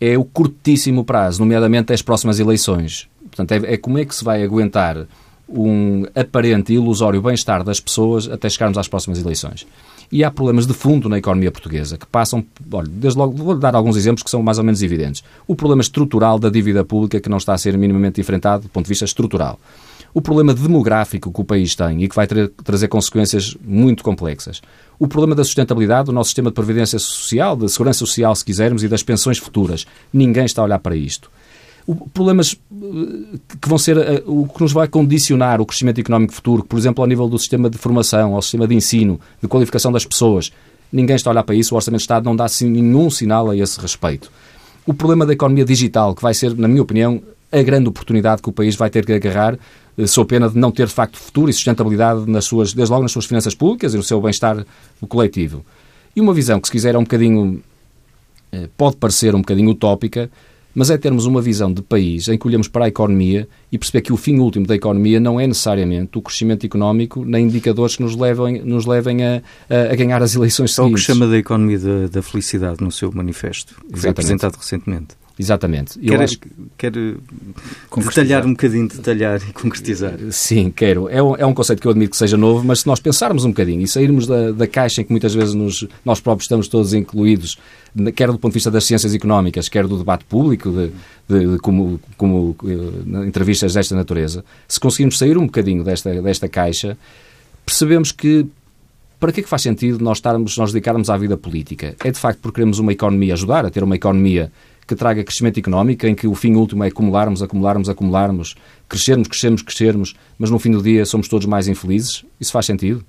é 0.00 0.18
o 0.18 0.24
curtíssimo 0.24 1.04
prazo, 1.04 1.40
nomeadamente 1.40 1.92
as 1.92 2.02
próximas 2.02 2.38
eleições. 2.38 3.08
Portanto, 3.22 3.52
é, 3.52 3.74
é 3.74 3.76
como 3.76 3.98
é 3.98 4.04
que 4.04 4.14
se 4.14 4.24
vai 4.24 4.42
aguentar 4.42 5.06
um 5.48 6.04
aparente 6.14 6.72
e 6.72 6.76
ilusório 6.76 7.22
bem-estar 7.22 7.62
das 7.62 7.80
pessoas 7.80 8.28
até 8.28 8.48
chegarmos 8.48 8.76
às 8.76 8.88
próximas 8.88 9.20
eleições. 9.20 9.66
E 10.10 10.22
há 10.22 10.30
problemas 10.30 10.66
de 10.66 10.74
fundo 10.74 11.08
na 11.08 11.18
economia 11.18 11.50
portuguesa 11.50 11.96
que 11.96 12.06
passam, 12.06 12.44
olha, 12.72 12.88
desde 12.88 13.18
logo, 13.18 13.32
vou 13.32 13.56
dar 13.56 13.74
alguns 13.74 13.96
exemplos 13.96 14.22
que 14.22 14.30
são 14.30 14.42
mais 14.42 14.58
ou 14.58 14.64
menos 14.64 14.82
evidentes. 14.82 15.24
O 15.46 15.56
problema 15.56 15.82
estrutural 15.82 16.38
da 16.38 16.48
dívida 16.48 16.84
pública 16.84 17.20
que 17.20 17.28
não 17.28 17.38
está 17.38 17.54
a 17.54 17.58
ser 17.58 17.76
minimamente 17.76 18.20
enfrentado 18.20 18.64
do 18.64 18.68
ponto 18.68 18.84
de 18.84 18.90
vista 18.90 19.04
estrutural 19.04 19.58
o 20.16 20.22
problema 20.22 20.54
demográfico 20.54 21.30
que 21.30 21.40
o 21.42 21.44
país 21.44 21.74
tem 21.74 22.02
e 22.02 22.08
que 22.08 22.16
vai 22.16 22.26
ter, 22.26 22.48
trazer 22.64 22.88
consequências 22.88 23.54
muito 23.62 24.02
complexas, 24.02 24.62
o 24.98 25.06
problema 25.06 25.34
da 25.34 25.44
sustentabilidade 25.44 26.06
do 26.06 26.12
nosso 26.12 26.28
sistema 26.28 26.48
de 26.48 26.54
previdência 26.54 26.98
social, 26.98 27.54
da 27.54 27.68
segurança 27.68 27.98
social, 27.98 28.34
se 28.34 28.42
quisermos, 28.42 28.82
e 28.82 28.88
das 28.88 29.02
pensões 29.02 29.36
futuras. 29.36 29.86
Ninguém 30.10 30.46
está 30.46 30.62
a 30.62 30.64
olhar 30.64 30.78
para 30.78 30.96
isto. 30.96 31.30
O, 31.86 31.94
problemas 32.08 32.56
eh, 32.72 33.38
que 33.60 33.68
vão 33.68 33.76
ser 33.76 33.98
eh, 33.98 34.22
o 34.24 34.48
que 34.48 34.58
nos 34.62 34.72
vai 34.72 34.88
condicionar 34.88 35.60
o 35.60 35.66
crescimento 35.66 36.00
económico 36.00 36.32
futuro, 36.32 36.64
por 36.64 36.78
exemplo, 36.78 37.04
ao 37.04 37.06
nível 37.06 37.28
do 37.28 37.38
sistema 37.38 37.68
de 37.68 37.76
formação, 37.76 38.34
ao 38.34 38.40
sistema 38.40 38.66
de 38.66 38.74
ensino, 38.74 39.20
de 39.42 39.46
qualificação 39.46 39.92
das 39.92 40.06
pessoas. 40.06 40.50
Ninguém 40.90 41.16
está 41.16 41.28
a 41.28 41.32
olhar 41.32 41.42
para 41.42 41.54
isso, 41.54 41.74
o 41.74 41.76
Orçamento 41.76 41.98
de 41.98 42.04
Estado 42.04 42.24
não 42.24 42.34
dá 42.34 42.46
assim, 42.46 42.70
nenhum 42.70 43.10
sinal 43.10 43.50
a 43.50 43.56
esse 43.56 43.78
respeito. 43.78 44.32
O 44.86 44.94
problema 44.94 45.26
da 45.26 45.34
economia 45.34 45.66
digital, 45.66 46.14
que 46.14 46.22
vai 46.22 46.32
ser, 46.32 46.56
na 46.56 46.66
minha 46.66 46.80
opinião, 46.80 47.20
a 47.52 47.62
grande 47.62 47.88
oportunidade 47.88 48.42
que 48.42 48.48
o 48.48 48.52
país 48.52 48.74
vai 48.76 48.90
ter 48.90 49.04
que 49.04 49.12
agarrar 49.12 49.58
sou 50.06 50.24
pena 50.24 50.48
de 50.48 50.58
não 50.58 50.70
ter, 50.70 50.86
de 50.86 50.92
facto, 50.92 51.18
futuro 51.18 51.50
e 51.50 51.52
sustentabilidade, 51.52 52.28
nas 52.28 52.44
suas, 52.44 52.72
desde 52.72 52.92
logo 52.92 53.02
nas 53.02 53.12
suas 53.12 53.24
finanças 53.24 53.54
públicas 53.54 53.94
e 53.94 53.96
no 53.96 54.02
seu 54.02 54.20
bem-estar 54.20 54.64
coletivo. 55.08 55.64
E 56.14 56.20
uma 56.20 56.34
visão 56.34 56.60
que, 56.60 56.68
se 56.68 56.72
quiser, 56.72 56.94
é 56.94 56.98
um 56.98 57.02
bocadinho. 57.02 57.62
Eh, 58.52 58.68
pode 58.76 58.96
parecer 58.96 59.34
um 59.34 59.40
bocadinho 59.40 59.70
utópica, 59.70 60.30
mas 60.74 60.90
é 60.90 60.98
termos 60.98 61.24
uma 61.24 61.40
visão 61.40 61.72
de 61.72 61.80
país 61.80 62.28
em 62.28 62.36
que 62.36 62.46
olhamos 62.46 62.68
para 62.68 62.84
a 62.84 62.88
economia 62.88 63.48
e 63.72 63.78
perceber 63.78 64.02
que 64.02 64.12
o 64.12 64.16
fim 64.16 64.38
último 64.38 64.66
da 64.66 64.74
economia 64.74 65.18
não 65.18 65.40
é 65.40 65.46
necessariamente 65.46 66.18
o 66.18 66.22
crescimento 66.22 66.66
económico 66.66 67.24
nem 67.24 67.46
indicadores 67.46 67.96
que 67.96 68.02
nos 68.02 68.14
levem, 68.14 68.62
nos 68.62 68.84
levem 68.84 69.24
a, 69.24 69.42
a, 69.70 69.92
a 69.92 69.96
ganhar 69.96 70.22
as 70.22 70.34
eleições 70.34 70.74
seguintes. 70.74 71.00
É 71.00 71.04
o 71.04 71.06
que 71.06 71.18
chama 71.18 71.30
da 71.30 71.38
economia 71.38 71.78
da, 71.78 72.06
da 72.08 72.22
felicidade 72.22 72.84
no 72.84 72.92
seu 72.92 73.10
manifesto, 73.10 73.74
que 73.90 73.98
foi 73.98 74.10
apresentado 74.10 74.56
recentemente. 74.56 75.16
Exatamente. 75.38 75.98
Eu 76.00 76.16
quer, 76.16 76.22
acho... 76.22 76.38
quer 76.78 76.92
detalhar 76.92 78.46
um 78.46 78.52
bocadinho, 78.52 78.88
detalhar 78.88 79.40
e 79.46 79.52
concretizar? 79.52 80.14
Sim, 80.30 80.70
quero. 80.70 81.10
É 81.10 81.22
um, 81.22 81.36
é 81.36 81.44
um 81.44 81.52
conceito 81.52 81.80
que 81.80 81.86
eu 81.86 81.90
admito 81.90 82.12
que 82.12 82.16
seja 82.16 82.38
novo, 82.38 82.64
mas 82.64 82.80
se 82.80 82.86
nós 82.86 83.00
pensarmos 83.00 83.44
um 83.44 83.50
bocadinho 83.50 83.82
e 83.82 83.86
sairmos 83.88 84.26
da, 84.26 84.52
da 84.52 84.66
caixa 84.66 85.02
em 85.02 85.04
que 85.04 85.10
muitas 85.10 85.34
vezes 85.34 85.52
nos, 85.52 85.86
nós 86.04 86.20
próprios 86.20 86.44
estamos 86.44 86.68
todos 86.68 86.94
incluídos, 86.94 87.58
quer 88.14 88.28
do 88.28 88.38
ponto 88.38 88.52
de 88.52 88.56
vista 88.56 88.70
das 88.70 88.84
ciências 88.84 89.14
económicas, 89.14 89.68
quer 89.68 89.86
do 89.86 89.98
debate 89.98 90.24
público, 90.24 90.70
de, 90.70 90.90
de, 91.28 91.52
de 91.52 91.58
como, 91.58 92.00
como 92.16 92.56
eh, 92.64 93.26
entrevistas 93.26 93.74
desta 93.74 93.94
natureza, 93.94 94.42
se 94.66 94.80
conseguirmos 94.80 95.18
sair 95.18 95.36
um 95.36 95.44
bocadinho 95.44 95.84
desta, 95.84 96.22
desta 96.22 96.48
caixa, 96.48 96.96
percebemos 97.66 98.10
que 98.10 98.46
para 99.18 99.32
que 99.32 99.40
é 99.40 99.42
que 99.42 99.48
faz 99.48 99.62
sentido 99.62 100.02
nós 100.02 100.18
estarmos, 100.18 100.56
nós 100.58 100.72
dedicarmos 100.72 101.08
à 101.08 101.16
vida 101.16 101.36
política? 101.36 101.96
É 102.04 102.10
de 102.10 102.18
facto 102.18 102.38
porque 102.40 102.56
queremos 102.56 102.78
uma 102.78 102.92
economia, 102.92 103.32
ajudar 103.32 103.64
a 103.64 103.70
ter 103.70 103.82
uma 103.82 103.96
economia 103.96 104.52
que 104.86 104.94
traga 104.94 105.24
crescimento 105.24 105.58
económico, 105.58 106.06
em 106.06 106.14
que 106.14 106.26
o 106.26 106.34
fim 106.34 106.54
último 106.54 106.84
é 106.84 106.88
acumularmos, 106.88 107.42
acumularmos, 107.42 107.88
acumularmos, 107.88 108.54
crescermos, 108.88 109.26
crescermos, 109.28 109.62
crescermos, 109.62 110.14
mas 110.38 110.50
no 110.50 110.58
fim 110.58 110.70
do 110.70 110.82
dia 110.82 111.04
somos 111.04 111.28
todos 111.28 111.46
mais 111.46 111.66
infelizes? 111.66 112.24
Isso 112.40 112.52
faz 112.52 112.66
sentido? 112.66 113.04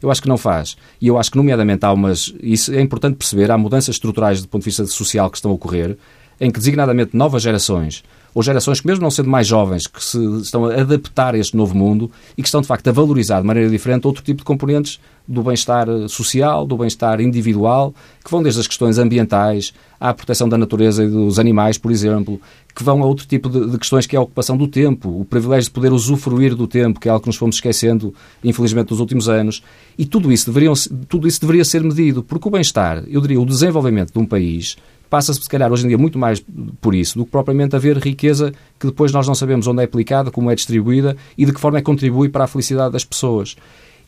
Eu 0.00 0.10
acho 0.10 0.22
que 0.22 0.28
não 0.28 0.36
faz. 0.36 0.76
E 1.00 1.08
eu 1.08 1.18
acho 1.18 1.30
que, 1.30 1.36
nomeadamente, 1.36 1.84
há 1.84 1.92
umas. 1.92 2.32
Isso 2.40 2.72
é 2.72 2.80
importante 2.80 3.16
perceber, 3.16 3.50
há 3.50 3.58
mudanças 3.58 3.94
estruturais 3.94 4.42
do 4.42 4.48
ponto 4.48 4.62
de 4.62 4.66
vista 4.66 4.86
social 4.86 5.30
que 5.30 5.38
estão 5.38 5.50
a 5.50 5.54
ocorrer, 5.54 5.96
em 6.40 6.50
que, 6.50 6.58
designadamente, 6.58 7.16
novas 7.16 7.42
gerações, 7.42 8.04
ou 8.36 8.42
gerações 8.42 8.82
que, 8.82 8.86
mesmo 8.86 9.02
não 9.02 9.10
sendo 9.10 9.30
mais 9.30 9.46
jovens, 9.46 9.86
que 9.86 10.04
se 10.04 10.22
estão 10.42 10.66
a 10.66 10.74
adaptar 10.82 11.34
a 11.34 11.38
este 11.38 11.56
novo 11.56 11.74
mundo 11.74 12.10
e 12.36 12.42
que 12.42 12.48
estão, 12.48 12.60
de 12.60 12.66
facto, 12.66 12.86
a 12.86 12.92
valorizar 12.92 13.40
de 13.40 13.46
maneira 13.46 13.70
diferente 13.70 14.06
outro 14.06 14.22
tipo 14.22 14.40
de 14.40 14.44
componentes 14.44 15.00
do 15.26 15.42
bem-estar 15.42 15.88
social, 16.06 16.66
do 16.66 16.76
bem-estar 16.76 17.18
individual, 17.22 17.94
que 18.22 18.30
vão 18.30 18.42
desde 18.42 18.60
as 18.60 18.66
questões 18.66 18.98
ambientais 18.98 19.72
à 19.98 20.12
proteção 20.12 20.50
da 20.50 20.58
natureza 20.58 21.02
e 21.02 21.08
dos 21.08 21.38
animais, 21.38 21.78
por 21.78 21.90
exemplo, 21.90 22.38
que 22.74 22.84
vão 22.84 23.02
a 23.02 23.06
outro 23.06 23.26
tipo 23.26 23.48
de, 23.48 23.70
de, 23.70 23.78
questões 23.78 24.06
que 24.06 24.14
é 24.14 24.18
a 24.18 24.22
ocupação 24.22 24.54
do 24.54 24.68
tempo, 24.68 25.08
o 25.18 25.24
privilégio 25.24 25.70
de 25.70 25.70
poder 25.70 25.90
usufruir 25.90 26.54
do 26.54 26.66
tempo, 26.66 27.00
que 27.00 27.08
é 27.08 27.10
algo 27.10 27.22
que 27.22 27.28
nos 27.28 27.36
fomos 27.36 27.56
esquecendo, 27.56 28.12
infelizmente, 28.44 28.90
nos 28.90 29.00
últimos 29.00 29.30
anos. 29.30 29.62
E 29.96 30.04
tudo 30.04 30.30
isso, 30.30 30.44
deveriam, 30.44 30.74
tudo 31.08 31.26
isso 31.26 31.40
deveria 31.40 31.64
ser 31.64 31.82
medido, 31.82 32.22
porque 32.22 32.46
o 32.46 32.50
bem-estar, 32.50 33.02
eu 33.08 33.22
diria, 33.22 33.40
o 33.40 33.46
desenvolvimento 33.46 34.12
de 34.12 34.18
um 34.18 34.26
país 34.26 34.76
passa-se, 35.08 35.40
se 35.40 35.48
calhar, 35.48 35.72
hoje 35.72 35.84
em 35.84 35.88
dia, 35.88 35.98
muito 35.98 36.18
mais 36.18 36.44
por 36.80 36.94
isso 36.94 37.18
do 37.18 37.24
que 37.24 37.30
propriamente 37.30 37.74
haver 37.76 37.98
riqueza 37.98 38.52
que 38.78 38.86
depois 38.86 39.12
nós 39.12 39.26
não 39.26 39.34
sabemos 39.34 39.66
onde 39.66 39.82
é 39.82 39.84
aplicada, 39.84 40.30
como 40.30 40.50
é 40.50 40.54
distribuída 40.54 41.16
e 41.36 41.44
de 41.44 41.52
que 41.52 41.60
forma 41.60 41.78
é 41.78 41.80
que 41.80 41.86
contribui 41.86 42.28
para 42.28 42.44
a 42.44 42.46
felicidade 42.46 42.92
das 42.92 43.04
pessoas. 43.04 43.56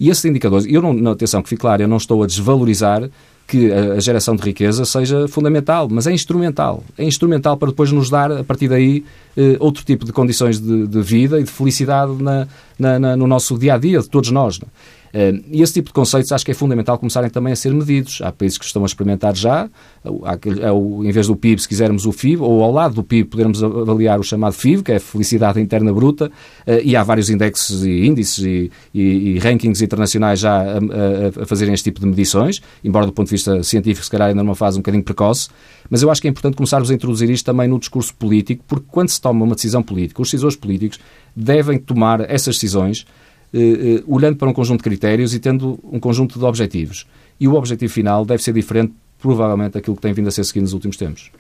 E 0.00 0.10
esses 0.10 0.24
indicadores, 0.24 0.64
eu 0.68 0.80
não, 0.80 1.10
atenção, 1.10 1.42
que 1.42 1.48
fique 1.48 1.60
claro, 1.60 1.82
eu 1.82 1.88
não 1.88 1.96
estou 1.96 2.22
a 2.22 2.26
desvalorizar 2.26 3.10
que 3.48 3.72
a 3.72 3.98
geração 3.98 4.36
de 4.36 4.42
riqueza 4.42 4.84
seja 4.84 5.26
fundamental, 5.26 5.88
mas 5.90 6.06
é 6.06 6.12
instrumental. 6.12 6.84
É 6.98 7.04
instrumental 7.04 7.56
para 7.56 7.68
depois 7.68 7.90
nos 7.90 8.10
dar, 8.10 8.30
a 8.30 8.44
partir 8.44 8.68
daí, 8.68 9.02
eh, 9.34 9.56
outro 9.58 9.82
tipo 9.84 10.04
de 10.04 10.12
condições 10.12 10.60
de, 10.60 10.86
de 10.86 11.00
vida 11.00 11.40
e 11.40 11.44
de 11.44 11.50
felicidade 11.50 12.22
na, 12.22 12.46
na, 12.78 12.98
na, 12.98 13.16
no 13.16 13.26
nosso 13.26 13.58
dia 13.58 13.74
a 13.74 13.78
dia, 13.78 14.00
de 14.00 14.08
todos 14.10 14.30
nós. 14.30 14.60
Não? 14.60 14.68
É? 15.12 15.28
Eh, 15.28 15.42
e 15.50 15.62
esse 15.62 15.74
tipo 15.74 15.88
de 15.88 15.92
conceitos 15.92 16.30
acho 16.32 16.44
que 16.44 16.50
é 16.50 16.54
fundamental 16.54 16.98
começarem 16.98 17.30
também 17.30 17.52
a 17.52 17.56
ser 17.56 17.72
medidos. 17.72 18.20
Há 18.22 18.32
países 18.32 18.58
que 18.58 18.64
estão 18.64 18.82
a 18.82 18.86
experimentar 18.86 19.34
já, 19.36 19.68
em 20.04 21.12
vez 21.12 21.26
do 21.26 21.36
PIB, 21.36 21.60
se 21.60 21.68
quisermos 21.68 22.06
o 22.06 22.12
FIB, 22.12 22.42
ou 22.42 22.62
ao 22.62 22.72
lado 22.72 22.94
do 22.94 23.02
PIB 23.02 23.28
podermos 23.28 23.62
avaliar 23.62 24.18
o 24.18 24.22
chamado 24.22 24.52
FIB, 24.52 24.82
que 24.82 24.92
é 24.92 24.96
a 24.96 25.00
Felicidade 25.00 25.60
Interna 25.60 25.92
Bruta, 25.92 26.30
eh, 26.66 26.82
e 26.84 26.96
há 26.96 27.02
vários 27.02 27.30
indexes 27.30 27.82
e 27.82 28.06
índices 28.06 28.44
e, 28.44 28.70
e, 28.94 29.02
e 29.02 29.38
rankings 29.38 29.82
internacionais 29.82 30.40
já 30.40 30.60
a, 30.60 30.76
a, 30.76 31.42
a, 31.42 31.46
fazerem 31.46 31.74
este 31.74 31.84
tipo 31.84 32.00
de 32.00 32.06
medições, 32.06 32.60
embora 32.84 33.06
do 33.06 33.12
ponto 33.12 33.26
de 33.26 33.32
vista 33.32 33.62
científico 33.62 34.04
se 34.04 34.10
calhar 34.10 34.28
ainda 34.28 34.42
numa 34.42 34.54
fase 34.54 34.76
um 34.76 34.80
bocadinho 34.80 35.02
precoce, 35.02 35.48
mas 35.90 36.02
eu 36.02 36.10
acho 36.10 36.20
que 36.20 36.28
é 36.28 36.30
importante 36.30 36.56
começarmos 36.56 36.90
a 36.90 36.94
introduzir 36.94 37.30
isto 37.30 37.44
também 37.44 37.68
no 37.68 37.78
discurso 37.78 38.14
político, 38.14 38.62
porque 38.66 38.86
quando 38.88 39.08
se 39.08 39.20
toma 39.20 39.44
uma 39.44 39.54
decisão 39.54 39.82
política, 39.82 40.20
os 40.20 40.28
decisores 40.28 40.56
políticos 40.56 40.98
devem 41.34 41.78
tomar 41.78 42.20
essas 42.30 42.56
decisões 42.56 43.06
eh, 43.52 43.58
eh, 43.58 44.02
olhando 44.06 44.36
para 44.36 44.48
um 44.48 44.52
conjunto 44.52 44.78
de 44.78 44.84
critérios 44.84 45.34
e 45.34 45.40
tendo 45.40 45.78
um 45.82 45.98
conjunto 45.98 46.38
de 46.38 46.44
objetivos. 46.44 47.06
E 47.40 47.48
o 47.48 47.54
objetivo 47.54 47.92
final 47.92 48.24
deve 48.24 48.42
ser 48.42 48.52
diferente, 48.52 48.92
provavelmente, 49.20 49.72
daquilo 49.72 49.96
que 49.96 50.02
tem 50.02 50.12
vindo 50.12 50.28
a 50.28 50.30
ser 50.30 50.44
seguido 50.44 50.64
nos 50.64 50.72
últimos 50.72 50.96
tempos. 50.96 51.30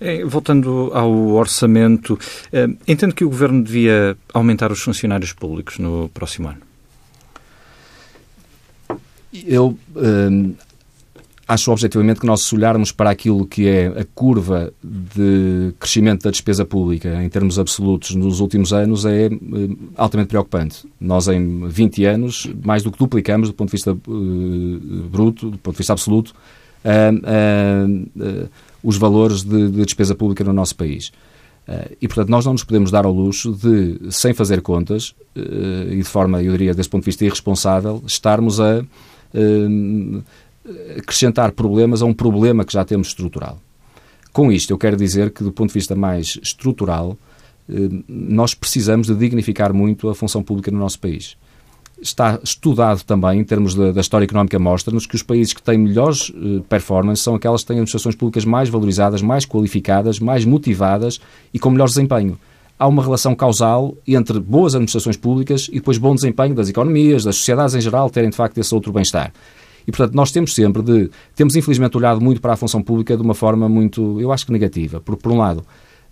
É, 0.00 0.24
voltando 0.24 0.90
ao 0.92 1.10
orçamento, 1.32 2.18
é, 2.52 2.68
entendo 2.86 3.14
que 3.14 3.24
o 3.24 3.28
Governo 3.28 3.62
devia 3.62 4.16
aumentar 4.32 4.70
os 4.70 4.80
funcionários 4.80 5.32
públicos 5.32 5.78
no 5.78 6.08
próximo 6.10 6.48
ano. 6.48 6.60
Eu 9.46 9.76
acho 11.46 11.70
objetivamente 11.70 12.20
que 12.20 12.26
nós, 12.26 12.42
se 12.42 12.54
olharmos 12.54 12.90
para 12.90 13.10
aquilo 13.10 13.46
que 13.46 13.68
é 13.68 13.86
a 13.88 14.04
curva 14.14 14.72
de 14.82 15.74
crescimento 15.78 16.22
da 16.24 16.30
despesa 16.30 16.64
pública 16.64 17.22
em 17.22 17.28
termos 17.28 17.58
absolutos 17.58 18.14
nos 18.14 18.40
últimos 18.40 18.72
anos, 18.72 19.04
é 19.04 19.26
eh, 19.26 19.30
altamente 19.96 20.28
preocupante. 20.28 20.86
Nós, 20.98 21.28
em 21.28 21.68
20 21.68 22.04
anos, 22.06 22.50
mais 22.64 22.82
do 22.82 22.90
que 22.90 22.98
duplicamos, 22.98 23.48
do 23.48 23.54
ponto 23.54 23.68
de 23.68 23.72
vista 23.72 23.92
uh, 23.92 25.08
bruto, 25.10 25.50
do 25.50 25.58
ponto 25.58 25.74
de 25.74 25.78
vista 25.78 25.92
absoluto, 25.92 26.34
uh, 26.84 28.10
uh, 28.16 28.48
os 28.82 28.96
valores 28.96 29.42
de, 29.42 29.68
de, 29.68 29.84
despesa 29.84 30.14
pública 30.14 30.42
no 30.44 30.52
nosso 30.52 30.74
país. 30.76 31.12
e, 32.00 32.06
portanto, 32.06 32.28
nós 32.28 32.44
não 32.44 32.52
nos 32.52 32.64
podemos 32.64 32.90
dar 32.90 33.06
ao 33.06 33.12
luxo 33.12 33.52
de, 33.52 34.12
sem 34.12 34.34
fazer 34.34 34.60
contas, 34.60 35.14
e 35.34 35.96
de 35.96 36.04
forma, 36.04 36.42
eu 36.42 36.52
diria, 36.52 36.74
desse 36.74 36.90
ponto 36.90 37.02
de 37.02 37.06
vista 37.06 37.24
irresponsável, 37.24 38.02
estarmos 38.06 38.60
a 38.60 38.84
acrescentar 40.96 41.52
problemas 41.52 42.02
a 42.02 42.06
um 42.06 42.14
problema 42.14 42.64
que 42.64 42.72
já 42.72 42.84
temos 42.84 43.08
estrutural. 43.08 43.58
Com 44.32 44.50
isto, 44.50 44.72
eu 44.72 44.78
quero 44.78 44.96
dizer 44.96 45.30
que, 45.30 45.44
do 45.44 45.52
ponto 45.52 45.68
de 45.68 45.74
vista 45.74 45.94
mais 45.94 46.38
estrutural, 46.42 47.16
eh, 47.68 47.74
nós 48.08 48.54
precisamos 48.54 49.06
de 49.06 49.14
dignificar 49.14 49.72
muito 49.72 50.08
a 50.08 50.14
função 50.14 50.42
pública 50.42 50.70
no 50.70 50.78
nosso 50.78 50.98
país. 50.98 51.36
Está 52.02 52.40
estudado 52.42 53.04
também, 53.04 53.38
em 53.38 53.44
termos 53.44 53.74
da, 53.74 53.92
da 53.92 54.00
história 54.00 54.24
económica, 54.24 54.58
mostra-nos 54.58 55.06
que 55.06 55.14
os 55.14 55.22
países 55.22 55.52
que 55.52 55.62
têm 55.62 55.78
melhores 55.78 56.32
eh, 56.34 56.62
performances 56.68 57.22
são 57.22 57.34
aquelas 57.34 57.60
que 57.60 57.68
têm 57.68 57.76
administrações 57.76 58.16
públicas 58.16 58.44
mais 58.44 58.68
valorizadas, 58.68 59.22
mais 59.22 59.46
qualificadas, 59.46 60.18
mais 60.18 60.44
motivadas 60.44 61.20
e 61.52 61.58
com 61.58 61.70
melhor 61.70 61.86
desempenho 61.86 62.38
há 62.78 62.88
uma 62.88 63.02
relação 63.02 63.34
causal 63.34 63.96
entre 64.06 64.40
boas 64.40 64.74
administrações 64.74 65.16
públicas 65.16 65.68
e 65.70 65.76
depois 65.76 65.96
bom 65.96 66.14
desempenho 66.14 66.54
das 66.54 66.68
economias, 66.68 67.24
das 67.24 67.36
sociedades 67.36 67.74
em 67.74 67.80
geral, 67.80 68.10
terem 68.10 68.30
de 68.30 68.36
facto 68.36 68.58
esse 68.58 68.74
outro 68.74 68.92
bem-estar. 68.92 69.32
E, 69.86 69.92
portanto, 69.92 70.14
nós 70.14 70.32
temos 70.32 70.54
sempre 70.54 70.82
de. 70.82 71.10
Temos, 71.34 71.56
infelizmente, 71.56 71.96
olhado 71.96 72.20
muito 72.20 72.40
para 72.40 72.54
a 72.54 72.56
função 72.56 72.82
pública 72.82 73.16
de 73.16 73.22
uma 73.22 73.34
forma 73.34 73.68
muito, 73.68 74.20
eu 74.20 74.32
acho 74.32 74.46
que 74.46 74.52
negativa. 74.52 75.00
Porque, 75.00 75.22
por 75.22 75.32
um 75.32 75.38
lado, 75.38 75.64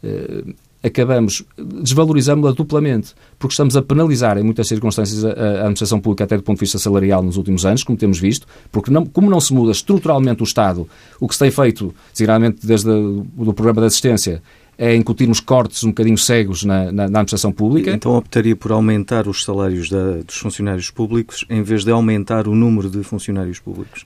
eh, 0.02 0.44
acabamos, 0.82 1.44
desvalorizamos-la 1.56 2.52
duplamente, 2.52 3.14
porque 3.38 3.52
estamos 3.52 3.76
a 3.76 3.82
penalizar, 3.82 4.36
em 4.36 4.42
muitas 4.42 4.66
circunstâncias, 4.66 5.24
a, 5.24 5.28
a, 5.28 5.58
administração 5.60 6.00
pública, 6.00 6.24
até 6.24 6.36
do 6.36 6.42
ponto 6.42 6.58
de 6.58 6.64
vista 6.64 6.78
salarial, 6.78 7.22
nos 7.22 7.36
últimos 7.36 7.64
anos, 7.64 7.84
como 7.84 7.96
temos 7.96 8.18
visto, 8.18 8.46
porque 8.70 8.90
não, 8.90 9.06
como 9.06 9.30
não 9.30 9.40
se 9.40 9.54
muda 9.54 9.70
estruturalmente 9.70 10.42
o 10.42 10.44
Estado, 10.44 10.88
o 11.20 11.28
que 11.28 11.34
se 11.34 11.40
tem 11.40 11.50
feito, 11.50 11.94
designadamente 12.12 12.66
desde 12.66 12.90
o 12.90 13.52
programa 13.54 13.82
de 13.82 13.86
assistência, 13.86 14.42
é 14.84 14.96
incutirmos 14.96 15.38
cortes 15.38 15.84
um 15.84 15.90
bocadinho 15.90 16.18
cegos 16.18 16.64
na, 16.64 16.86
na, 16.86 16.92
na 16.92 17.04
administração 17.04 17.52
pública. 17.52 17.92
Então 17.92 18.16
optaria 18.16 18.56
por 18.56 18.72
aumentar 18.72 19.28
os 19.28 19.44
salários 19.44 19.88
da, 19.88 20.22
dos 20.26 20.36
funcionários 20.38 20.90
públicos 20.90 21.44
em 21.48 21.62
vez 21.62 21.84
de 21.84 21.92
aumentar 21.92 22.48
o 22.48 22.54
número 22.56 22.90
de 22.90 23.00
funcionários 23.04 23.60
públicos? 23.60 24.04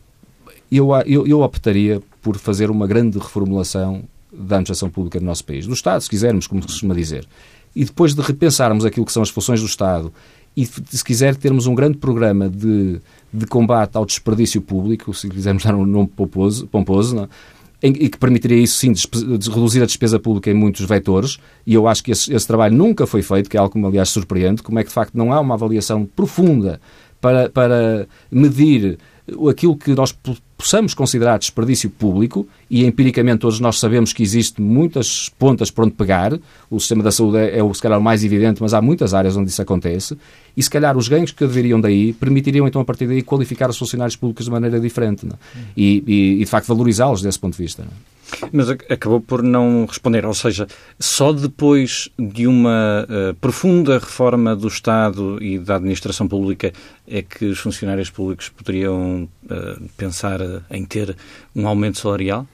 Eu, 0.70 0.90
eu, 1.06 1.26
eu 1.26 1.40
optaria 1.40 2.02
por 2.20 2.36
fazer 2.36 2.70
uma 2.70 2.86
grande 2.86 3.16
reformulação 3.18 4.02
da 4.30 4.56
administração 4.56 4.90
pública 4.90 5.18
do 5.18 5.24
nosso 5.24 5.46
país, 5.46 5.66
do 5.66 5.72
Estado, 5.72 6.02
se 6.02 6.10
quisermos, 6.10 6.46
como 6.46 6.60
se 6.60 6.68
costuma 6.68 6.94
dizer. 6.94 7.26
E 7.74 7.82
depois 7.82 8.14
de 8.14 8.20
repensarmos 8.20 8.84
aquilo 8.84 9.06
que 9.06 9.12
são 9.12 9.22
as 9.22 9.30
funções 9.30 9.60
do 9.60 9.66
Estado 9.66 10.12
e, 10.54 10.66
se 10.66 11.02
quiser, 11.02 11.36
termos 11.36 11.66
um 11.66 11.74
grande 11.74 11.96
programa 11.96 12.50
de, 12.50 13.00
de 13.32 13.46
combate 13.46 13.96
ao 13.96 14.04
desperdício 14.04 14.60
público, 14.60 15.14
se 15.14 15.26
quisermos 15.30 15.64
dar 15.64 15.74
um 15.74 15.86
nome 15.86 16.08
pomposo, 16.08 16.66
pomposo 16.66 17.16
não? 17.16 17.28
E 17.88 18.08
que 18.08 18.18
permitiria 18.18 18.58
isso 18.58 18.78
sim 18.78 18.92
reduzir 19.48 19.82
a 19.82 19.86
despesa 19.86 20.18
pública 20.18 20.50
em 20.50 20.54
muitos 20.54 20.84
vetores, 20.86 21.38
e 21.66 21.74
eu 21.74 21.86
acho 21.86 22.02
que 22.02 22.12
esse, 22.12 22.32
esse, 22.32 22.46
trabalho 22.46 22.74
nunca 22.76 23.06
foi 23.06 23.22
feito, 23.22 23.50
que 23.50 23.56
é 23.56 23.60
algo 23.60 23.72
que 23.72 23.78
me 23.78 23.86
aliás 23.86 24.08
surpreende, 24.08 24.62
como 24.62 24.78
é 24.78 24.82
que 24.82 24.88
de 24.88 24.94
facto 24.94 25.14
não 25.14 25.32
há 25.32 25.40
uma 25.40 25.54
avaliação 25.54 26.04
profunda 26.04 26.80
para, 27.20 27.48
para 27.50 28.06
medir 28.30 28.98
aquilo 29.48 29.76
que 29.76 29.94
nós 29.94 30.14
possamos 30.56 30.94
considerar 30.94 31.38
desperdício 31.38 31.90
público, 31.90 32.48
e 32.70 32.84
empiricamente 32.84 33.40
todos 33.40 33.60
nós 33.60 33.78
sabemos 33.78 34.12
que 34.12 34.22
existe 34.22 34.60
muitas 34.60 35.28
pontas 35.28 35.70
por 35.70 35.84
onde 35.84 35.94
pegar, 35.94 36.38
o 36.70 36.80
sistema 36.80 37.02
da 37.02 37.12
saúde 37.12 37.38
é, 37.38 37.58
é 37.58 37.74
se 37.74 37.82
calhar, 37.82 37.98
o 37.98 38.02
mais 38.02 38.24
evidente, 38.24 38.62
mas 38.62 38.72
há 38.72 38.80
muitas 38.80 39.12
áreas 39.12 39.36
onde 39.36 39.50
isso 39.50 39.60
acontece, 39.60 40.16
e 40.56 40.62
se 40.62 40.70
calhar 40.70 40.96
os 40.96 41.08
ganhos 41.08 41.30
que 41.30 41.46
deveriam 41.46 41.80
daí 41.80 42.12
permitiriam 42.14 42.66
então 42.66 42.80
a 42.80 42.84
partir 42.84 43.06
daí 43.06 43.22
qualificar 43.22 43.68
os 43.68 43.76
funcionários 43.76 44.16
públicos 44.16 44.46
de 44.46 44.50
maneira 44.50 44.80
diferente? 44.80 45.26
É? 45.26 45.58
E, 45.76 46.02
e, 46.06 46.32
e, 46.34 46.38
de 46.38 46.46
facto 46.46 46.68
valorizá-los 46.68 47.20
desse 47.20 47.38
ponto 47.38 47.56
de 47.56 47.62
vista. 47.62 47.86
Mas 48.52 48.68
acabou 48.68 49.20
por 49.20 49.42
não 49.42 49.86
responder, 49.86 50.26
ou 50.26 50.34
seja, 50.34 50.66
só 50.98 51.32
depois 51.32 52.08
de 52.18 52.46
uma 52.46 53.06
uh, 53.08 53.34
profunda 53.36 53.98
reforma 53.98 54.54
do 54.54 54.68
Estado 54.68 55.42
e 55.42 55.58
da 55.58 55.76
administração 55.76 56.26
pública 56.26 56.72
é 57.06 57.22
que 57.22 57.44
os 57.46 57.58
funcionários 57.58 58.10
públicos 58.10 58.48
poderiam 58.48 59.28
uh, 59.44 59.88
pensar 59.96 60.40
em 60.70 60.84
ter 60.84 61.16
um 61.54 61.66
aumento 61.66 61.98
salarial? 61.98 62.46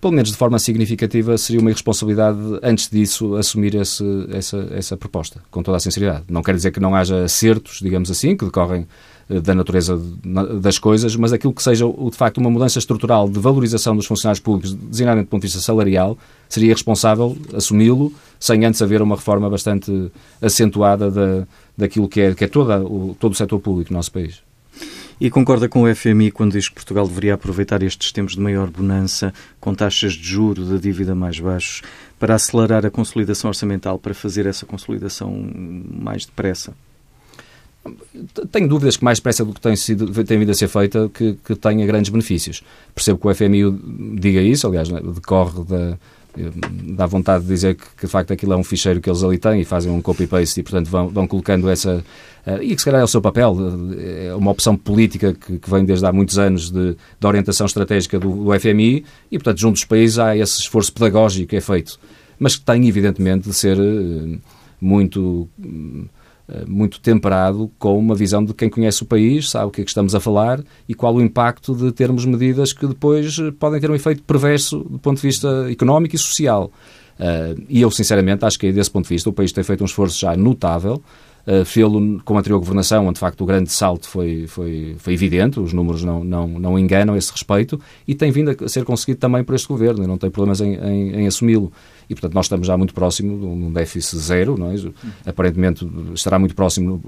pelo 0.00 0.12
menos 0.12 0.30
de 0.30 0.36
forma 0.36 0.58
significativa, 0.58 1.36
seria 1.36 1.60
uma 1.60 1.70
irresponsabilidade, 1.70 2.38
antes 2.62 2.88
disso, 2.88 3.36
assumir 3.36 3.74
esse, 3.74 4.04
essa, 4.30 4.68
essa 4.70 4.96
proposta, 4.96 5.42
com 5.50 5.62
toda 5.62 5.76
a 5.76 5.80
sinceridade. 5.80 6.24
Não 6.28 6.42
quer 6.42 6.54
dizer 6.54 6.70
que 6.70 6.80
não 6.80 6.94
haja 6.94 7.24
acertos, 7.24 7.80
digamos 7.80 8.10
assim, 8.10 8.36
que 8.36 8.44
decorrem 8.44 8.86
da 9.28 9.54
natureza 9.54 10.00
das 10.60 10.78
coisas, 10.78 11.16
mas 11.16 11.32
aquilo 11.32 11.52
que 11.52 11.62
seja, 11.62 11.84
de 11.84 12.16
facto, 12.16 12.38
uma 12.38 12.50
mudança 12.50 12.78
estrutural 12.78 13.28
de 13.28 13.40
valorização 13.40 13.96
dos 13.96 14.06
funcionários 14.06 14.38
públicos, 14.38 14.72
designadamente 14.72 15.26
do 15.26 15.30
ponto 15.30 15.42
de 15.42 15.48
vista 15.48 15.60
salarial, 15.60 16.16
seria 16.48 16.72
responsável 16.72 17.36
assumi-lo 17.52 18.12
sem 18.38 18.64
antes 18.64 18.80
haver 18.82 19.02
uma 19.02 19.16
reforma 19.16 19.50
bastante 19.50 20.12
acentuada 20.40 21.10
da, 21.10 21.46
daquilo 21.76 22.08
que 22.08 22.20
é, 22.20 22.34
que 22.34 22.44
é 22.44 22.48
toda, 22.48 22.80
o, 22.80 23.16
todo 23.18 23.32
o 23.32 23.36
setor 23.36 23.58
público 23.58 23.92
no 23.92 23.98
nosso 23.98 24.12
país. 24.12 24.42
E 25.20 25.30
concorda 25.30 25.68
com 25.68 25.82
o 25.82 25.94
FMI 25.94 26.30
quando 26.30 26.52
diz 26.52 26.68
que 26.68 26.74
Portugal 26.74 27.08
deveria 27.08 27.34
aproveitar 27.34 27.82
estes 27.82 28.12
tempos 28.12 28.34
de 28.34 28.40
maior 28.40 28.68
bonança, 28.68 29.32
com 29.58 29.74
taxas 29.74 30.12
de 30.12 30.22
juro 30.22 30.64
da 30.64 30.76
dívida 30.76 31.14
mais 31.14 31.40
baixos, 31.40 31.82
para 32.18 32.34
acelerar 32.34 32.84
a 32.84 32.90
consolidação 32.90 33.48
orçamental, 33.48 33.98
para 33.98 34.12
fazer 34.12 34.46
essa 34.46 34.66
consolidação 34.66 35.34
mais 35.90 36.26
depressa? 36.26 36.74
Tenho 38.50 38.68
dúvidas 38.68 38.96
que 38.96 39.04
mais 39.04 39.18
depressa 39.18 39.44
do 39.44 39.52
que 39.52 39.60
tem, 39.60 39.76
sido, 39.76 40.24
tem 40.24 40.38
vindo 40.38 40.50
a 40.50 40.54
ser 40.54 40.68
feita 40.68 41.10
que, 41.12 41.34
que 41.44 41.54
tenha 41.54 41.86
grandes 41.86 42.10
benefícios. 42.10 42.62
Percebo 42.94 43.18
que 43.18 43.28
o 43.28 43.34
FMI 43.34 44.18
diga 44.18 44.40
isso, 44.40 44.66
aliás, 44.66 44.88
né, 44.88 45.00
decorre 45.02 45.64
da, 45.64 45.98
dá 46.94 47.06
vontade 47.06 47.44
de 47.44 47.48
dizer 47.48 47.74
que, 47.74 47.84
que, 47.96 48.06
de 48.06 48.12
facto 48.12 48.32
aquilo 48.32 48.52
é 48.52 48.56
um 48.56 48.64
ficheiro 48.64 49.00
que 49.00 49.08
eles 49.08 49.22
ali 49.22 49.38
têm 49.38 49.60
e 49.60 49.64
fazem 49.64 49.90
um 49.90 50.02
copy-paste 50.02 50.60
e, 50.60 50.62
portanto, 50.62 50.88
vão, 50.88 51.08
vão 51.08 51.26
colocando 51.26 51.68
essa. 51.68 52.04
Uh, 52.46 52.62
e 52.62 52.74
que 52.74 52.80
se 52.80 52.84
calhar 52.84 53.00
é 53.00 53.04
o 53.04 53.08
seu 53.08 53.20
papel, 53.20 53.56
é 53.98 54.34
uma 54.34 54.50
opção 54.50 54.76
política 54.76 55.32
que, 55.32 55.58
que 55.58 55.70
vem 55.70 55.84
desde 55.84 56.06
há 56.06 56.12
muitos 56.12 56.38
anos 56.38 56.70
de, 56.70 56.96
de 57.18 57.26
orientação 57.26 57.66
estratégica 57.66 58.20
do, 58.20 58.44
do, 58.44 58.60
FMI 58.60 59.04
e, 59.30 59.38
portanto, 59.38 59.58
junto 59.58 59.74
dos 59.74 59.84
países 59.84 60.18
há 60.18 60.36
esse 60.36 60.60
esforço 60.60 60.92
pedagógico 60.92 61.48
que 61.48 61.56
é 61.56 61.60
feito, 61.60 61.98
mas 62.38 62.56
que 62.56 62.64
tem, 62.64 62.86
evidentemente, 62.86 63.48
de 63.48 63.54
ser 63.54 63.78
uh, 63.78 64.38
muito. 64.80 65.48
Uh, 65.58 66.04
eh, 66.04 66.15
muito 66.66 67.00
temperado 67.00 67.70
com 67.78 67.98
uma 67.98 68.14
visão 68.14 68.44
de 68.44 68.54
quem 68.54 68.70
conhece 68.70 69.02
o 69.02 69.06
país, 69.06 69.50
sabe 69.50 69.66
o 69.66 69.70
que 69.70 69.80
é 69.80 69.84
que 69.84 69.90
estamos 69.90 70.14
a 70.14 70.20
falar 70.20 70.62
e 70.88 70.94
qual 70.94 71.14
o 71.14 71.20
impacto 71.20 71.74
de 71.74 71.90
termos 71.92 72.24
medidas 72.24 72.72
que 72.72 72.86
depois 72.86 73.38
eh, 73.38 73.50
podem 73.58 73.80
ter 73.80 73.90
um 73.90 73.94
efeito 73.94 74.22
perverso 74.22 74.78
do 74.78 74.98
ponto 74.98 75.16
de 75.16 75.22
vista 75.22 75.66
económico 75.70 76.14
e 76.14 76.18
social. 76.18 76.70
Uh, 77.18 77.64
e 77.68 77.80
eu, 77.80 77.90
sinceramente, 77.90 78.44
acho 78.44 78.58
que 78.58 78.70
desse 78.70 78.90
ponto 78.90 79.04
de 79.04 79.14
vista 79.14 79.30
o 79.30 79.32
país 79.32 79.50
tem 79.50 79.64
feito 79.64 79.80
um 79.80 79.86
esforço 79.86 80.20
já 80.20 80.36
notável 80.36 81.02
uh, 81.46 81.64
fê-lo 81.64 82.20
com 82.22 82.36
a 82.36 82.40
anterior 82.40 82.58
governação, 82.58 83.04
onde 83.04 83.14
de 83.14 83.20
facto 83.20 83.40
o 83.40 83.46
grande 83.46 83.72
salto 83.72 84.06
foi, 84.06 84.46
foi, 84.46 84.96
foi 84.98 85.14
evidente, 85.14 85.58
os 85.58 85.72
números 85.72 86.04
não, 86.04 86.22
não, 86.22 86.46
não 86.46 86.78
enganam 86.78 87.14
a 87.14 87.18
esse 87.18 87.32
respeito, 87.32 87.80
e 88.06 88.14
tem 88.14 88.30
vindo 88.30 88.54
a 88.62 88.68
ser 88.68 88.84
conseguido 88.84 89.18
também 89.18 89.42
por 89.42 89.54
este 89.54 89.66
governo, 89.66 90.04
e 90.04 90.06
não 90.06 90.18
tem 90.18 90.30
problemas 90.30 90.60
em, 90.60 90.74
em, 90.74 91.22
em 91.22 91.26
assumi-lo. 91.26 91.72
E, 92.08 92.14
portanto, 92.14 92.34
nós 92.34 92.46
estamos 92.46 92.66
já 92.66 92.76
muito 92.76 92.94
próximo 92.94 93.38
de 93.38 93.44
um 93.44 93.72
déficit 93.72 94.16
zero, 94.18 94.56
não 94.56 94.70
é? 94.70 94.76
Aparentemente 95.24 95.88
estará 96.14 96.38
muito 96.38 96.54
próximo, 96.54 97.02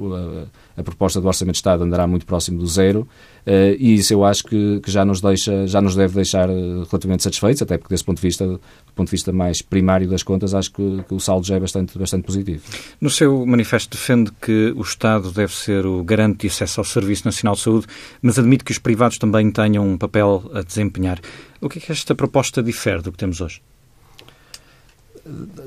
a, 0.77 0.83
proposta 0.83 1.21
do 1.21 1.27
Orçamento 1.27 1.55
de 1.55 1.59
Estado 1.59 1.85
andará 1.85 2.07
muito 2.07 2.27
próximo 2.27 2.59
do 2.59 2.67
zero, 2.67 3.07
uh, 3.47 3.77
e 3.79 3.95
isso 3.95 4.13
eu 4.13 4.25
acho 4.25 4.45
que, 4.45 4.81
que, 4.81 4.91
já, 4.91 5.05
nos 5.05 5.21
deixa, 5.21 5.67
já 5.67 5.81
nos 5.81 5.95
deve 5.95 6.15
deixar 6.15 6.49
relativamente 6.49 7.23
satisfeitos, 7.23 7.63
até 7.63 7.79
porque 7.79 7.95
desse 7.95 8.05
ponto 8.05 8.17
de 8.17 8.23
vista, 8.23 8.47
do 8.47 8.61
ponto 8.95 9.07
de 9.07 9.13
vista 9.13 9.33
mais 9.33 9.63
primário 9.63 10.09
das 10.09 10.23
contas, 10.23 10.55
acho 10.55 10.73
que, 10.73 11.03
que 11.07 11.15
o 11.15 11.21
saldo 11.21 11.47
já 11.47 11.57
é 11.57 11.61
bastante, 11.61 11.99
bastante 11.99 12.25
positivo. 12.25 12.63
No 13.01 13.11
seu 13.11 13.47
manifesto 13.47 13.97
defende 13.97 14.33
que 14.41 14.73
o 14.77 14.83
Estado 14.83 15.31
deve 15.31 15.55
ser 15.55 15.87
o 15.87 16.03
garante 16.03 16.41
de 16.41 16.47
acesso 16.49 16.81
ao 16.81 16.85
Serviço 16.85 17.25
Nacional 17.25 17.55
de 17.55 17.61
Saúde, 17.61 17.87
mas 18.21 18.39
admite 18.39 18.65
que 18.65 18.73
os 18.73 18.79
privados 18.79 19.19
também 19.19 19.51
tenham 19.51 19.87
um 19.87 19.97
papel 19.97 20.51
a 20.53 20.63
desempenhar. 20.63 21.21
O 21.61 21.69
que 21.69 21.79
é 21.79 21.83
que 21.83 21.93
esta 21.93 22.15
proposta 22.15 22.63
difere 22.63 23.03
do 23.03 23.13
que 23.13 23.19
temos 23.19 23.41
hoje? 23.41 23.61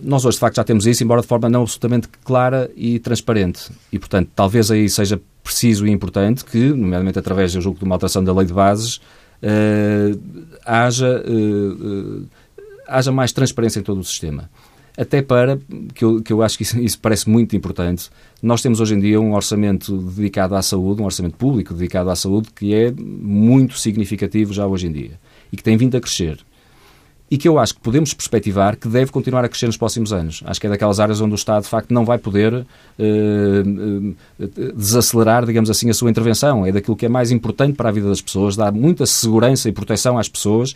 Nós 0.01 0.25
hoje, 0.25 0.35
de 0.35 0.39
facto, 0.39 0.55
já 0.55 0.63
temos 0.63 0.85
isso, 0.85 1.03
embora 1.03 1.21
de 1.21 1.27
forma 1.27 1.49
não 1.49 1.61
absolutamente 1.61 2.07
clara 2.23 2.69
e 2.75 2.99
transparente. 2.99 3.71
E, 3.91 3.99
portanto, 3.99 4.29
talvez 4.35 4.71
aí 4.71 4.89
seja 4.89 5.21
preciso 5.43 5.85
e 5.85 5.91
importante 5.91 6.43
que, 6.43 6.69
nomeadamente 6.69 7.19
através, 7.19 7.53
eu 7.53 7.61
julgo, 7.61 7.79
de 7.79 7.85
uma 7.85 7.95
alteração 7.95 8.23
da 8.23 8.33
lei 8.33 8.45
de 8.45 8.53
bases, 8.53 8.97
uh, 8.97 10.19
haja, 10.65 11.23
uh, 11.27 12.21
uh, 12.21 12.27
haja 12.87 13.11
mais 13.11 13.31
transparência 13.31 13.79
em 13.79 13.83
todo 13.83 13.99
o 13.99 14.03
sistema. 14.03 14.49
Até 14.97 15.21
para, 15.21 15.57
que 15.93 16.03
eu, 16.03 16.21
que 16.21 16.33
eu 16.33 16.41
acho 16.41 16.57
que 16.57 16.63
isso, 16.63 16.79
isso, 16.79 16.99
parece 16.99 17.29
muito 17.29 17.55
importante, 17.55 18.09
nós 18.41 18.61
temos 18.61 18.79
hoje 18.79 18.93
em 18.93 18.99
dia 18.99 19.21
um 19.21 19.33
orçamento 19.33 19.97
dedicado 19.97 20.55
à 20.55 20.61
saúde, 20.61 21.01
um 21.01 21.05
orçamento 21.05 21.37
público 21.37 21.73
dedicado 21.73 22.09
à 22.09 22.15
saúde, 22.15 22.49
que 22.53 22.73
é 22.73 22.91
muito 22.91 23.77
significativo 23.77 24.53
já 24.53 24.67
hoje 24.67 24.87
em 24.87 24.91
dia 24.91 25.19
e 25.51 25.57
que 25.57 25.63
tem 25.63 25.77
vindo 25.77 25.95
a 25.95 26.01
crescer 26.01 26.39
e 27.31 27.37
que 27.37 27.47
eu 27.47 27.57
acho 27.57 27.75
que 27.75 27.79
podemos 27.79 28.13
perspectivar 28.13 28.75
que 28.75 28.89
deve 28.89 29.09
continuar 29.09 29.45
a 29.45 29.47
crescer 29.47 29.65
nos 29.65 29.77
próximos 29.77 30.11
anos. 30.11 30.43
Acho 30.45 30.59
que 30.59 30.67
é 30.67 30.69
daquelas 30.69 30.99
áreas 30.99 31.21
onde 31.21 31.33
o 31.33 31.35
Estado, 31.35 31.63
de 31.63 31.69
facto, 31.69 31.93
não 31.93 32.03
vai 32.03 32.17
poder 32.17 32.53
uh, 32.53 32.65
uh, 32.99 34.15
desacelerar, 34.75 35.45
digamos 35.45 35.69
assim, 35.69 35.89
a 35.89 35.93
sua 35.93 36.09
intervenção. 36.09 36.65
É 36.65 36.73
daquilo 36.73 36.97
que 36.97 37.05
é 37.05 37.09
mais 37.09 37.31
importante 37.31 37.77
para 37.77 37.87
a 37.87 37.91
vida 37.91 38.09
das 38.09 38.19
pessoas, 38.19 38.57
dá 38.57 38.69
muita 38.69 39.05
segurança 39.05 39.69
e 39.69 39.71
proteção 39.71 40.17
às 40.17 40.27
pessoas 40.27 40.73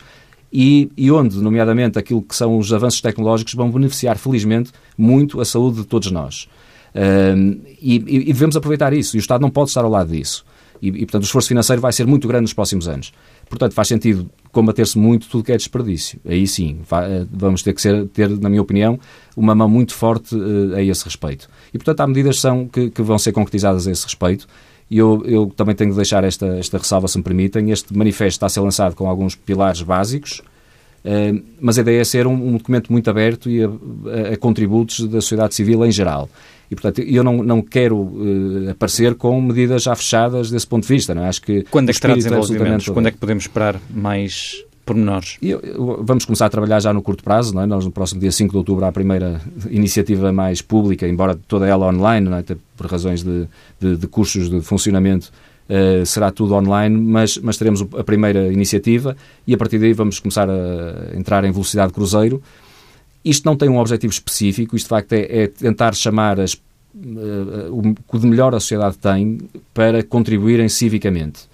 e, 0.50 0.90
e, 0.96 1.12
onde, 1.12 1.36
nomeadamente, 1.36 1.98
aquilo 1.98 2.22
que 2.22 2.34
são 2.34 2.56
os 2.56 2.72
avanços 2.72 3.02
tecnológicos 3.02 3.52
vão 3.52 3.70
beneficiar, 3.70 4.16
felizmente, 4.16 4.72
muito 4.96 5.42
a 5.42 5.44
saúde 5.44 5.82
de 5.82 5.84
todos 5.84 6.10
nós. 6.10 6.48
Uh, 6.94 7.60
e, 7.82 7.96
e, 7.96 8.32
devemos 8.32 8.56
aproveitar 8.56 8.94
isso. 8.94 9.14
E 9.14 9.18
o 9.18 9.20
Estado 9.20 9.42
não 9.42 9.50
pode 9.50 9.68
estar 9.68 9.84
ao 9.84 9.90
lado 9.90 10.10
disso. 10.10 10.42
E, 10.80 10.88
e, 10.88 10.98
portanto, 11.00 11.22
o 11.22 11.26
esforço 11.26 11.48
financeiro 11.48 11.80
vai 11.80 11.92
ser 11.92 12.06
muito 12.06 12.26
grande 12.28 12.42
nos 12.42 12.52
próximos 12.52 12.88
anos. 12.88 13.12
Portanto, 13.48 13.72
faz 13.72 13.88
sentido 13.88 14.28
combater-se 14.50 14.98
muito 14.98 15.28
tudo 15.28 15.44
que 15.44 15.52
é 15.52 15.56
desperdício. 15.56 16.18
Aí 16.26 16.46
sim, 16.46 16.80
eh, 16.90 17.26
vamos 17.30 17.62
ter 17.62 17.72
que 17.72 17.80
ser, 17.80 18.06
ter, 18.08 18.28
na 18.28 18.48
minha 18.48 18.62
opinião, 18.62 18.98
uma 19.36 19.54
mão 19.54 19.68
muito 19.68 19.94
forte 19.94 20.34
uh, 20.34 20.74
a 20.74 20.82
esse 20.82 21.04
respeito. 21.04 21.48
E, 21.72 21.78
portanto, 21.78 22.00
há 22.00 22.06
medidas 22.06 22.40
são, 22.40 22.66
que, 22.66 22.90
que 22.90 23.02
vão 23.02 23.18
ser 23.18 23.32
concretizadas 23.32 23.86
a 23.86 23.92
esse 23.92 24.04
respeito. 24.04 24.46
E 24.90 24.98
eu, 24.98 25.22
eu 25.26 25.52
também 25.54 25.74
tenho 25.74 25.90
de 25.90 25.96
deixar 25.96 26.24
esta, 26.24 26.46
esta 26.58 26.78
ressalva, 26.78 27.08
se 27.08 27.18
me 27.18 27.24
permitem. 27.24 27.70
Este 27.70 27.96
manifesto 27.96 28.36
está 28.36 28.46
a 28.46 28.48
ser 28.48 28.60
lançado 28.60 28.94
com 28.94 29.08
alguns 29.08 29.34
pilares 29.34 29.82
básicos, 29.82 30.42
uh, 31.04 31.42
mas 31.60 31.78
a 31.78 31.82
ideia 31.82 32.00
é 32.00 32.04
ser 32.04 32.26
um, 32.26 32.32
um 32.32 32.52
documento 32.56 32.90
muito 32.90 33.08
aberto 33.10 33.50
e 33.50 33.62
a, 33.62 33.68
a, 33.68 34.34
a 34.34 34.36
contributos 34.36 35.00
da 35.00 35.20
sociedade 35.20 35.54
civil 35.54 35.84
em 35.84 35.92
geral. 35.92 36.28
E, 36.70 36.74
portanto, 36.74 37.00
eu 37.00 37.22
não, 37.22 37.42
não 37.42 37.62
quero 37.62 37.96
uh, 37.96 38.70
aparecer 38.70 39.14
com 39.14 39.40
medidas 39.40 39.84
já 39.84 39.94
fechadas 39.94 40.50
desse 40.50 40.66
ponto 40.66 40.82
de 40.82 40.88
vista. 40.88 41.14
Não 41.14 41.24
é? 41.24 41.28
Acho 41.28 41.42
que 41.42 41.62
Quando 41.70 41.90
é 41.90 41.92
que 41.92 42.00
terá 42.00 42.14
desenvolvimentos? 42.14 42.88
Quando 42.88 43.06
é 43.06 43.10
que 43.10 43.18
podemos 43.18 43.44
esperar 43.44 43.80
mais 43.90 44.64
pormenores? 44.84 45.38
Eu, 45.42 45.60
eu, 45.60 46.00
vamos 46.02 46.24
começar 46.24 46.46
a 46.46 46.48
trabalhar 46.50 46.80
já 46.80 46.92
no 46.92 47.02
curto 47.02 47.22
prazo. 47.22 47.54
Não 47.54 47.62
é? 47.62 47.66
Nós, 47.66 47.84
no 47.84 47.92
próximo 47.92 48.20
dia 48.20 48.32
5 48.32 48.50
de 48.50 48.56
outubro, 48.56 48.84
há 48.84 48.88
a 48.88 48.92
primeira 48.92 49.40
iniciativa 49.70 50.32
mais 50.32 50.60
pública, 50.60 51.06
embora 51.06 51.38
toda 51.46 51.66
ela 51.66 51.86
online, 51.86 52.28
não 52.28 52.36
é? 52.36 52.44
por 52.76 52.86
razões 52.86 53.22
de, 53.22 53.46
de, 53.80 53.96
de 53.96 54.06
custos 54.06 54.50
de 54.50 54.60
funcionamento, 54.60 55.30
Uh, 55.68 56.06
será 56.06 56.30
tudo 56.30 56.54
online, 56.54 56.96
mas, 56.96 57.38
mas 57.38 57.56
teremos 57.56 57.84
a 57.98 58.04
primeira 58.04 58.52
iniciativa 58.52 59.16
e 59.44 59.52
a 59.52 59.58
partir 59.58 59.80
daí 59.80 59.92
vamos 59.92 60.20
começar 60.20 60.48
a 60.48 61.18
entrar 61.18 61.44
em 61.44 61.50
velocidade 61.50 61.92
cruzeiro 61.92 62.40
isto 63.26 63.44
não 63.44 63.56
tem 63.56 63.68
um 63.68 63.78
objetivo 63.78 64.12
específico, 64.12 64.76
isto 64.76 64.86
de 64.86 64.90
facto 64.90 65.12
é, 65.12 65.42
é 65.42 65.46
tentar 65.48 65.94
chamar 65.94 66.38
as, 66.38 66.54
uh, 66.54 66.60
o 67.70 68.18
que 68.18 68.26
melhor 68.26 68.54
a 68.54 68.60
sociedade 68.60 68.96
tem 68.98 69.38
para 69.74 70.02
contribuírem 70.04 70.68
civicamente. 70.68 71.48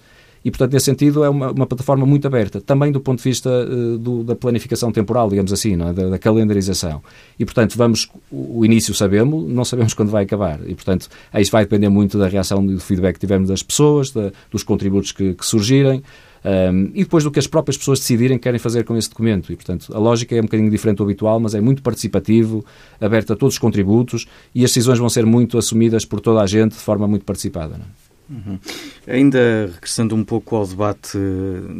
E, 0.45 0.51
portanto, 0.51 0.73
nesse 0.73 0.85
sentido, 0.85 1.23
é 1.23 1.29
uma, 1.29 1.51
uma 1.51 1.65
plataforma 1.65 2.05
muito 2.05 2.27
aberta, 2.27 2.59
também 2.59 2.91
do 2.91 2.99
ponto 2.99 3.19
de 3.19 3.23
vista 3.23 3.49
uh, 3.49 3.97
do, 3.97 4.23
da 4.23 4.35
planificação 4.35 4.91
temporal, 4.91 5.29
digamos 5.29 5.53
assim, 5.53 5.73
é? 5.73 5.93
da, 5.93 6.09
da, 6.09 6.19
calendarização. 6.19 7.01
E, 7.39 7.45
portanto, 7.45 7.75
vamos, 7.77 8.09
o 8.29 8.63
início 8.63 8.93
sabemos, 8.93 9.49
não 9.49 9.65
sabemos 9.65 9.93
quando 9.93 10.09
vai 10.09 10.25
acabar. 10.25 10.59
E, 10.67 10.75
portanto, 10.75 11.07
isso 11.35 11.51
vai 11.51 11.63
depender 11.63 11.89
muito 11.89 12.19
da 12.19 12.27
reação 12.27 12.63
e 12.65 12.73
do 12.73 12.79
feedback 12.79 13.15
que 13.15 13.21
tivermos 13.21 13.49
das 13.49 13.63
pessoas, 13.63 14.11
da, 14.11 14.31
dos 14.51 14.63
contributos 14.63 15.11
que, 15.11 15.33
que 15.33 15.45
surgirem. 15.45 16.03
Um, 16.45 16.91
e 16.93 17.03
depois 17.03 17.23
do 17.23 17.31
que 17.31 17.39
as 17.39 17.47
próprias 17.47 17.77
pessoas 17.77 17.99
decidirem 17.99 18.37
que 18.37 18.43
querem 18.43 18.59
fazer 18.59 18.83
com 18.83 18.97
esse 18.97 19.09
documento. 19.09 19.51
E, 19.51 19.55
portanto, 19.55 19.95
a 19.95 19.99
lógica 19.99 20.35
é 20.35 20.39
um 20.39 20.43
bocadinho 20.43 20.69
diferente 20.69 20.97
do 20.97 21.03
habitual, 21.03 21.39
mas 21.39 21.55
é 21.55 21.61
muito 21.61 21.81
participativo, 21.81 22.65
aberto 22.99 23.33
a 23.33 23.35
todos 23.35 23.55
os 23.55 23.59
contributos 23.59 24.27
e 24.53 24.63
as 24.63 24.71
decisões 24.71 24.99
vão 24.99 25.09
ser 25.09 25.25
muito 25.25 25.57
assumidas 25.57 26.05
por 26.05 26.19
toda 26.19 26.41
a 26.41 26.47
gente 26.47 26.73
de 26.73 26.81
forma 26.81 27.07
muito 27.07 27.23
participada. 27.23 27.75
É? 27.75 28.03
Uhum. 28.29 28.57
Ainda 29.05 29.69
regressando 29.73 30.15
um 30.15 30.23
pouco 30.23 30.55
ao 30.55 30.65
debate 30.65 31.17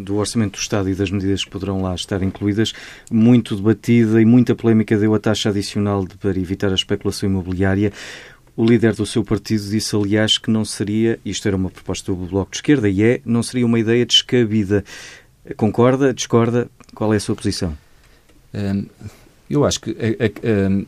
do 0.03 0.17
Orçamento 0.17 0.57
do 0.57 0.61
Estado 0.61 0.89
e 0.89 0.95
das 0.95 1.09
medidas 1.09 1.43
que 1.43 1.49
poderão 1.49 1.81
lá 1.81 1.95
estar 1.95 2.21
incluídas, 2.21 2.73
muito 3.09 3.55
debatida 3.55 4.21
e 4.21 4.25
muita 4.25 4.53
polémica 4.53 4.97
deu 4.97 5.15
a 5.15 5.19
taxa 5.19 5.49
adicional 5.49 6.05
de, 6.05 6.17
para 6.17 6.37
evitar 6.37 6.71
a 6.71 6.75
especulação 6.75 7.29
imobiliária. 7.29 7.91
O 8.55 8.63
líder 8.65 8.93
do 8.93 9.05
seu 9.05 9.23
partido 9.23 9.63
disse, 9.63 9.95
aliás, 9.95 10.37
que 10.37 10.51
não 10.51 10.63
seria, 10.63 11.19
isto 11.25 11.47
era 11.47 11.57
uma 11.57 11.71
proposta 11.71 12.13
do 12.13 12.25
Bloco 12.27 12.51
de 12.51 12.57
Esquerda, 12.57 12.87
e 12.87 13.01
é, 13.01 13.21
não 13.25 13.41
seria 13.41 13.65
uma 13.65 13.79
ideia 13.79 14.05
descabida. 14.05 14.83
Concorda? 15.57 16.13
Discorda? 16.13 16.69
Qual 16.93 17.11
é 17.13 17.17
a 17.17 17.19
sua 17.19 17.35
posição? 17.35 17.75
Hum, 18.53 18.85
eu 19.49 19.65
acho 19.65 19.81
que 19.81 19.91
hum, 19.91 20.85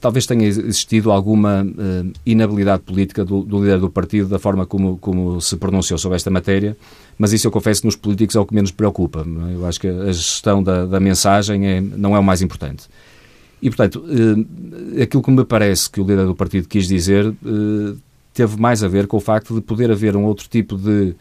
talvez 0.00 0.26
tenha 0.26 0.44
existido 0.44 1.12
alguma 1.12 1.62
hum, 1.62 2.12
inabilidade 2.26 2.82
política 2.82 3.24
do, 3.24 3.42
do, 3.42 3.60
líder 3.60 3.78
do 3.78 3.88
partido 3.88 4.28
da 4.28 4.40
forma 4.40 4.66
como, 4.66 4.98
como 4.98 5.40
se 5.40 5.56
pronunciou 5.56 5.98
sobre 5.98 6.16
esta 6.16 6.30
matéria, 6.30 6.76
mas 7.16 7.32
isso 7.32 7.46
eu 7.46 7.52
confesso 7.52 7.86
nos 7.86 7.94
políticos 7.94 8.34
é 8.34 8.40
o 8.40 8.46
que 8.46 8.54
menos 8.54 8.72
preocupa. 8.72 9.24
Eu 9.52 9.64
acho 9.66 9.80
que 9.80 9.86
a 9.86 10.12
gestão 10.12 10.62
da, 10.62 10.84
da 10.84 10.98
mensagem 10.98 11.66
é, 11.66 11.80
não 11.80 12.16
é 12.16 12.18
o 12.18 12.24
mais 12.24 12.42
importante. 12.42 12.88
E, 13.62 13.70
portanto, 13.70 14.04
eh, 14.08 15.04
aquilo 15.04 15.22
que 15.22 15.30
me 15.30 15.44
parece 15.44 15.88
que 15.88 16.00
o 16.00 16.04
líder 16.04 16.26
do 16.26 16.34
partido 16.34 16.66
quis 16.66 16.88
dizer 16.88 17.32
eh, 17.46 17.94
teve 18.34 18.60
mais 18.60 18.82
a 18.82 18.88
ver 18.88 19.06
com 19.06 19.18
o 19.18 19.20
facto 19.20 19.54
de 19.54 19.60
poder 19.60 19.92
haver 19.92 20.16
um 20.16 20.24
outro 20.24 20.48
tipo 20.48 20.76
de 20.76 21.14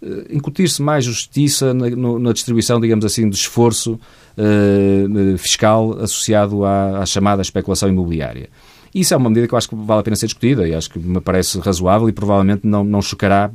eh, 0.00 0.26
incutir-se 0.30 0.80
mais 0.80 1.04
justiça 1.04 1.74
na, 1.74 1.90
na, 1.90 2.32
distribuição, 2.32 2.80
digamos 2.80 3.04
assim, 3.04 3.28
de 3.28 3.34
esforço 3.34 3.98
fiscal 5.36 5.98
associado 5.98 6.64
à, 6.64 7.00
à, 7.00 7.06
chamada 7.06 7.42
especulação 7.42 7.88
imobiliária. 7.88 8.48
Isso 8.94 9.12
é 9.12 9.16
uma 9.16 9.28
medida 9.28 9.48
que 9.48 9.52
eu 9.54 9.58
acho 9.58 9.68
que 9.68 9.74
vale 9.74 9.98
a 9.98 10.02
pena 10.04 10.14
ser 10.14 10.26
discutida 10.26 10.68
e 10.68 10.72
acho 10.72 10.88
que 10.88 10.98
me 11.00 11.20
parece 11.20 11.58
razoável 11.58 12.08
e 12.08 12.12
provavelmente 12.12 12.64
não, 12.64 12.84
não 12.84 13.02
chocará 13.02 13.50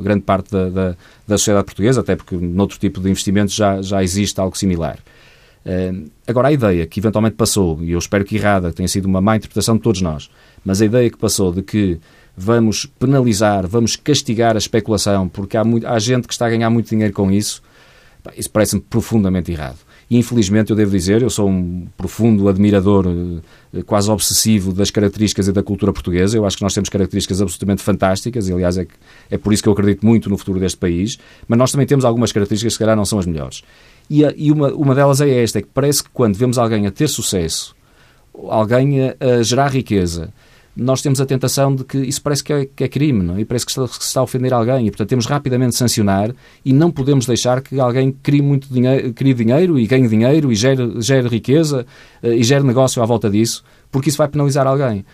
grande 0.00 0.22
parte 0.22 0.52
da, 0.52 0.68
da, 0.68 0.96
da 1.26 1.36
sociedade 1.36 1.64
portuguesa, 1.64 2.02
até 2.02 2.14
porque 2.14 2.36
noutro 2.36 2.78
tipo 2.78 3.00
de 3.00 3.10
investimentos 3.10 3.52
já, 3.52 3.82
já 3.82 4.00
existe 4.00 4.38
algo 4.40 4.56
similar. 4.56 5.00
Uh, 5.68 6.10
agora, 6.26 6.48
a 6.48 6.52
ideia 6.52 6.86
que 6.86 6.98
eventualmente 6.98 7.36
passou, 7.36 7.84
e 7.84 7.92
eu 7.92 7.98
espero 7.98 8.24
que 8.24 8.36
errada, 8.36 8.72
tenha 8.72 8.88
sido 8.88 9.04
uma 9.04 9.20
má 9.20 9.36
interpretação 9.36 9.76
de 9.76 9.82
todos 9.82 10.00
nós, 10.00 10.30
mas 10.64 10.80
a 10.80 10.86
ideia 10.86 11.10
que 11.10 11.18
passou 11.18 11.52
de 11.52 11.60
que 11.60 12.00
vamos 12.34 12.86
penalizar, 12.98 13.66
vamos 13.66 13.94
castigar 13.94 14.54
a 14.54 14.58
especulação, 14.58 15.28
porque 15.28 15.58
há, 15.58 15.64
muito, 15.64 15.86
há 15.86 15.98
gente 15.98 16.26
que 16.26 16.32
está 16.32 16.46
a 16.46 16.50
ganhar 16.50 16.70
muito 16.70 16.88
dinheiro 16.88 17.12
com 17.12 17.30
isso, 17.30 17.62
isso 18.34 18.50
parece-me 18.50 18.80
profundamente 18.80 19.52
errado. 19.52 19.78
E, 20.10 20.16
infelizmente, 20.16 20.70
eu 20.70 20.76
devo 20.76 20.90
dizer, 20.90 21.20
eu 21.20 21.28
sou 21.28 21.50
um 21.50 21.86
profundo 21.96 22.48
admirador, 22.48 23.06
eh, 23.74 23.82
quase 23.82 24.10
obsessivo, 24.10 24.72
das 24.72 24.90
características 24.90 25.48
e 25.48 25.52
da 25.52 25.62
cultura 25.62 25.92
portuguesa. 25.92 26.34
Eu 26.34 26.46
acho 26.46 26.56
que 26.56 26.62
nós 26.62 26.72
temos 26.72 26.88
características 26.88 27.42
absolutamente 27.42 27.82
fantásticas, 27.82 28.48
e, 28.48 28.52
aliás, 28.52 28.78
é, 28.78 28.86
é 29.30 29.36
por 29.36 29.52
isso 29.52 29.62
que 29.62 29.68
eu 29.68 29.72
acredito 29.74 30.06
muito 30.06 30.30
no 30.30 30.38
futuro 30.38 30.58
deste 30.58 30.78
país, 30.78 31.18
mas 31.46 31.58
nós 31.58 31.72
também 31.72 31.86
temos 31.86 32.06
algumas 32.06 32.32
características 32.32 32.72
que, 32.72 32.76
se 32.76 32.78
calhar, 32.78 32.96
não 32.96 33.04
são 33.04 33.18
as 33.18 33.26
melhores. 33.26 33.62
E, 34.10 34.24
a, 34.24 34.32
e 34.36 34.50
uma, 34.50 34.72
uma 34.72 34.94
delas 34.94 35.20
é 35.20 35.42
esta, 35.42 35.58
é 35.58 35.62
que 35.62 35.68
parece 35.72 36.02
que 36.02 36.10
quando 36.10 36.36
vemos 36.36 36.58
alguém 36.58 36.86
a 36.86 36.90
ter 36.90 37.08
sucesso, 37.08 37.74
alguém 38.48 39.08
a, 39.08 39.16
a 39.20 39.42
gerar 39.42 39.68
riqueza, 39.68 40.32
nós 40.78 41.02
temos 41.02 41.20
a 41.20 41.26
tentação 41.26 41.74
de 41.74 41.82
que 41.82 41.98
isso 41.98 42.22
parece 42.22 42.44
que 42.44 42.52
é, 42.52 42.64
que 42.64 42.84
é 42.84 42.88
crime, 42.88 43.22
não? 43.22 43.36
É? 43.36 43.40
e 43.40 43.44
parece 43.44 43.66
que, 43.66 43.72
está, 43.72 43.86
se 43.88 44.00
está 44.00 44.20
a 44.20 44.22
ofender 44.22 44.54
alguém, 44.54 44.86
e 44.86 44.90
portanto 44.90 45.08
temos 45.08 45.26
rapidamente 45.26 45.72
de 45.72 45.76
sancionar 45.76 46.32
e 46.64 46.72
não 46.72 46.90
podemos 46.90 47.26
deixar 47.26 47.60
que 47.60 47.80
alguém 47.80 48.12
crie 48.22 48.40
muito 48.40 48.72
dinheiro, 48.72 49.12
crie 49.12 49.34
dinheiro 49.34 49.78
e 49.78 49.86
ganhe 49.88 50.06
dinheiro 50.06 50.52
e 50.52 50.54
gere, 50.54 51.00
gere 51.00 51.28
riqueza 51.28 51.84
uh, 52.22 52.28
e 52.28 52.44
gere 52.44 52.64
negócio 52.64 53.02
à 53.02 53.06
volta 53.06 53.28
disso, 53.28 53.64
porque 53.90 54.08
isso 54.08 54.18
vai 54.18 54.28
penalizar 54.28 54.66
alguém. 54.68 55.04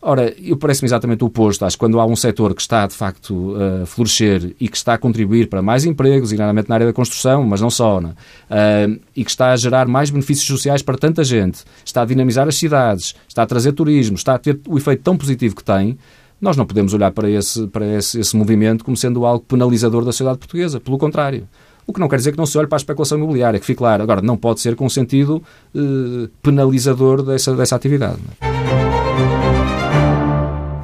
Ora, 0.00 0.32
eu 0.40 0.56
parece-me 0.56 0.86
exatamente 0.86 1.24
o 1.24 1.26
oposto. 1.26 1.64
Acho 1.64 1.76
que 1.76 1.80
quando 1.80 1.98
há 1.98 2.06
um 2.06 2.14
setor 2.14 2.54
que 2.54 2.60
está, 2.60 2.86
de 2.86 2.94
facto, 2.94 3.54
a 3.56 3.86
florescer 3.86 4.54
e 4.60 4.68
que 4.68 4.76
está 4.76 4.94
a 4.94 4.98
contribuir 4.98 5.48
para 5.48 5.60
mais 5.60 5.84
empregos, 5.84 6.30
geralmente 6.30 6.68
na 6.68 6.76
área 6.76 6.86
da 6.86 6.92
construção, 6.92 7.44
mas 7.44 7.60
não 7.60 7.68
só, 7.70 8.00
não 8.00 8.10
uh, 8.10 9.00
e 9.14 9.24
que 9.24 9.30
está 9.30 9.52
a 9.52 9.56
gerar 9.56 9.88
mais 9.88 10.10
benefícios 10.10 10.46
sociais 10.46 10.82
para 10.82 10.96
tanta 10.96 11.24
gente, 11.24 11.64
está 11.84 12.02
a 12.02 12.04
dinamizar 12.04 12.46
as 12.46 12.56
cidades, 12.56 13.14
está 13.26 13.42
a 13.42 13.46
trazer 13.46 13.72
turismo, 13.72 14.16
está 14.16 14.34
a 14.34 14.38
ter 14.38 14.60
o 14.68 14.78
efeito 14.78 15.02
tão 15.02 15.16
positivo 15.16 15.56
que 15.56 15.64
tem, 15.64 15.98
nós 16.40 16.56
não 16.56 16.64
podemos 16.64 16.94
olhar 16.94 17.10
para 17.10 17.28
esse, 17.28 17.66
para 17.66 17.84
esse, 17.96 18.20
esse 18.20 18.36
movimento 18.36 18.84
como 18.84 18.96
sendo 18.96 19.26
algo 19.26 19.44
penalizador 19.44 20.04
da 20.04 20.12
sociedade 20.12 20.38
portuguesa. 20.38 20.78
Pelo 20.78 20.96
contrário. 20.96 21.48
O 21.84 21.92
que 21.92 21.98
não 21.98 22.08
quer 22.08 22.16
dizer 22.16 22.32
que 22.32 22.38
não 22.38 22.44
se 22.44 22.56
olhe 22.58 22.68
para 22.68 22.76
a 22.76 22.80
especulação 22.80 23.16
imobiliária, 23.16 23.58
que 23.58 23.64
fique 23.64 23.78
claro. 23.78 24.02
Agora, 24.02 24.20
não 24.20 24.36
pode 24.36 24.60
ser 24.60 24.76
com 24.76 24.88
sentido 24.88 25.42
uh, 25.74 26.28
penalizador 26.42 27.22
dessa, 27.22 27.56
dessa 27.56 27.74
atividade. 27.74 28.20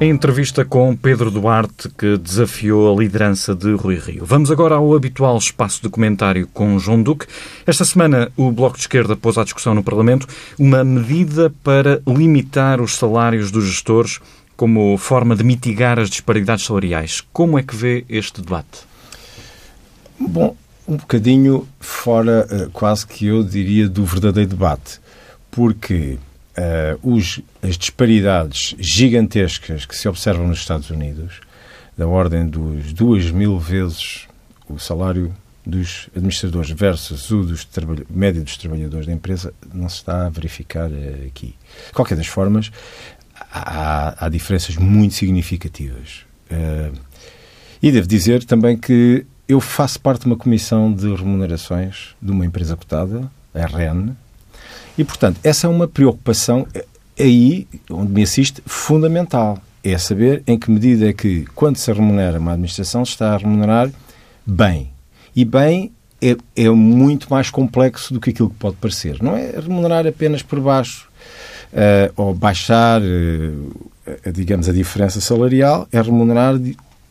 Entrevista 0.07 0.63
com 0.63 0.95
Pedro 0.95 1.31
Duarte, 1.31 1.89
que 1.89 2.15
desafiou 2.17 2.93
a 2.93 3.01
liderança 3.01 3.55
de 3.55 3.73
Rui 3.73 3.95
Rio. 3.95 4.23
Vamos 4.23 4.51
agora 4.51 4.75
ao 4.75 4.95
habitual 4.95 5.35
espaço 5.37 5.81
de 5.81 5.89
comentário 5.89 6.47
com 6.53 6.77
João 6.77 7.01
Duque. 7.01 7.25
Esta 7.65 7.83
semana, 7.83 8.31
o 8.37 8.51
Bloco 8.51 8.75
de 8.75 8.83
Esquerda 8.83 9.15
pôs 9.15 9.35
à 9.37 9.43
discussão 9.43 9.73
no 9.73 9.83
Parlamento 9.83 10.27
uma 10.59 10.83
medida 10.83 11.51
para 11.63 12.01
limitar 12.05 12.79
os 12.79 12.95
salários 12.97 13.49
dos 13.49 13.65
gestores 13.65 14.19
como 14.55 14.95
forma 14.97 15.35
de 15.35 15.43
mitigar 15.43 15.97
as 15.97 16.09
disparidades 16.09 16.65
salariais. 16.65 17.23
Como 17.33 17.57
é 17.57 17.63
que 17.63 17.75
vê 17.75 18.05
este 18.07 18.41
debate? 18.41 18.81
Bom, 20.19 20.55
um 20.87 20.97
bocadinho 20.97 21.67
fora, 21.79 22.47
eh, 22.51 22.67
quase 22.71 23.07
que 23.07 23.25
eu 23.25 23.43
diria, 23.43 23.89
do 23.89 24.05
verdadeiro 24.05 24.51
debate. 24.51 24.99
Porque 25.49 26.19
uh, 26.57 26.99
os, 27.15 27.39
as 27.61 27.77
disparidades 27.77 28.75
gigantescas 28.79 29.85
que 29.85 29.95
se 29.95 30.07
observam 30.07 30.47
nos 30.47 30.59
Estados 30.59 30.89
Unidos, 30.89 31.41
da 31.97 32.07
ordem 32.07 32.47
dos 32.47 32.93
duas 32.93 33.31
mil 33.31 33.57
vezes 33.59 34.27
o 34.67 34.77
salário 34.79 35.33
dos 35.65 36.09
administradores 36.15 36.69
versus 36.71 37.31
o 37.31 37.43
dos 37.43 37.67
médio 38.09 38.43
dos 38.43 38.57
trabalhadores 38.57 39.07
da 39.07 39.13
empresa, 39.13 39.53
não 39.73 39.89
se 39.89 39.97
está 39.97 40.25
a 40.25 40.29
verificar 40.29 40.89
uh, 40.89 41.27
aqui. 41.27 41.55
De 41.87 41.93
qualquer 41.93 42.15
das 42.15 42.27
formas, 42.27 42.71
há, 43.51 44.25
há 44.25 44.29
diferenças 44.29 44.75
muito 44.75 45.15
significativas. 45.15 46.25
Uh, 46.51 46.97
e 47.81 47.91
devo 47.91 48.07
dizer 48.07 48.43
também 48.43 48.77
que 48.77 49.25
eu 49.47 49.59
faço 49.59 49.99
parte 49.99 50.21
de 50.21 50.27
uma 50.27 50.35
comissão 50.35 50.91
de 50.91 51.13
remunerações 51.13 52.15
de 52.21 52.31
uma 52.31 52.45
empresa 52.45 52.75
cotada, 52.75 53.29
a 53.53 53.65
REN, 53.65 54.15
e, 54.97 55.03
portanto, 55.03 55.39
essa 55.43 55.67
é 55.67 55.69
uma 55.69 55.87
preocupação 55.87 56.65
eh, 56.73 56.85
aí, 57.19 57.67
onde 57.89 58.11
me 58.11 58.23
assiste, 58.23 58.61
fundamental. 58.65 59.59
É 59.83 59.97
saber 59.97 60.41
em 60.47 60.57
que 60.57 60.71
medida 60.71 61.09
é 61.09 61.13
que, 61.13 61.45
quando 61.53 61.77
se 61.77 61.91
remunera 61.91 62.39
uma 62.39 62.53
administração, 62.53 63.05
se 63.05 63.11
está 63.11 63.33
a 63.33 63.37
remunerar 63.37 63.91
bem. 64.45 64.89
E 65.35 65.45
bem 65.45 65.91
é, 66.21 66.35
é 66.55 66.69
muito 66.69 67.27
mais 67.29 67.49
complexo 67.49 68.13
do 68.13 68.19
que 68.19 68.31
aquilo 68.31 68.49
que 68.49 68.55
pode 68.55 68.77
parecer. 68.77 69.21
Não 69.21 69.35
é 69.35 69.51
remunerar 69.51 70.07
apenas 70.07 70.41
por 70.41 70.59
baixo 70.59 71.07
uh, 71.71 72.13
ou 72.15 72.33
baixar, 72.33 73.01
uh, 73.01 74.31
digamos, 74.33 74.67
a 74.67 74.73
diferença 74.73 75.21
salarial, 75.21 75.87
é 75.91 76.01
remunerar 76.01 76.55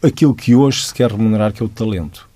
aquilo 0.02 0.34
que 0.34 0.54
hoje 0.54 0.86
se 0.86 0.94
quer 0.94 1.10
remunerar, 1.12 1.52
que 1.52 1.62
é 1.62 1.66
o 1.66 1.68
talento 1.68 2.28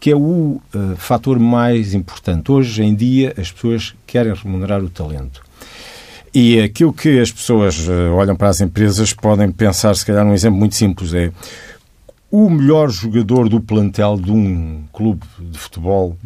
que 0.00 0.10
é 0.10 0.16
o 0.16 0.60
uh, 0.74 0.96
fator 0.96 1.38
mais 1.38 1.92
importante. 1.92 2.50
Hoje 2.50 2.82
em 2.82 2.94
dia, 2.94 3.34
as 3.36 3.52
pessoas 3.52 3.94
querem 4.06 4.32
remunerar 4.32 4.82
o 4.82 4.88
talento. 4.88 5.42
E 6.32 6.58
aquilo 6.58 6.92
que 6.92 7.20
as 7.20 7.30
pessoas 7.30 7.86
uh, 7.86 8.14
olham 8.14 8.34
para 8.34 8.48
as 8.48 8.62
empresas 8.62 9.12
podem 9.12 9.52
pensar, 9.52 9.94
se 9.94 10.06
calhar, 10.06 10.24
num 10.24 10.32
exemplo 10.32 10.58
muito 10.58 10.74
simples: 10.74 11.12
é 11.12 11.30
o 12.30 12.48
melhor 12.48 12.88
jogador 12.88 13.48
do 13.48 13.60
plantel 13.60 14.16
de 14.16 14.32
um 14.32 14.84
clube 14.90 15.22
de 15.38 15.58
futebol 15.58 16.16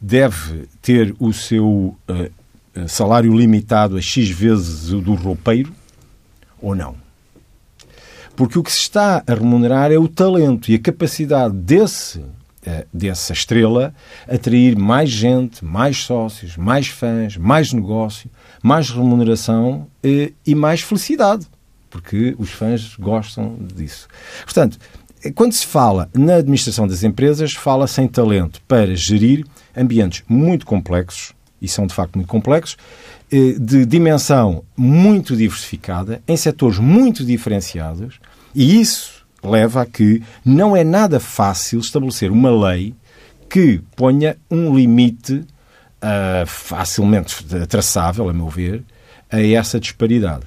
deve 0.00 0.66
ter 0.82 1.14
o 1.20 1.32
seu 1.32 1.96
uh, 2.08 2.88
salário 2.88 3.36
limitado 3.36 3.96
a 3.96 4.00
X 4.00 4.28
vezes 4.30 4.90
o 4.90 5.00
do 5.00 5.14
roupeiro 5.14 5.72
ou 6.60 6.74
não? 6.74 6.96
Porque 8.34 8.58
o 8.58 8.62
que 8.62 8.72
se 8.72 8.78
está 8.78 9.22
a 9.26 9.34
remunerar 9.34 9.92
é 9.92 9.98
o 9.98 10.08
talento 10.08 10.70
e 10.70 10.74
a 10.74 10.78
capacidade 10.78 11.54
desse 11.54 12.24
dessa 12.92 13.32
estrela 13.32 13.94
atrair 14.28 14.76
mais 14.76 15.10
gente, 15.10 15.64
mais 15.64 15.98
sócios, 15.98 16.56
mais 16.56 16.88
fãs, 16.88 17.36
mais 17.36 17.72
negócio, 17.72 18.30
mais 18.62 18.90
remuneração 18.90 19.86
eh, 20.02 20.32
e 20.46 20.54
mais 20.54 20.82
felicidade, 20.82 21.46
porque 21.88 22.34
os 22.38 22.50
fãs 22.50 22.96
gostam 22.96 23.56
disso. 23.74 24.06
Portanto, 24.44 24.78
quando 25.34 25.52
se 25.52 25.66
fala 25.66 26.08
na 26.14 26.36
administração 26.36 26.86
das 26.86 27.02
empresas, 27.02 27.54
fala-se 27.54 28.00
em 28.00 28.08
talento 28.08 28.60
para 28.68 28.94
gerir 28.94 29.46
ambientes 29.76 30.22
muito 30.28 30.66
complexos, 30.66 31.32
e 31.62 31.68
são 31.68 31.86
de 31.86 31.94
facto 31.94 32.16
muito 32.16 32.28
complexos, 32.28 32.76
eh, 33.32 33.54
de 33.58 33.86
dimensão 33.86 34.64
muito 34.76 35.34
diversificada, 35.34 36.22
em 36.28 36.36
setores 36.36 36.78
muito 36.78 37.24
diferenciados, 37.24 38.20
e 38.54 38.80
isso 38.80 39.19
leva 39.42 39.82
a 39.82 39.86
que 39.86 40.22
não 40.44 40.76
é 40.76 40.84
nada 40.84 41.18
fácil 41.20 41.80
estabelecer 41.80 42.30
uma 42.30 42.50
lei 42.68 42.94
que 43.48 43.80
ponha 43.96 44.36
um 44.50 44.74
limite 44.74 45.34
uh, 45.34 46.46
facilmente 46.46 47.44
traçável, 47.66 48.28
a 48.28 48.32
meu 48.32 48.48
ver, 48.48 48.84
a 49.30 49.40
essa 49.40 49.80
disparidade. 49.80 50.44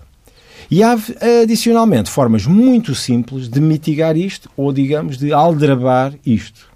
E 0.72 0.82
há, 0.82 0.98
adicionalmente, 1.44 2.10
formas 2.10 2.46
muito 2.46 2.96
simples 2.96 3.50
de 3.50 3.60
mitigar 3.60 4.16
isto 4.16 4.50
ou, 4.56 4.72
digamos, 4.72 5.18
de 5.18 5.34
aldrabar 5.34 6.14
isto. 6.26 6.72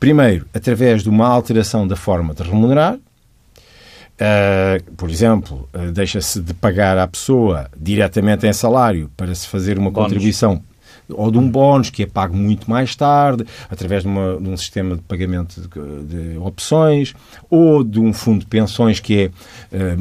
Primeiro, 0.00 0.46
através 0.54 1.02
de 1.02 1.10
uma 1.10 1.28
alteração 1.28 1.86
da 1.86 1.94
forma 1.94 2.32
de 2.34 2.42
remunerar. 2.42 2.94
Uh, 2.94 4.92
por 4.96 5.08
exemplo, 5.08 5.68
uh, 5.74 5.90
deixa-se 5.92 6.40
de 6.40 6.52
pagar 6.52 6.98
à 6.98 7.06
pessoa 7.06 7.70
diretamente 7.76 8.46
em 8.46 8.52
salário 8.52 9.10
para 9.16 9.34
se 9.34 9.46
fazer 9.46 9.78
uma 9.78 9.90
Bónus. 9.90 10.08
contribuição 10.08 10.62
ou 11.12 11.30
de 11.30 11.38
um 11.38 11.48
bónus 11.48 11.90
que 11.90 12.02
é 12.02 12.06
pago 12.06 12.36
muito 12.36 12.68
mais 12.68 12.94
tarde, 12.94 13.44
através 13.68 14.02
de, 14.02 14.08
uma, 14.08 14.36
de 14.36 14.48
um 14.48 14.56
sistema 14.56 14.96
de 14.96 15.02
pagamento 15.02 15.60
de, 15.60 16.32
de, 16.32 16.38
opções, 16.38 17.14
ou 17.48 17.82
de 17.84 18.00
um 18.00 18.12
fundo 18.12 18.40
de 18.40 18.46
pensões 18.46 19.00
que 19.00 19.18
é, 19.18 19.30
eh, 19.72 19.96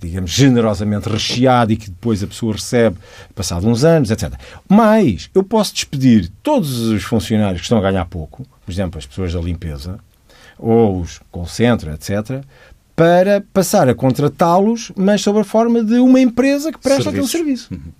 digamos, 0.00 0.30
generosamente 0.30 1.08
recheado 1.08 1.72
e 1.72 1.76
que 1.76 1.90
depois 1.90 2.22
a 2.22 2.26
pessoa 2.26 2.54
recebe 2.54 2.96
passado 3.34 3.66
uns 3.66 3.84
anos, 3.84 4.10
etc. 4.10 4.32
Mas 4.68 5.30
eu 5.34 5.42
posso 5.42 5.74
despedir 5.74 6.30
todos 6.42 6.80
os 6.80 7.02
funcionários 7.02 7.60
que 7.60 7.64
estão 7.64 7.78
a 7.78 7.82
ganhar 7.82 8.04
pouco, 8.06 8.46
por 8.64 8.70
exemplo, 8.72 8.98
as 8.98 9.06
pessoas 9.06 9.32
da 9.32 9.40
limpeza, 9.40 9.98
ou 10.58 11.00
os 11.00 11.20
call 11.30 11.46
center, 11.46 11.94
etc., 11.94 12.44
para 12.94 13.42
passar 13.54 13.88
a 13.88 13.94
contratá-los, 13.94 14.92
mas 14.94 15.22
sob 15.22 15.40
a 15.40 15.44
forma 15.44 15.82
de 15.82 15.94
uma 15.94 16.20
empresa 16.20 16.70
que 16.70 16.78
presta 16.78 17.08
aquele 17.08 17.26
serviço. 17.26 17.72
Uhum. 17.72 17.92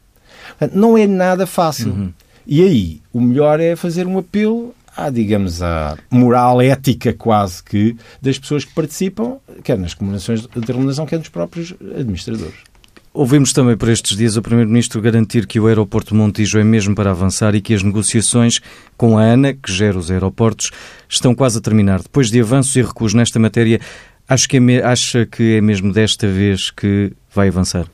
Não 0.72 0.96
é 0.96 1.06
nada 1.06 1.46
fácil. 1.46 1.92
Uhum. 1.92 2.12
E 2.46 2.62
aí, 2.62 3.02
o 3.12 3.20
melhor 3.20 3.60
é 3.60 3.76
fazer 3.76 4.06
um 4.06 4.18
apelo 4.18 4.74
à, 4.96 5.08
digamos, 5.08 5.62
à 5.62 5.96
moral 6.10 6.60
ética 6.60 7.12
quase 7.12 7.62
que 7.62 7.96
das 8.20 8.38
pessoas 8.38 8.64
que 8.64 8.74
participam, 8.74 9.36
quer 9.62 9.78
nas 9.78 9.94
comunicações 9.94 10.46
de 10.46 10.72
remuneração, 10.72 11.06
quer 11.06 11.18
nos 11.18 11.28
próprios 11.28 11.74
administradores. 11.96 12.70
Ouvimos 13.12 13.52
também 13.52 13.76
por 13.76 13.88
estes 13.88 14.16
dias 14.16 14.36
o 14.36 14.42
Primeiro-Ministro 14.42 15.00
garantir 15.00 15.44
que 15.44 15.58
o 15.58 15.66
aeroporto 15.66 16.14
Montijo 16.14 16.60
é 16.60 16.64
mesmo 16.64 16.94
para 16.94 17.10
avançar 17.10 17.56
e 17.56 17.60
que 17.60 17.74
as 17.74 17.82
negociações 17.82 18.60
com 18.96 19.18
a 19.18 19.22
ANA, 19.22 19.52
que 19.52 19.72
gera 19.72 19.98
os 19.98 20.12
aeroportos, 20.12 20.70
estão 21.08 21.34
quase 21.34 21.58
a 21.58 21.60
terminar. 21.60 22.02
Depois 22.02 22.30
de 22.30 22.40
avanços 22.40 22.76
e 22.76 22.82
recuos 22.82 23.12
nesta 23.12 23.38
matéria, 23.40 23.80
acho 24.28 24.48
que 24.48 24.58
é, 24.58 24.84
acha 24.84 25.26
que 25.26 25.56
é 25.56 25.60
mesmo 25.60 25.92
desta 25.92 26.28
vez 26.28 26.70
que 26.70 27.12
vai 27.34 27.48
avançar? 27.48 27.86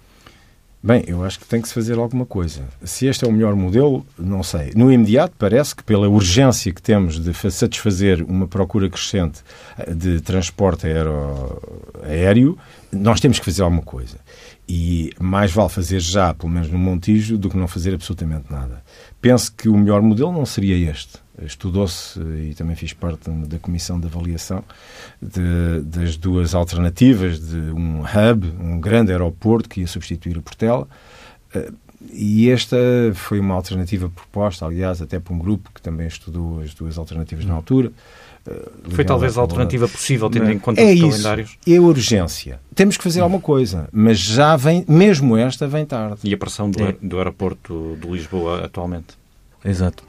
Bem, 0.87 1.03
eu 1.09 1.25
acho 1.25 1.40
que 1.40 1.46
tem 1.46 1.61
que 1.61 1.66
se 1.66 1.75
fazer 1.75 1.99
alguma 1.99 2.25
coisa. 2.25 2.62
Se 2.85 3.07
este 3.09 3.25
é 3.25 3.29
o 3.29 3.33
melhor 3.33 3.57
modelo, 3.57 4.07
não 4.16 4.41
sei. 4.45 4.70
No 4.76 4.93
imediato, 4.93 5.34
parece 5.37 5.74
que 5.74 5.82
pela 5.82 6.09
urgência 6.09 6.72
que 6.72 6.80
temos 6.80 7.18
de 7.18 7.34
satisfazer 7.51 8.22
uma 8.22 8.47
procura 8.47 8.89
crescente 8.89 9.41
eh, 9.76 9.93
de 9.93 10.20
transporte 10.20 10.87
aero, 10.87 11.61
aéreo, 12.05 12.57
nós 12.93 13.18
temos 13.18 13.41
que 13.41 13.45
fazer 13.45 13.62
alguma 13.62 13.82
coisa. 13.82 14.16
E 14.68 15.11
mais 15.18 15.51
vale 15.51 15.70
fazer 15.70 15.99
já, 15.99 16.32
pelo 16.32 16.53
menos 16.53 16.70
no 16.70 16.78
Montijo, 16.78 17.37
do 17.37 17.51
que 17.51 17.57
não 17.57 17.66
fazer 17.66 17.93
absolutamente 17.93 18.45
nada. 18.49 18.80
Penso 19.20 19.53
que 19.53 19.68
o 19.68 19.76
melhor 19.76 20.01
modelo 20.01 20.30
não 20.30 20.47
seria 20.47 20.89
este 20.89 21.18
estudou-se 21.43 22.18
e 22.20 22.55
também 22.55 22.74
fiz 22.76 22.93
parte 22.93 23.28
da 23.30 23.59
comissão 23.59 24.01
de 24.01 24.07
avaliação 24.07 24.64
de, 25.20 25.80
das 25.82 26.16
duas 26.16 26.55
alternativas 26.55 27.41
de 27.41 27.57
um 27.57 28.01
hub, 28.01 28.53
um 28.61 28.80
grande 28.80 29.12
aeroporto 29.12 29.68
que 29.68 29.80
ia 29.80 29.87
substituir 29.87 30.39
a 30.39 30.43
Portela. 30.43 30.89
Eh, 31.55 31.70
e 32.12 32.51
esta 32.51 32.76
foi 33.14 33.41
uma 33.41 33.55
alternativa 33.55 34.09
proposta, 34.09 34.64
aliás, 34.64 35.03
até 35.03 35.18
por 35.18 35.32
um 35.32 35.39
grupo 35.39 35.70
que 35.74 35.82
também 35.82 36.07
estudou 36.07 36.61
as 36.61 36.74
duas 36.74 36.99
alternativas 36.99 37.45
na 37.45 37.55
altura. 37.55 37.91
Foi 38.91 39.05
talvez 39.05 39.37
a 39.37 39.41
alternativa 39.41 39.89
possível, 39.89 40.30
tendo 40.30 40.51
em 40.51 40.59
conta 40.59 40.80
é 40.80 40.87
os 40.87 40.93
isso, 40.93 41.09
calendários. 41.09 41.59
É 41.66 41.76
a 41.76 41.82
urgência. 41.82 42.61
Temos 42.74 42.97
que 42.97 43.03
fazer 43.03 43.20
alguma 43.20 43.41
coisa, 43.41 43.89
mas 43.93 44.18
já 44.18 44.57
vem, 44.57 44.84
mesmo 44.89 45.37
esta 45.37 45.66
vem 45.66 45.84
tarde. 45.84 46.20
E 46.22 46.32
a 46.32 46.39
pressão 46.39 46.70
do, 46.70 46.78
do 47.03 47.18
aeroporto 47.18 47.99
de 48.01 48.07
Lisboa 48.09 48.64
atualmente. 48.64 49.18
Exato. 49.64 50.05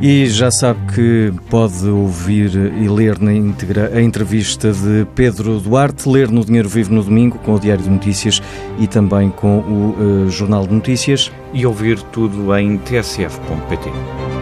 E 0.00 0.26
já 0.26 0.50
sabe 0.50 0.78
que 0.92 1.32
pode 1.48 1.88
ouvir 1.88 2.54
e 2.54 2.86
ler 2.86 3.18
na 3.18 3.32
íntegra 3.32 3.90
a 3.94 4.02
entrevista 4.02 4.70
de 4.70 5.06
Pedro 5.14 5.58
Duarte, 5.58 6.06
ler 6.06 6.30
no 6.30 6.44
Dinheiro 6.44 6.68
Vivo 6.68 6.92
no 6.92 7.02
domingo 7.02 7.38
com 7.38 7.54
o 7.54 7.60
Diário 7.60 7.82
de 7.82 7.88
Notícias 7.88 8.42
e 8.78 8.86
também 8.86 9.30
com 9.30 9.58
o 9.60 9.96
uh, 10.26 10.30
Jornal 10.30 10.66
de 10.66 10.74
Notícias. 10.74 11.32
E 11.54 11.64
ouvir 11.64 12.02
tudo 12.02 12.54
em 12.54 12.76
tsf.pt. 12.76 14.35